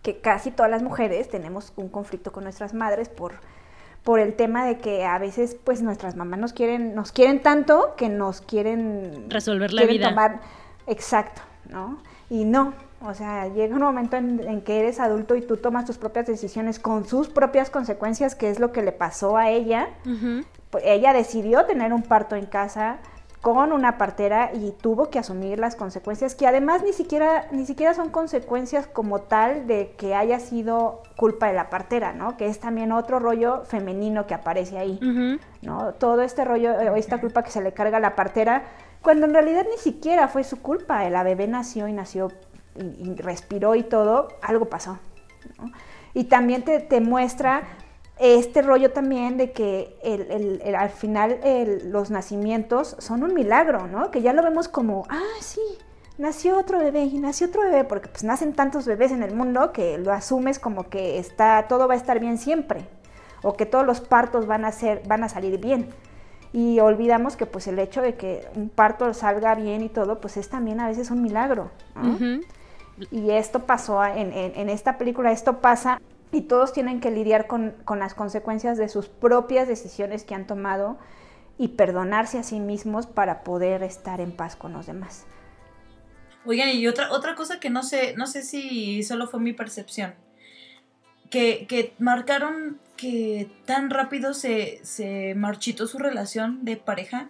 que 0.08 0.20
casi 0.22 0.52
todas 0.52 0.72
las 0.72 0.84
mujeres 0.84 1.28
tenemos 1.28 1.74
un 1.76 1.90
conflicto 1.90 2.32
con 2.32 2.46
nuestras 2.46 2.74
madres 2.74 3.10
por 3.10 3.34
por 4.06 4.22
el 4.22 4.36
tema 4.36 4.66
de 4.66 4.78
que 4.78 5.04
a 5.04 5.20
veces 5.20 5.58
pues 5.62 5.82
nuestras 5.82 6.16
mamás 6.16 6.40
nos 6.40 6.54
quieren 6.54 6.96
nos 6.96 7.12
quieren 7.12 7.42
tanto 7.42 7.94
que 7.98 8.08
nos 8.08 8.40
quieren 8.40 9.26
Resolver 9.30 9.74
la 9.74 9.82
quieren 9.82 9.98
vida. 9.98 10.08
tomar 10.08 10.40
exacto 10.86 11.42
no 11.70 11.98
y 12.30 12.46
no 12.46 12.74
o 13.02 13.14
sea 13.14 13.50
llega 13.50 13.76
un 13.76 13.82
momento 13.82 14.16
en, 14.16 14.40
en 14.48 14.62
que 14.62 14.80
eres 14.80 15.02
adulto 15.02 15.36
y 15.36 15.42
tú 15.42 15.58
tomas 15.58 15.84
tus 15.84 15.98
propias 15.98 16.26
decisiones 16.26 16.80
con 16.80 17.06
sus 17.06 17.28
propias 17.28 17.70
consecuencias 17.70 18.34
que 18.34 18.50
es 18.50 18.62
lo 18.62 18.72
que 18.72 18.84
le 18.84 18.94
pasó 18.94 19.36
a 19.36 19.50
ella. 19.50 19.90
Pues, 20.70 20.86
ella 20.86 21.12
decidió 21.12 21.66
tener 21.66 21.92
un 21.92 22.04
parto 22.04 22.38
en 22.38 22.46
casa 22.46 23.00
con 23.42 23.72
una 23.72 23.98
partera 23.98 24.52
y 24.54 24.72
tuvo 24.72 25.10
que 25.10 25.20
asumir 25.20 25.60
las 25.60 25.76
consecuencias 25.76 26.36
que 26.36 26.48
además 26.48 26.82
ni 26.84 26.92
siquiera 26.92 27.48
ni 27.52 27.66
siquiera 27.66 27.94
son 27.94 28.10
consecuencias 28.10 28.88
como 28.88 29.22
tal 29.22 29.68
de 29.68 29.94
que 29.98 30.16
haya 30.16 30.40
sido 30.40 31.04
culpa 31.16 31.48
de 31.48 31.54
la 31.54 31.70
partera, 31.70 32.14
¿no? 32.14 32.36
Que 32.36 32.48
es 32.48 32.60
también 32.60 32.92
otro 32.92 33.20
rollo 33.20 33.64
femenino 33.66 34.26
que 34.28 34.34
aparece 34.34 34.78
ahí. 34.78 35.00
¿no? 35.62 35.94
Todo 35.94 36.22
este 36.22 36.46
rollo 36.46 36.80
eh, 36.80 36.90
o 36.90 36.96
esta 36.96 37.20
culpa 37.20 37.44
que 37.44 37.52
se 37.52 37.62
le 37.62 37.74
carga 37.74 37.98
a 37.98 38.02
la 38.02 38.16
partera 38.16 38.64
cuando 39.02 39.26
en 39.26 39.34
realidad 39.34 39.66
ni 39.70 39.78
siquiera 39.78 40.28
fue 40.28 40.44
su 40.44 40.62
culpa, 40.62 41.08
la 41.10 41.24
bebé 41.24 41.48
nació 41.48 41.88
y 41.88 41.94
nació 41.94 42.32
y, 42.76 43.10
y 43.10 43.16
respiró 43.16 43.76
y 43.76 43.84
todo, 43.84 44.30
algo 44.42 44.66
pasó. 44.66 45.00
¿no? 45.58 45.72
Y 46.14 46.26
también 46.26 46.64
te, 46.64 46.80
te 46.80 47.00
muestra 47.00 47.64
este 48.20 48.62
rollo 48.62 48.92
también 48.92 49.38
de 49.38 49.52
que 49.52 49.96
el, 50.04 50.22
el- 50.32 50.62
el- 50.64 50.76
al 50.76 50.90
final 50.90 51.40
los 51.86 52.10
nacimientos 52.12 52.96
son 53.00 53.24
un 53.24 53.34
milagro, 53.34 53.88
¿no? 53.88 54.12
Que 54.12 54.22
ya 54.22 54.34
lo 54.34 54.42
vemos 54.44 54.68
como, 54.68 55.04
ah, 55.10 55.22
sí, 55.40 55.62
nació 56.18 56.58
otro 56.58 56.80
bebé 56.80 57.04
y 57.04 57.20
nació 57.20 57.48
otro 57.48 57.62
bebé, 57.62 57.84
porque 57.84 58.08
pues 58.10 58.24
nacen 58.24 58.54
tantos 58.54 58.86
bebés 58.86 59.12
en 59.12 59.22
el 59.24 59.36
mundo 59.36 59.72
que 59.72 59.98
lo 60.00 60.12
asumes 60.12 60.58
como 60.60 60.90
que 60.90 61.20
está, 61.20 61.66
todo 61.70 61.88
va 61.88 61.94
a 61.94 61.98
estar 61.98 62.20
bien 62.20 62.38
siempre, 62.40 62.88
o 63.44 63.54
que 63.54 63.66
todos 63.68 63.86
los 63.86 64.02
partos 64.02 64.48
van 64.48 64.66
a 64.66 64.72
ser, 64.72 65.04
van 65.08 65.24
a 65.24 65.30
salir 65.30 65.60
bien. 65.60 65.90
Y 66.54 66.80
olvidamos 66.80 67.36
que 67.36 67.46
pues 67.46 67.68
el 67.68 67.78
hecho 67.78 68.02
de 68.02 68.16
que 68.16 68.48
un 68.56 68.70
parto 68.70 69.14
salga 69.14 69.54
bien 69.54 69.84
y 69.84 69.90
todo, 69.90 70.20
pues 70.22 70.38
es 70.38 70.50
también 70.50 70.80
a 70.80 70.88
veces 70.88 71.12
un 71.12 71.22
milagro. 71.22 71.70
Y 73.12 73.30
esto 73.30 73.66
pasó 73.68 74.04
en, 74.04 74.34
en- 74.34 74.54
en 74.56 74.70
esta 74.70 74.98
película, 74.98 75.32
esto 75.32 75.60
pasa 75.60 76.02
y 76.32 76.42
todos 76.42 76.74
tienen 76.74 77.00
que 77.00 77.12
lidiar 77.12 77.48
con, 77.48 77.72
con 77.86 78.00
las 78.00 78.14
consecuencias 78.14 78.78
de 78.78 78.90
sus 78.90 79.08
propias 79.08 79.68
decisiones 79.68 80.24
que 80.24 80.36
han 80.36 80.48
tomado 80.48 80.98
y 81.58 81.70
perdonarse 81.70 82.38
a 82.38 82.44
sí 82.44 82.60
mismos 82.60 83.08
para 83.08 83.44
poder 83.44 83.84
estar 83.84 84.22
en 84.22 84.32
paz 84.32 84.56
con 84.56 84.74
los 84.74 84.86
demás. 84.86 85.26
Oigan, 86.46 86.70
y 86.70 86.88
otra, 86.88 87.12
otra 87.12 87.36
cosa 87.36 87.60
que 87.60 87.70
no 87.70 87.84
sé, 87.84 88.14
no 88.16 88.28
sé 88.28 88.42
si 88.42 89.04
solo 89.04 89.28
fue 89.28 89.40
mi 89.40 89.54
percepción. 89.54 90.16
Que, 91.30 91.66
que 91.68 91.94
marcaron 92.00 92.80
que 92.96 93.50
tan 93.66 93.90
rápido 93.90 94.34
se, 94.34 94.80
se 94.84 95.36
marchitó 95.36 95.88
su 95.88 95.98
relación 95.98 96.64
de 96.64 96.78
pareja. 96.78 97.30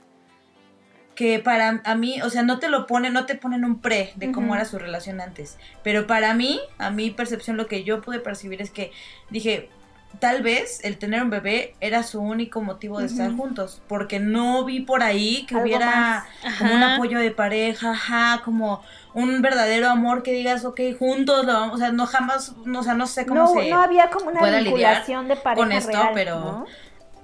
Que 1.17 1.39
para 1.39 1.81
a 1.83 1.95
mí, 1.95 2.21
o 2.21 2.29
sea, 2.29 2.43
no 2.43 2.59
te 2.59 2.69
lo 2.69 2.85
ponen, 2.85 3.11
no 3.11 3.25
te 3.25 3.33
ponen 3.33 3.65
un 3.65 3.81
pre 3.81 4.13
de 4.17 4.31
cómo 4.31 4.53
era 4.53 4.65
su 4.65 4.77
relación 4.77 5.19
antes. 5.19 5.57
Pero 5.83 6.05
para 6.05 6.35
mí, 6.35 6.59
a 6.77 6.91
mi 6.91 7.09
percepción, 7.09 7.57
lo 7.57 7.65
que 7.65 7.83
yo 7.83 8.01
pude 8.01 8.19
percibir 8.19 8.61
es 8.61 8.69
que 8.69 8.91
dije, 9.31 9.71
tal 10.19 10.43
vez 10.43 10.79
el 10.83 10.99
tener 10.99 11.23
un 11.23 11.31
bebé 11.31 11.73
era 11.81 12.03
su 12.03 12.21
único 12.21 12.61
motivo 12.61 12.99
de 12.99 13.07
estar 13.07 13.35
juntos. 13.35 13.81
Porque 13.87 14.19
no 14.19 14.63
vi 14.63 14.81
por 14.81 15.01
ahí 15.01 15.47
que 15.47 15.55
Algo 15.55 15.65
hubiera 15.65 16.27
como 16.59 16.75
un 16.75 16.83
apoyo 16.83 17.17
de 17.17 17.31
pareja, 17.31 17.93
ajá, 17.93 18.41
como 18.45 18.83
un 19.15 19.41
verdadero 19.41 19.89
amor 19.89 20.21
que 20.21 20.33
digas, 20.33 20.65
ok, 20.65 20.79
juntos 20.99 21.45
lo 21.47 21.53
vamos, 21.53 21.75
o 21.75 21.77
sea, 21.79 21.91
no 21.91 22.05
jamás, 22.05 22.53
no, 22.63 22.81
o 22.81 22.83
sea, 22.83 22.93
no 22.93 23.07
sé 23.07 23.25
cómo 23.25 23.41
No, 23.41 23.47
se... 23.47 23.71
no 23.71 23.81
había 23.81 24.11
como 24.11 24.29
una 24.29 24.59
vinculación 24.59 25.27
de 25.27 25.35
pareja 25.35 25.63
con 25.63 25.71
esto, 25.71 25.91
real, 25.91 26.11
pero- 26.13 26.39
¿no? 26.39 26.65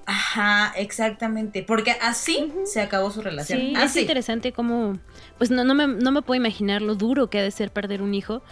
Ajá, 0.06 0.74
exactamente, 0.76 1.64
porque 1.64 1.92
así 2.02 2.52
se 2.66 2.82
acabó 2.82 3.10
su 3.12 3.22
relación. 3.22 3.60
Sí, 3.60 3.74
es 3.76 3.96
interesante 3.96 4.52
cómo, 4.52 5.00
pues 5.38 5.50
no, 5.50 5.64
no, 5.64 5.74
me, 5.76 5.88
no 5.88 6.12
me 6.12 6.22
puedo 6.22 6.38
imaginar 6.40 6.82
lo 6.82 6.96
duro 6.96 7.30
que 7.30 7.40
ha 7.40 7.44
de 7.44 7.52
ser 7.52 7.72
perder 7.72 8.02
un 8.02 8.14
hijo, 8.14 8.44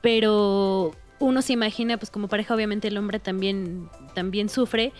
pero 0.00 0.92
uno 1.18 1.42
se 1.42 1.52
imagina, 1.52 1.98
pues 1.98 2.10
como 2.10 2.28
pareja 2.28 2.54
obviamente 2.54 2.88
el 2.88 2.96
hombre 2.96 3.18
también, 3.18 3.88
también 4.14 4.48
sufre 4.48 4.92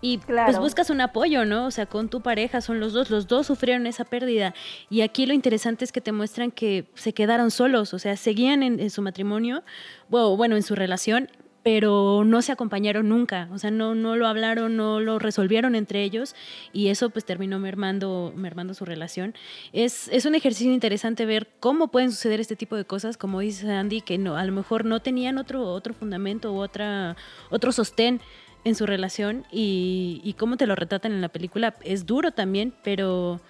y 0.00 0.18
pues 0.18 0.26
Claro. 0.26 0.60
buscas 0.60 0.90
un 0.90 1.00
apoyo, 1.00 1.44
¿no? 1.46 1.66
O 1.66 1.70
sea, 1.70 1.86
con 1.86 2.08
tu 2.08 2.20
pareja 2.20 2.60
son 2.60 2.78
los 2.78 2.92
dos, 2.92 3.10
los 3.10 3.26
dos 3.26 3.46
sufrieron 3.46 3.86
esa 3.86 4.04
pérdida 4.04 4.54
y 4.90 5.00
aquí 5.00 5.26
lo 5.26 5.32
interesante 5.34 5.84
es 5.84 5.92
que 5.92 6.00
te 6.00 6.12
muestran 6.12 6.50
que 6.50 6.86
se 6.94 7.12
quedaron 7.14 7.50
solos, 7.50 7.92
o 7.94 7.98
sea, 7.98 8.16
seguían 8.16 8.62
en, 8.62 8.78
en 8.80 8.90
su 8.90 9.02
matrimonio, 9.02 9.64
bueno, 10.08 10.36
bueno, 10.36 10.56
en 10.56 10.62
su 10.62 10.74
relación, 10.74 11.28
pero 11.64 12.24
no 12.26 12.42
se 12.42 12.52
acompañaron 12.52 13.08
nunca, 13.08 13.48
o 13.50 13.56
sea, 13.58 13.70
no, 13.70 13.94
no 13.94 14.16
lo 14.16 14.26
hablaron, 14.26 14.76
no 14.76 15.00
lo 15.00 15.18
resolvieron 15.18 15.74
entre 15.74 16.02
ellos 16.02 16.36
y 16.74 16.88
eso 16.88 17.08
pues 17.08 17.24
terminó 17.24 17.58
mermando, 17.58 18.34
mermando 18.36 18.74
su 18.74 18.84
relación. 18.84 19.34
Es, 19.72 20.08
es 20.08 20.26
un 20.26 20.34
ejercicio 20.34 20.70
interesante 20.72 21.24
ver 21.24 21.48
cómo 21.60 21.88
pueden 21.88 22.12
suceder 22.12 22.38
este 22.38 22.54
tipo 22.54 22.76
de 22.76 22.84
cosas, 22.84 23.16
como 23.16 23.40
dice 23.40 23.72
Andy, 23.72 24.02
que 24.02 24.18
no, 24.18 24.36
a 24.36 24.44
lo 24.44 24.52
mejor 24.52 24.84
no 24.84 25.00
tenían 25.00 25.38
otro, 25.38 25.66
otro 25.72 25.94
fundamento 25.94 26.52
u 26.52 26.58
otra, 26.58 27.16
otro 27.48 27.72
sostén 27.72 28.20
en 28.64 28.74
su 28.74 28.84
relación 28.84 29.46
y, 29.50 30.20
y 30.22 30.34
cómo 30.34 30.58
te 30.58 30.66
lo 30.66 30.74
retratan 30.74 31.12
en 31.12 31.22
la 31.22 31.30
película. 31.30 31.74
Es 31.82 32.04
duro 32.04 32.32
también, 32.32 32.74
pero 32.82 33.40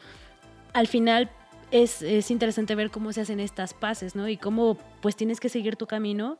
al 0.72 0.86
final 0.86 1.30
es, 1.72 2.02
es 2.02 2.30
interesante 2.30 2.76
ver 2.76 2.92
cómo 2.92 3.12
se 3.12 3.22
hacen 3.22 3.40
estas 3.40 3.74
paces, 3.74 4.14
¿no? 4.14 4.28
Y 4.28 4.36
cómo 4.36 4.78
pues 5.02 5.16
tienes 5.16 5.40
que 5.40 5.48
seguir 5.48 5.74
tu 5.74 5.88
camino 5.88 6.38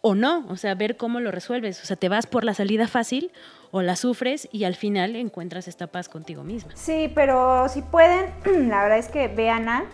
o 0.00 0.14
no, 0.14 0.46
o 0.48 0.56
sea, 0.56 0.74
ver 0.74 0.96
cómo 0.96 1.20
lo 1.20 1.30
resuelves. 1.30 1.82
O 1.82 1.86
sea, 1.86 1.96
te 1.96 2.08
vas 2.08 2.26
por 2.26 2.44
la 2.44 2.54
salida 2.54 2.88
fácil 2.88 3.32
o 3.70 3.82
la 3.82 3.96
sufres 3.96 4.48
y 4.52 4.64
al 4.64 4.74
final 4.74 5.16
encuentras 5.16 5.68
esta 5.68 5.86
paz 5.88 6.08
contigo 6.08 6.44
misma. 6.44 6.72
Sí, 6.74 7.10
pero 7.14 7.68
si 7.68 7.82
pueden, 7.82 8.30
la 8.68 8.82
verdad 8.82 8.98
es 8.98 9.08
que 9.08 9.28
veanla. 9.28 9.84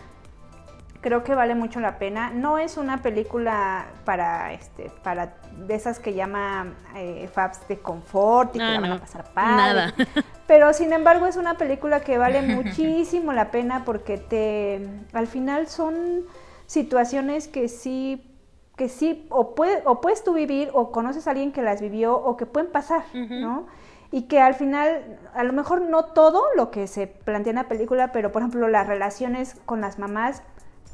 Creo 1.01 1.25
que 1.25 1.35
vale 1.35 1.53
mucho 1.53 1.81
la 1.81 1.97
pena. 1.99 2.29
No 2.29 2.57
es 2.57 2.77
una 2.77 3.01
película 3.01 3.87
para 4.05 4.53
este, 4.53 4.89
para 5.03 5.35
de 5.57 5.75
esas 5.75 5.99
que 5.99 6.13
llama 6.13 6.75
eh, 6.95 7.29
Fabs 7.33 7.67
de 7.67 7.77
confort 7.79 8.55
y 8.55 8.59
que 8.59 8.63
la 8.63 8.79
van 8.79 8.89
no, 8.89 8.95
a 8.95 8.99
pasar 8.99 9.33
padre. 9.33 9.55
nada. 9.57 9.93
Pero 10.47 10.71
sin 10.71 10.93
embargo 10.93 11.25
es 11.25 11.35
una 11.35 11.57
película 11.57 11.99
que 11.99 12.17
vale 12.17 12.41
muchísimo 12.43 13.33
la 13.33 13.51
pena 13.51 13.83
porque 13.83 14.17
te 14.17 14.87
al 15.11 15.27
final 15.27 15.67
son 15.67 16.23
situaciones 16.67 17.49
que 17.49 17.67
sí 17.67 18.32
que 18.75 18.89
sí, 18.89 19.25
o, 19.29 19.53
puede, 19.55 19.81
o 19.85 20.01
puedes 20.01 20.23
tú 20.23 20.33
vivir, 20.33 20.69
o 20.73 20.91
conoces 20.91 21.27
a 21.27 21.31
alguien 21.31 21.51
que 21.51 21.61
las 21.61 21.81
vivió, 21.81 22.15
o 22.15 22.37
que 22.37 22.45
pueden 22.45 22.71
pasar, 22.71 23.03
¿no? 23.13 23.67
Y 24.11 24.23
que 24.23 24.39
al 24.39 24.53
final, 24.53 25.19
a 25.33 25.43
lo 25.43 25.53
mejor 25.53 25.81
no 25.81 26.05
todo 26.05 26.43
lo 26.55 26.69
que 26.71 26.87
se 26.87 27.07
plantea 27.07 27.51
en 27.51 27.55
la 27.57 27.67
película, 27.67 28.11
pero 28.11 28.31
por 28.31 28.41
ejemplo 28.41 28.67
las 28.67 28.87
relaciones 28.87 29.55
con 29.65 29.81
las 29.81 29.97
mamás, 29.99 30.43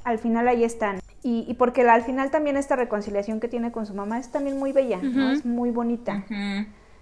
al 0.03 0.19
final 0.19 0.47
ahí 0.47 0.63
están. 0.63 0.99
Y, 1.21 1.43
y 1.47 1.53
porque 1.55 1.81
al 1.81 2.01
final 2.03 2.31
también 2.31 2.55
esta 2.55 2.77
reconciliación 2.77 3.41
que 3.41 3.49
tiene 3.49 3.73
con 3.73 3.85
su 3.85 3.93
mamá 3.93 4.19
es 4.19 4.29
también 4.29 4.57
muy 4.57 4.71
bella, 4.71 4.99
¿no? 5.01 5.31
Es 5.31 5.45
muy 5.45 5.69
bonita. 5.71 6.23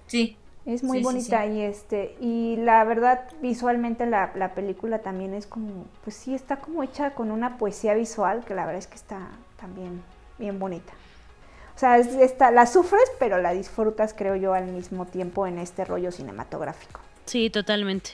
Sí. 0.08 0.38
Es 0.66 0.84
muy 0.84 0.98
Sí, 0.98 1.04
sí, 1.04 1.06
bonita 1.06 1.44
sí. 1.46 1.52
y 1.52 1.62
este 1.62 2.18
y 2.20 2.56
la 2.58 2.84
verdad 2.84 3.22
visualmente 3.42 4.06
la, 4.06 4.32
la 4.36 4.54
película 4.54 5.00
también 5.00 5.34
es 5.34 5.48
como 5.48 5.86
pues 6.04 6.16
sí 6.18 6.36
está 6.36 6.58
como 6.58 6.84
hecha 6.84 7.12
con 7.12 7.32
una 7.32 7.58
poesía 7.58 7.94
visual 7.94 8.44
que 8.44 8.54
la 8.54 8.66
verdad 8.66 8.80
es 8.80 8.88
que 8.88 8.96
está 8.96 9.30
también 9.58 10.02
bien 10.38 10.60
bonita. 10.60 10.94
O 11.76 11.80
sea, 11.80 11.98
es, 11.98 12.08
está, 12.08 12.50
la 12.52 12.66
sufres 12.66 13.10
pero 13.20 13.40
la 13.40 13.54
disfrutas 13.54 14.14
creo 14.16 14.36
yo 14.36 14.54
al 14.54 14.66
mismo 14.66 15.06
tiempo 15.06 15.46
en 15.46 15.60
este 15.60 15.86
rollo 15.86 16.12
cinematográfico. 16.12 17.00
Sí, 17.26 17.50
totalmente. 17.50 18.12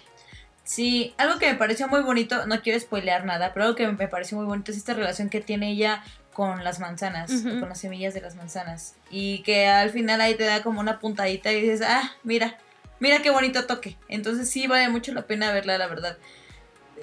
Sí, 0.63 1.13
algo 1.17 1.39
que 1.39 1.51
me 1.51 1.55
pareció 1.55 1.87
muy 1.87 2.01
bonito, 2.01 2.45
no 2.45 2.61
quiero 2.61 2.79
spoilear 2.79 3.25
nada, 3.25 3.53
pero 3.53 3.65
algo 3.65 3.75
que 3.75 3.87
me 3.87 4.07
pareció 4.07 4.37
muy 4.37 4.45
bonito 4.45 4.71
es 4.71 4.77
esta 4.77 4.93
relación 4.93 5.29
que 5.29 5.41
tiene 5.41 5.71
ella 5.71 6.03
con 6.33 6.63
las 6.63 6.79
manzanas, 6.79 7.31
con 7.43 7.69
las 7.69 7.79
semillas 7.79 8.13
de 8.13 8.21
las 8.21 8.35
manzanas. 8.35 8.95
Y 9.11 9.43
que 9.43 9.67
al 9.67 9.91
final 9.91 10.19
ahí 10.21 10.35
te 10.35 10.45
da 10.45 10.63
como 10.63 10.79
una 10.79 10.99
puntadita 10.99 11.51
y 11.51 11.61
dices, 11.61 11.81
ah, 11.87 12.11
mira, 12.23 12.57
mira 12.99 13.21
qué 13.21 13.29
bonito 13.29 13.65
toque. 13.65 13.97
Entonces 14.07 14.49
sí 14.49 14.67
vale 14.67 14.89
mucho 14.89 15.13
la 15.13 15.23
pena 15.23 15.51
verla, 15.51 15.77
la 15.77 15.87
verdad. 15.87 16.17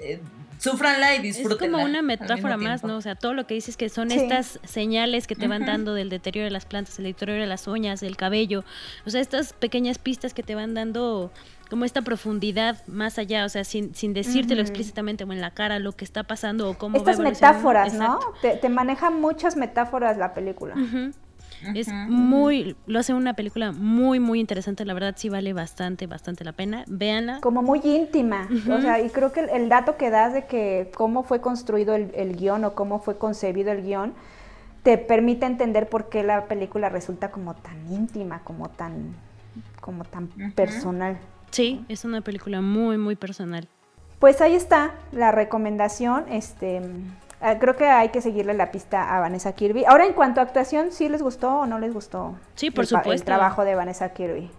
Eh, 0.01 0.19
súfranla 0.61 1.13
y 1.15 1.17
Es 1.17 1.23
disfrútenla. 1.23 1.77
como 1.79 1.89
una 1.89 2.01
metáfora 2.01 2.55
más. 2.57 2.83
¿no? 2.83 2.97
O 2.97 3.01
sea, 3.01 3.15
todo 3.15 3.33
lo 3.33 3.47
que 3.47 3.55
dices 3.55 3.77
que 3.77 3.89
son 3.89 4.09
Sí. 4.11 4.17
estas 4.17 4.59
señales 4.63 5.25
que 5.27 5.35
te 5.35 5.47
van 5.47 5.65
dando 5.65 5.93
del 5.93 6.09
deterioro 6.09 6.45
de 6.45 6.51
las 6.51 6.65
plantas, 6.65 6.97
el 6.99 7.05
deterioro 7.05 7.41
de 7.41 7.47
las 7.47 7.67
uñas, 7.67 7.99
del 7.99 8.15
cabello. 8.15 8.63
O 9.05 9.09
sea, 9.09 9.21
estas 9.21 9.53
pequeñas 9.53 9.97
pistas 9.97 10.33
que 10.33 10.43
te 10.43 10.53
van 10.55 10.73
dando 10.73 11.31
como 11.69 11.85
esta 11.85 12.01
profundidad 12.01 12.85
más 12.85 13.17
allá, 13.17 13.45
o 13.45 13.49
sea, 13.49 13.63
sin, 13.63 13.95
sin 13.95 14.13
decírtelo 14.13 14.61
explícitamente 14.61 15.23
o 15.23 15.31
en 15.31 15.39
la 15.39 15.51
cara 15.51 15.79
lo 15.79 15.93
que 15.93 16.03
está 16.03 16.23
pasando 16.23 16.69
o 16.69 16.77
cómo 16.77 16.97
Estas 16.97 17.17
metáforas, 17.19 17.93
¿no? 17.93 18.19
Te, 18.41 18.57
te 18.57 18.67
maneja 18.69 19.09
muchas 19.09 19.55
metáforas 19.55 20.17
la 20.17 20.33
película. 20.33 20.75
Es 21.75 21.87
muy, 21.89 22.75
lo 22.85 22.99
hace 22.99 23.13
una 23.13 23.33
película 23.33 23.71
muy, 23.71 24.19
muy 24.19 24.39
interesante. 24.39 24.85
La 24.85 24.93
verdad 24.93 25.15
sí 25.17 25.29
vale 25.29 25.53
bastante, 25.53 26.07
bastante 26.07 26.43
la 26.43 26.53
pena. 26.53 26.83
Véanla. 26.87 27.39
Como 27.41 27.61
muy 27.61 27.79
íntima. 27.83 28.47
O 28.69 28.81
sea, 28.81 28.99
y 28.99 29.09
creo 29.09 29.31
que 29.31 29.41
el, 29.41 29.49
el 29.49 29.69
dato 29.69 29.97
que 29.97 30.09
das 30.09 30.33
de 30.33 30.45
que 30.45 30.91
cómo 30.95 31.23
fue 31.23 31.41
construido 31.41 31.95
el, 31.95 32.11
el 32.15 32.35
guion 32.35 32.65
o 32.65 32.73
cómo 32.73 32.99
fue 32.99 33.17
concebido 33.17 33.71
el 33.71 33.83
guion, 33.83 34.13
te 34.83 34.97
permite 34.97 35.45
entender 35.45 35.87
por 35.89 36.09
qué 36.09 36.23
la 36.23 36.45
película 36.45 36.89
resulta 36.89 37.31
como 37.31 37.53
tan 37.53 37.91
íntima, 37.91 38.41
como 38.43 38.69
tan, 38.69 39.15
como 39.79 40.03
tan 40.03 40.27
personal. 40.55 41.17
Sí, 41.51 41.85
es 41.89 42.05
una 42.05 42.21
película 42.21 42.61
muy, 42.61 42.97
muy 42.97 43.15
personal. 43.15 43.67
Pues 44.19 44.41
ahí 44.41 44.55
está 44.55 44.93
la 45.11 45.31
recomendación. 45.31 46.25
Este, 46.29 46.81
ah, 47.41 47.57
creo 47.59 47.75
que 47.75 47.85
hay 47.85 48.09
que 48.09 48.21
seguirle 48.21 48.53
la 48.53 48.71
pista 48.71 49.15
a 49.15 49.19
Vanessa 49.19 49.53
Kirby. 49.53 49.85
Ahora, 49.85 50.05
en 50.05 50.13
cuanto 50.13 50.39
a 50.39 50.43
actuación, 50.43 50.91
¿sí 50.91 51.09
les 51.09 51.21
gustó 51.21 51.59
o 51.59 51.65
no 51.65 51.79
les 51.79 51.93
gustó? 51.93 52.35
Sí, 52.55 52.71
por 52.71 52.83
el, 52.85 52.89
pa- 52.89 52.97
El 52.99 53.03
supuesto. 53.03 53.25
trabajo 53.25 53.65
de 53.65 53.75
Vanessa 53.75 54.09
Kirby. 54.09 54.49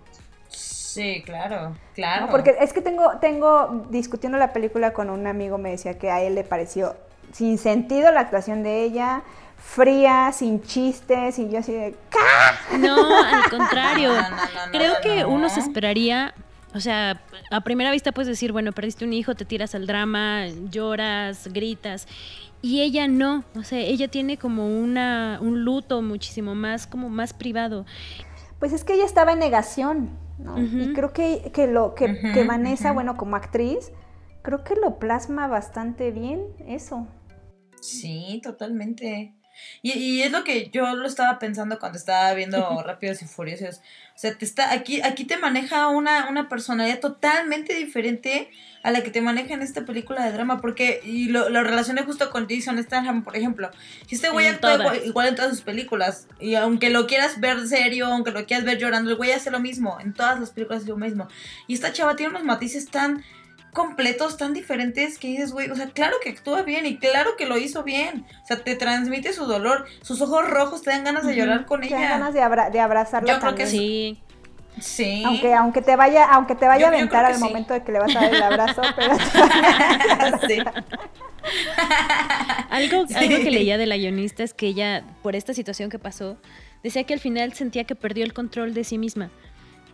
Sí, 0.48 1.22
claro, 1.24 1.74
claro. 1.94 2.26
¿no? 2.26 2.30
Porque 2.32 2.54
es 2.60 2.72
que 2.72 2.82
tengo, 2.82 3.12
tengo, 3.18 3.86
discutiendo 3.88 4.36
la 4.36 4.52
película 4.52 4.92
con 4.92 5.08
un 5.08 5.26
amigo, 5.26 5.56
me 5.56 5.70
decía 5.70 5.98
que 5.98 6.10
a 6.10 6.20
él 6.20 6.34
le 6.34 6.44
pareció 6.44 6.94
sin 7.32 7.56
sentido 7.56 8.12
la 8.12 8.20
actuación 8.20 8.62
de 8.62 8.82
ella, 8.82 9.22
fría, 9.56 10.30
sin 10.34 10.60
chistes, 10.62 11.38
y 11.38 11.48
yo 11.48 11.60
así 11.60 11.72
de, 11.72 11.94
"¿Qué?". 12.10 12.78
No, 12.78 12.96
al 13.24 13.48
contrario. 13.48 14.12
No, 14.12 14.20
no, 14.20 14.36
no, 14.36 14.66
no, 14.66 14.72
Creo 14.72 14.94
no, 14.94 15.00
que 15.00 15.20
no. 15.22 15.28
uno 15.30 15.48
se 15.48 15.60
esperaría, 15.60 16.34
o 16.74 16.80
sea, 16.80 17.20
a 17.50 17.60
primera 17.62 17.90
vista 17.90 18.12
puedes 18.12 18.28
decir, 18.28 18.52
bueno, 18.52 18.72
perdiste 18.72 19.04
un 19.06 19.12
hijo, 19.14 19.34
te 19.34 19.44
tiras 19.46 19.74
al 19.74 19.86
drama, 19.86 20.44
lloras, 20.70 21.48
gritas. 21.52 22.06
Y 22.62 22.80
ella 22.80 23.08
no, 23.08 23.44
o 23.56 23.64
sea, 23.64 23.80
ella 23.80 24.06
tiene 24.06 24.38
como 24.38 24.66
una, 24.68 25.40
un 25.42 25.64
luto 25.64 26.00
muchísimo 26.00 26.54
más, 26.54 26.86
como 26.86 27.08
más 27.08 27.32
privado. 27.32 27.84
Pues 28.60 28.72
es 28.72 28.84
que 28.84 28.94
ella 28.94 29.04
estaba 29.04 29.32
en 29.32 29.40
negación, 29.40 30.10
¿no? 30.38 30.56
Y 30.62 30.92
creo 30.92 31.12
que, 31.12 31.50
que 31.52 31.66
lo 31.66 31.96
que, 31.96 32.20
que 32.32 32.44
Vanessa, 32.44 32.92
bueno, 32.92 33.16
como 33.16 33.34
actriz, 33.34 33.90
creo 34.42 34.62
que 34.62 34.76
lo 34.76 35.00
plasma 35.00 35.48
bastante 35.48 36.12
bien 36.12 36.44
eso. 36.66 37.08
Sí, 37.80 38.40
totalmente. 38.44 39.34
Y, 39.82 39.92
y 39.92 40.22
es 40.22 40.32
lo 40.32 40.44
que 40.44 40.70
yo 40.70 40.94
lo 40.94 41.06
estaba 41.06 41.38
pensando 41.38 41.78
cuando 41.78 41.98
estaba 41.98 42.32
viendo 42.34 42.82
Rápidos 42.82 43.22
y 43.22 43.26
Furiosos. 43.26 43.80
O 44.14 44.18
sea, 44.18 44.36
te 44.36 44.44
está, 44.44 44.72
aquí, 44.72 45.00
aquí 45.00 45.24
te 45.24 45.36
maneja 45.36 45.88
una, 45.88 46.28
una 46.28 46.48
personalidad 46.48 47.00
totalmente 47.00 47.74
diferente 47.74 48.50
a 48.82 48.90
la 48.90 49.02
que 49.02 49.10
te 49.10 49.20
maneja 49.20 49.54
en 49.54 49.62
esta 49.62 49.84
película 49.84 50.24
de 50.24 50.32
drama. 50.32 50.60
Porque, 50.60 51.00
y 51.04 51.26
lo, 51.28 51.48
lo 51.48 51.62
relacioné 51.62 52.02
justo 52.02 52.30
con 52.30 52.48
Jason 52.48 52.82
Statham, 52.82 53.24
por 53.24 53.36
ejemplo. 53.36 53.70
Si 54.06 54.16
este 54.16 54.28
güey 54.28 54.48
actúa 54.48 54.74
igual, 54.74 55.00
igual 55.04 55.28
en 55.28 55.34
todas 55.34 55.50
sus 55.50 55.62
películas. 55.62 56.28
Y 56.40 56.54
aunque 56.54 56.90
lo 56.90 57.06
quieras 57.06 57.40
ver 57.40 57.66
serio, 57.66 58.06
aunque 58.06 58.30
lo 58.30 58.44
quieras 58.46 58.64
ver 58.64 58.78
llorando, 58.78 59.10
el 59.10 59.16
güey 59.16 59.32
hace 59.32 59.50
lo 59.50 59.60
mismo. 59.60 59.98
En 60.00 60.12
todas 60.12 60.38
las 60.38 60.50
películas 60.50 60.82
es 60.82 60.88
lo 60.88 60.96
mismo. 60.96 61.28
Y 61.66 61.74
esta 61.74 61.92
chava 61.92 62.14
tiene 62.16 62.30
unos 62.30 62.44
matices 62.44 62.90
tan 62.90 63.24
completos, 63.72 64.36
tan 64.36 64.52
diferentes 64.52 65.18
que 65.18 65.28
dices, 65.28 65.52
güey, 65.52 65.70
o 65.70 65.74
sea, 65.74 65.86
claro 65.88 66.16
que 66.22 66.28
actúa 66.30 66.62
bien 66.62 66.84
y 66.86 66.98
claro 66.98 67.30
que 67.38 67.46
lo 67.46 67.56
hizo 67.56 67.82
bien. 67.82 68.26
O 68.42 68.46
sea, 68.46 68.62
te 68.62 68.74
transmite 68.76 69.32
su 69.32 69.46
dolor, 69.46 69.86
sus 70.02 70.20
ojos 70.20 70.48
rojos 70.48 70.82
te 70.82 70.90
dan 70.90 71.04
ganas 71.04 71.26
de 71.26 71.34
llorar 71.34 71.64
con 71.66 71.80
Te 71.80 71.86
ella. 71.86 71.98
dan 72.00 72.08
ganas 72.20 72.34
de, 72.34 72.42
abra- 72.42 72.70
de 72.70 72.80
abrazarla 72.80 73.32
Yo 73.34 73.40
creo 73.40 73.54
que. 73.54 73.66
Sí, 73.66 74.20
Sí. 74.80 75.22
Aunque, 75.26 75.52
aunque 75.52 75.82
te 75.82 75.96
vaya, 75.96 76.24
aunque 76.24 76.54
te 76.54 76.66
vaya 76.66 76.80
Yo- 76.80 76.86
a 76.86 76.96
aventar 76.96 77.26
al 77.26 77.34
sí. 77.36 77.44
momento 77.44 77.74
de 77.74 77.82
que 77.84 77.92
le 77.92 77.98
vas 77.98 78.16
a 78.16 78.20
dar 78.22 78.34
el 78.34 78.42
abrazo, 78.42 78.80
pero 78.96 79.16
Sí. 80.48 80.58
Algo, 82.70 83.06
Sí. 83.06 83.14
algo 83.14 83.36
que 83.42 83.50
leía 83.50 83.76
de 83.76 83.86
la 83.86 83.96
guionista 83.96 84.42
es 84.42 84.54
que 84.54 84.66
ella, 84.68 85.04
por 85.22 85.36
esta 85.36 85.54
situación 85.54 85.90
que 85.90 85.98
pasó, 85.98 86.36
decía 86.82 87.04
que 87.04 87.14
al 87.14 87.20
final 87.20 87.52
sentía 87.52 87.84
que 87.84 87.94
perdió 87.94 88.24
el 88.24 88.32
control 88.32 88.74
de 88.74 88.84
sí 88.84 88.98
misma. 88.98 89.30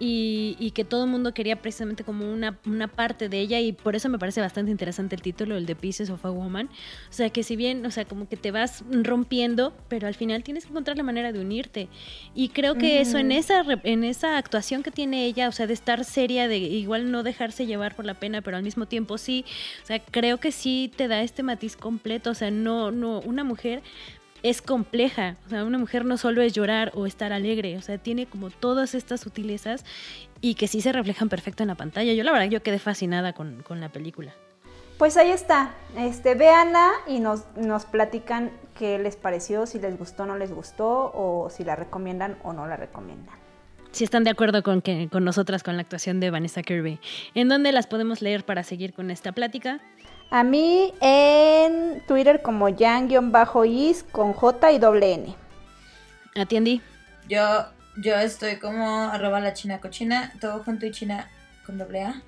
Y, 0.00 0.56
y 0.60 0.70
que 0.70 0.84
todo 0.84 1.04
el 1.04 1.10
mundo 1.10 1.34
quería 1.34 1.60
precisamente 1.60 2.04
como 2.04 2.32
una, 2.32 2.58
una 2.66 2.88
parte 2.88 3.28
de 3.28 3.40
ella 3.40 3.60
y 3.60 3.72
por 3.72 3.96
eso 3.96 4.08
me 4.08 4.18
parece 4.18 4.40
bastante 4.40 4.70
interesante 4.70 5.16
el 5.16 5.22
título, 5.22 5.56
el 5.56 5.66
de 5.66 5.74
Pieces 5.74 6.10
of 6.10 6.24
a 6.24 6.30
Woman. 6.30 6.68
O 7.10 7.12
sea, 7.12 7.30
que 7.30 7.42
si 7.42 7.56
bien, 7.56 7.84
o 7.84 7.90
sea, 7.90 8.04
como 8.04 8.28
que 8.28 8.36
te 8.36 8.50
vas 8.50 8.84
rompiendo, 8.90 9.74
pero 9.88 10.06
al 10.06 10.14
final 10.14 10.42
tienes 10.44 10.64
que 10.64 10.70
encontrar 10.70 10.96
la 10.96 11.02
manera 11.02 11.32
de 11.32 11.40
unirte. 11.40 11.88
Y 12.34 12.50
creo 12.50 12.76
que 12.76 13.00
eso 13.00 13.18
en 13.18 13.32
esa, 13.32 13.64
en 13.84 14.04
esa 14.04 14.36
actuación 14.38 14.82
que 14.82 14.90
tiene 14.90 15.24
ella, 15.24 15.48
o 15.48 15.52
sea, 15.52 15.66
de 15.66 15.74
estar 15.74 16.04
seria, 16.04 16.48
de 16.48 16.58
igual 16.58 17.10
no 17.10 17.22
dejarse 17.22 17.66
llevar 17.66 17.96
por 17.96 18.04
la 18.04 18.14
pena, 18.14 18.42
pero 18.42 18.56
al 18.56 18.62
mismo 18.62 18.86
tiempo 18.86 19.18
sí, 19.18 19.44
o 19.82 19.86
sea, 19.86 19.98
creo 19.98 20.38
que 20.38 20.52
sí 20.52 20.90
te 20.96 21.08
da 21.08 21.22
este 21.22 21.42
matiz 21.42 21.76
completo, 21.76 22.30
o 22.30 22.34
sea, 22.34 22.50
no, 22.50 22.90
no, 22.90 23.20
una 23.20 23.44
mujer 23.44 23.82
es 24.42 24.62
compleja, 24.62 25.36
o 25.46 25.48
sea, 25.48 25.64
una 25.64 25.78
mujer 25.78 26.04
no 26.04 26.16
solo 26.16 26.42
es 26.42 26.52
llorar 26.52 26.92
o 26.94 27.06
estar 27.06 27.32
alegre, 27.32 27.76
o 27.76 27.82
sea, 27.82 27.98
tiene 27.98 28.26
como 28.26 28.50
todas 28.50 28.94
estas 28.94 29.20
sutilezas 29.20 29.84
y 30.40 30.54
que 30.54 30.68
sí 30.68 30.80
se 30.80 30.92
reflejan 30.92 31.28
perfecto 31.28 31.62
en 31.62 31.68
la 31.68 31.74
pantalla. 31.74 32.12
Yo 32.12 32.24
la 32.24 32.32
verdad, 32.32 32.48
yo 32.48 32.62
quedé 32.62 32.78
fascinada 32.78 33.32
con, 33.32 33.62
con 33.62 33.80
la 33.80 33.88
película. 33.88 34.32
Pues 34.98 35.16
ahí 35.16 35.30
está. 35.30 35.70
Este, 35.96 36.34
véanla 36.34 36.90
y 37.06 37.20
nos, 37.20 37.44
nos 37.56 37.84
platican 37.84 38.50
qué 38.76 38.98
les 38.98 39.14
pareció, 39.14 39.66
si 39.66 39.78
les 39.78 39.96
gustó 39.96 40.24
o 40.24 40.26
no 40.26 40.36
les 40.36 40.52
gustó, 40.52 41.12
o 41.14 41.48
si 41.50 41.62
la 41.62 41.76
recomiendan 41.76 42.36
o 42.42 42.52
no 42.52 42.66
la 42.66 42.76
recomiendan. 42.76 43.36
Si 43.92 44.04
están 44.04 44.24
de 44.24 44.30
acuerdo 44.30 44.62
con, 44.62 44.82
que, 44.82 45.08
con 45.10 45.24
nosotras 45.24 45.62
con 45.62 45.76
la 45.76 45.82
actuación 45.82 46.20
de 46.20 46.30
Vanessa 46.30 46.62
Kirby, 46.62 46.98
¿en 47.34 47.48
dónde 47.48 47.72
las 47.72 47.86
podemos 47.86 48.20
leer 48.22 48.44
para 48.44 48.62
seguir 48.62 48.92
con 48.92 49.10
esta 49.10 49.32
plática? 49.32 49.80
A 50.30 50.44
mí 50.44 50.92
en 51.00 52.02
Twitter 52.06 52.42
como 52.42 52.68
Jan-Is 52.76 54.04
con 54.12 54.34
J 54.34 54.72
y 54.72 54.78
doble 54.78 55.14
N. 55.14 55.36
Atiendí. 56.36 56.82
Yo, 57.28 57.66
yo 57.96 58.14
estoy 58.16 58.58
como 58.58 59.08
arroba 59.08 59.40
la 59.40 59.54
china 59.54 59.80
cochina, 59.80 60.32
todo 60.40 60.62
junto 60.62 60.84
y 60.84 60.90
china 60.90 61.30
con 61.64 61.78
doble 61.78 62.02
A. 62.02 62.22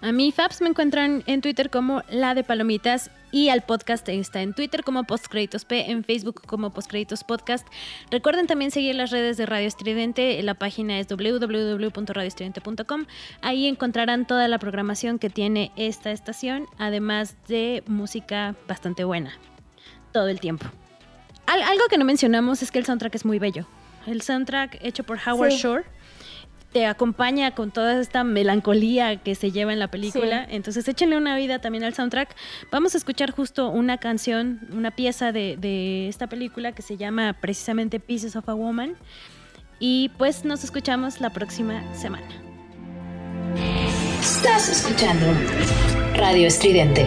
A 0.00 0.12
mí, 0.12 0.32
Fabs, 0.32 0.60
me 0.60 0.68
encuentran 0.68 1.22
en 1.26 1.40
Twitter 1.40 1.70
como 1.70 2.02
La 2.08 2.34
de 2.34 2.44
Palomitas 2.44 3.10
y 3.32 3.48
al 3.48 3.62
podcast 3.62 4.08
está 4.08 4.42
en 4.42 4.54
Twitter 4.54 4.82
como 4.84 5.04
Postcréditos 5.04 5.64
P, 5.64 5.90
en 5.90 6.04
Facebook 6.04 6.42
como 6.46 6.70
Postcréditos 6.70 7.24
Podcast. 7.24 7.66
Recuerden 8.10 8.46
también 8.46 8.70
seguir 8.70 8.94
las 8.94 9.10
redes 9.10 9.36
de 9.36 9.46
Radio 9.46 9.68
Estridente, 9.68 10.42
la 10.42 10.54
página 10.54 10.98
es 10.98 11.06
www.radioestridente.com. 11.08 13.06
Ahí 13.42 13.66
encontrarán 13.66 14.26
toda 14.26 14.48
la 14.48 14.58
programación 14.58 15.18
que 15.18 15.30
tiene 15.30 15.70
esta 15.76 16.10
estación, 16.12 16.66
además 16.78 17.36
de 17.48 17.82
música 17.86 18.54
bastante 18.68 19.04
buena, 19.04 19.32
todo 20.12 20.28
el 20.28 20.40
tiempo. 20.40 20.66
Al- 21.46 21.62
algo 21.62 21.84
que 21.88 21.98
no 21.98 22.04
mencionamos 22.04 22.62
es 22.62 22.70
que 22.70 22.78
el 22.78 22.84
soundtrack 22.86 23.14
es 23.14 23.24
muy 23.24 23.38
bello. 23.38 23.66
El 24.06 24.22
soundtrack 24.22 24.78
hecho 24.82 25.04
por 25.04 25.18
Howard 25.26 25.52
Sí. 25.52 25.58
Shore 25.58 25.84
te 26.72 26.86
acompaña 26.86 27.54
con 27.54 27.70
toda 27.70 28.00
esta 28.00 28.24
melancolía 28.24 29.16
que 29.16 29.34
se 29.34 29.50
lleva 29.50 29.72
en 29.72 29.78
la 29.78 29.88
película. 29.88 30.46
Entonces 30.48 30.86
échenle 30.86 31.16
una 31.16 31.36
vida 31.36 31.60
también 31.60 31.84
al 31.84 31.94
soundtrack. 31.94 32.34
Vamos 32.70 32.94
a 32.94 32.98
escuchar 32.98 33.32
justo 33.32 33.68
una 33.68 33.98
canción, 33.98 34.60
una 34.72 34.90
pieza 34.92 35.32
de, 35.32 35.56
de 35.56 36.08
esta 36.08 36.28
película 36.28 36.72
que 36.72 36.82
se 36.82 36.96
llama 36.96 37.36
precisamente 37.40 37.98
Pieces 37.98 38.36
of 38.36 38.48
a 38.48 38.54
Woman. 38.54 38.94
Y 39.80 40.10
pues 40.18 40.44
nos 40.44 40.62
escuchamos 40.62 41.20
la 41.20 41.30
próxima 41.30 41.82
semana. 41.94 42.28
Estás 44.20 44.68
escuchando 44.68 45.26
Radio 46.14 46.46
Estridente. 46.46 47.06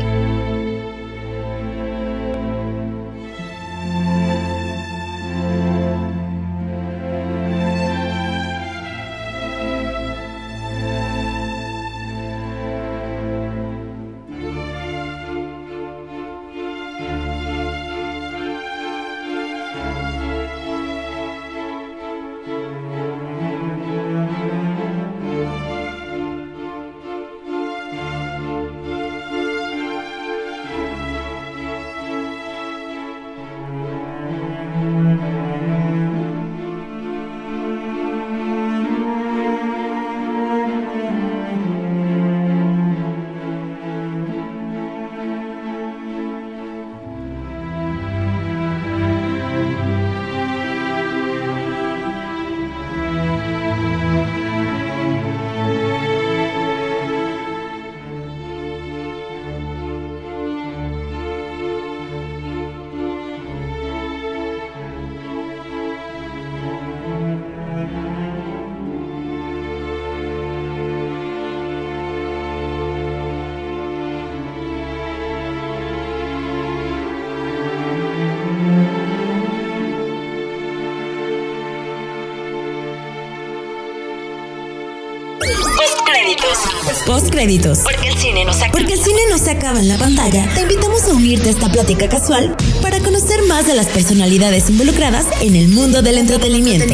Post 87.06 87.32
créditos. 87.32 87.80
Porque 87.80 88.08
el 88.08 88.18
cine 88.18 88.46
no 88.46 88.54
se 88.54 88.60
acaba. 88.60 88.72
Porque 88.72 88.94
el 88.94 89.00
cine 89.00 89.20
no 89.30 89.38
se 89.38 89.52
acaba 89.52 89.80
en 89.80 89.90
la 89.90 89.98
pantalla. 89.98 90.50
Te 90.56 90.62
invitamos 90.62 91.04
a 91.04 91.14
unirte 91.14 91.50
a 91.50 91.52
esta 91.52 91.70
plática 91.70 92.08
casual 92.08 92.56
para 92.82 93.00
conocer 93.00 93.44
más 93.44 93.68
de 93.68 93.76
las 93.76 93.88
personalidades 93.88 94.70
involucradas 94.70 95.26
en 95.42 95.56
el 95.56 95.68
mundo 95.68 96.02
del 96.02 96.18
entretenimiento. 96.18 96.86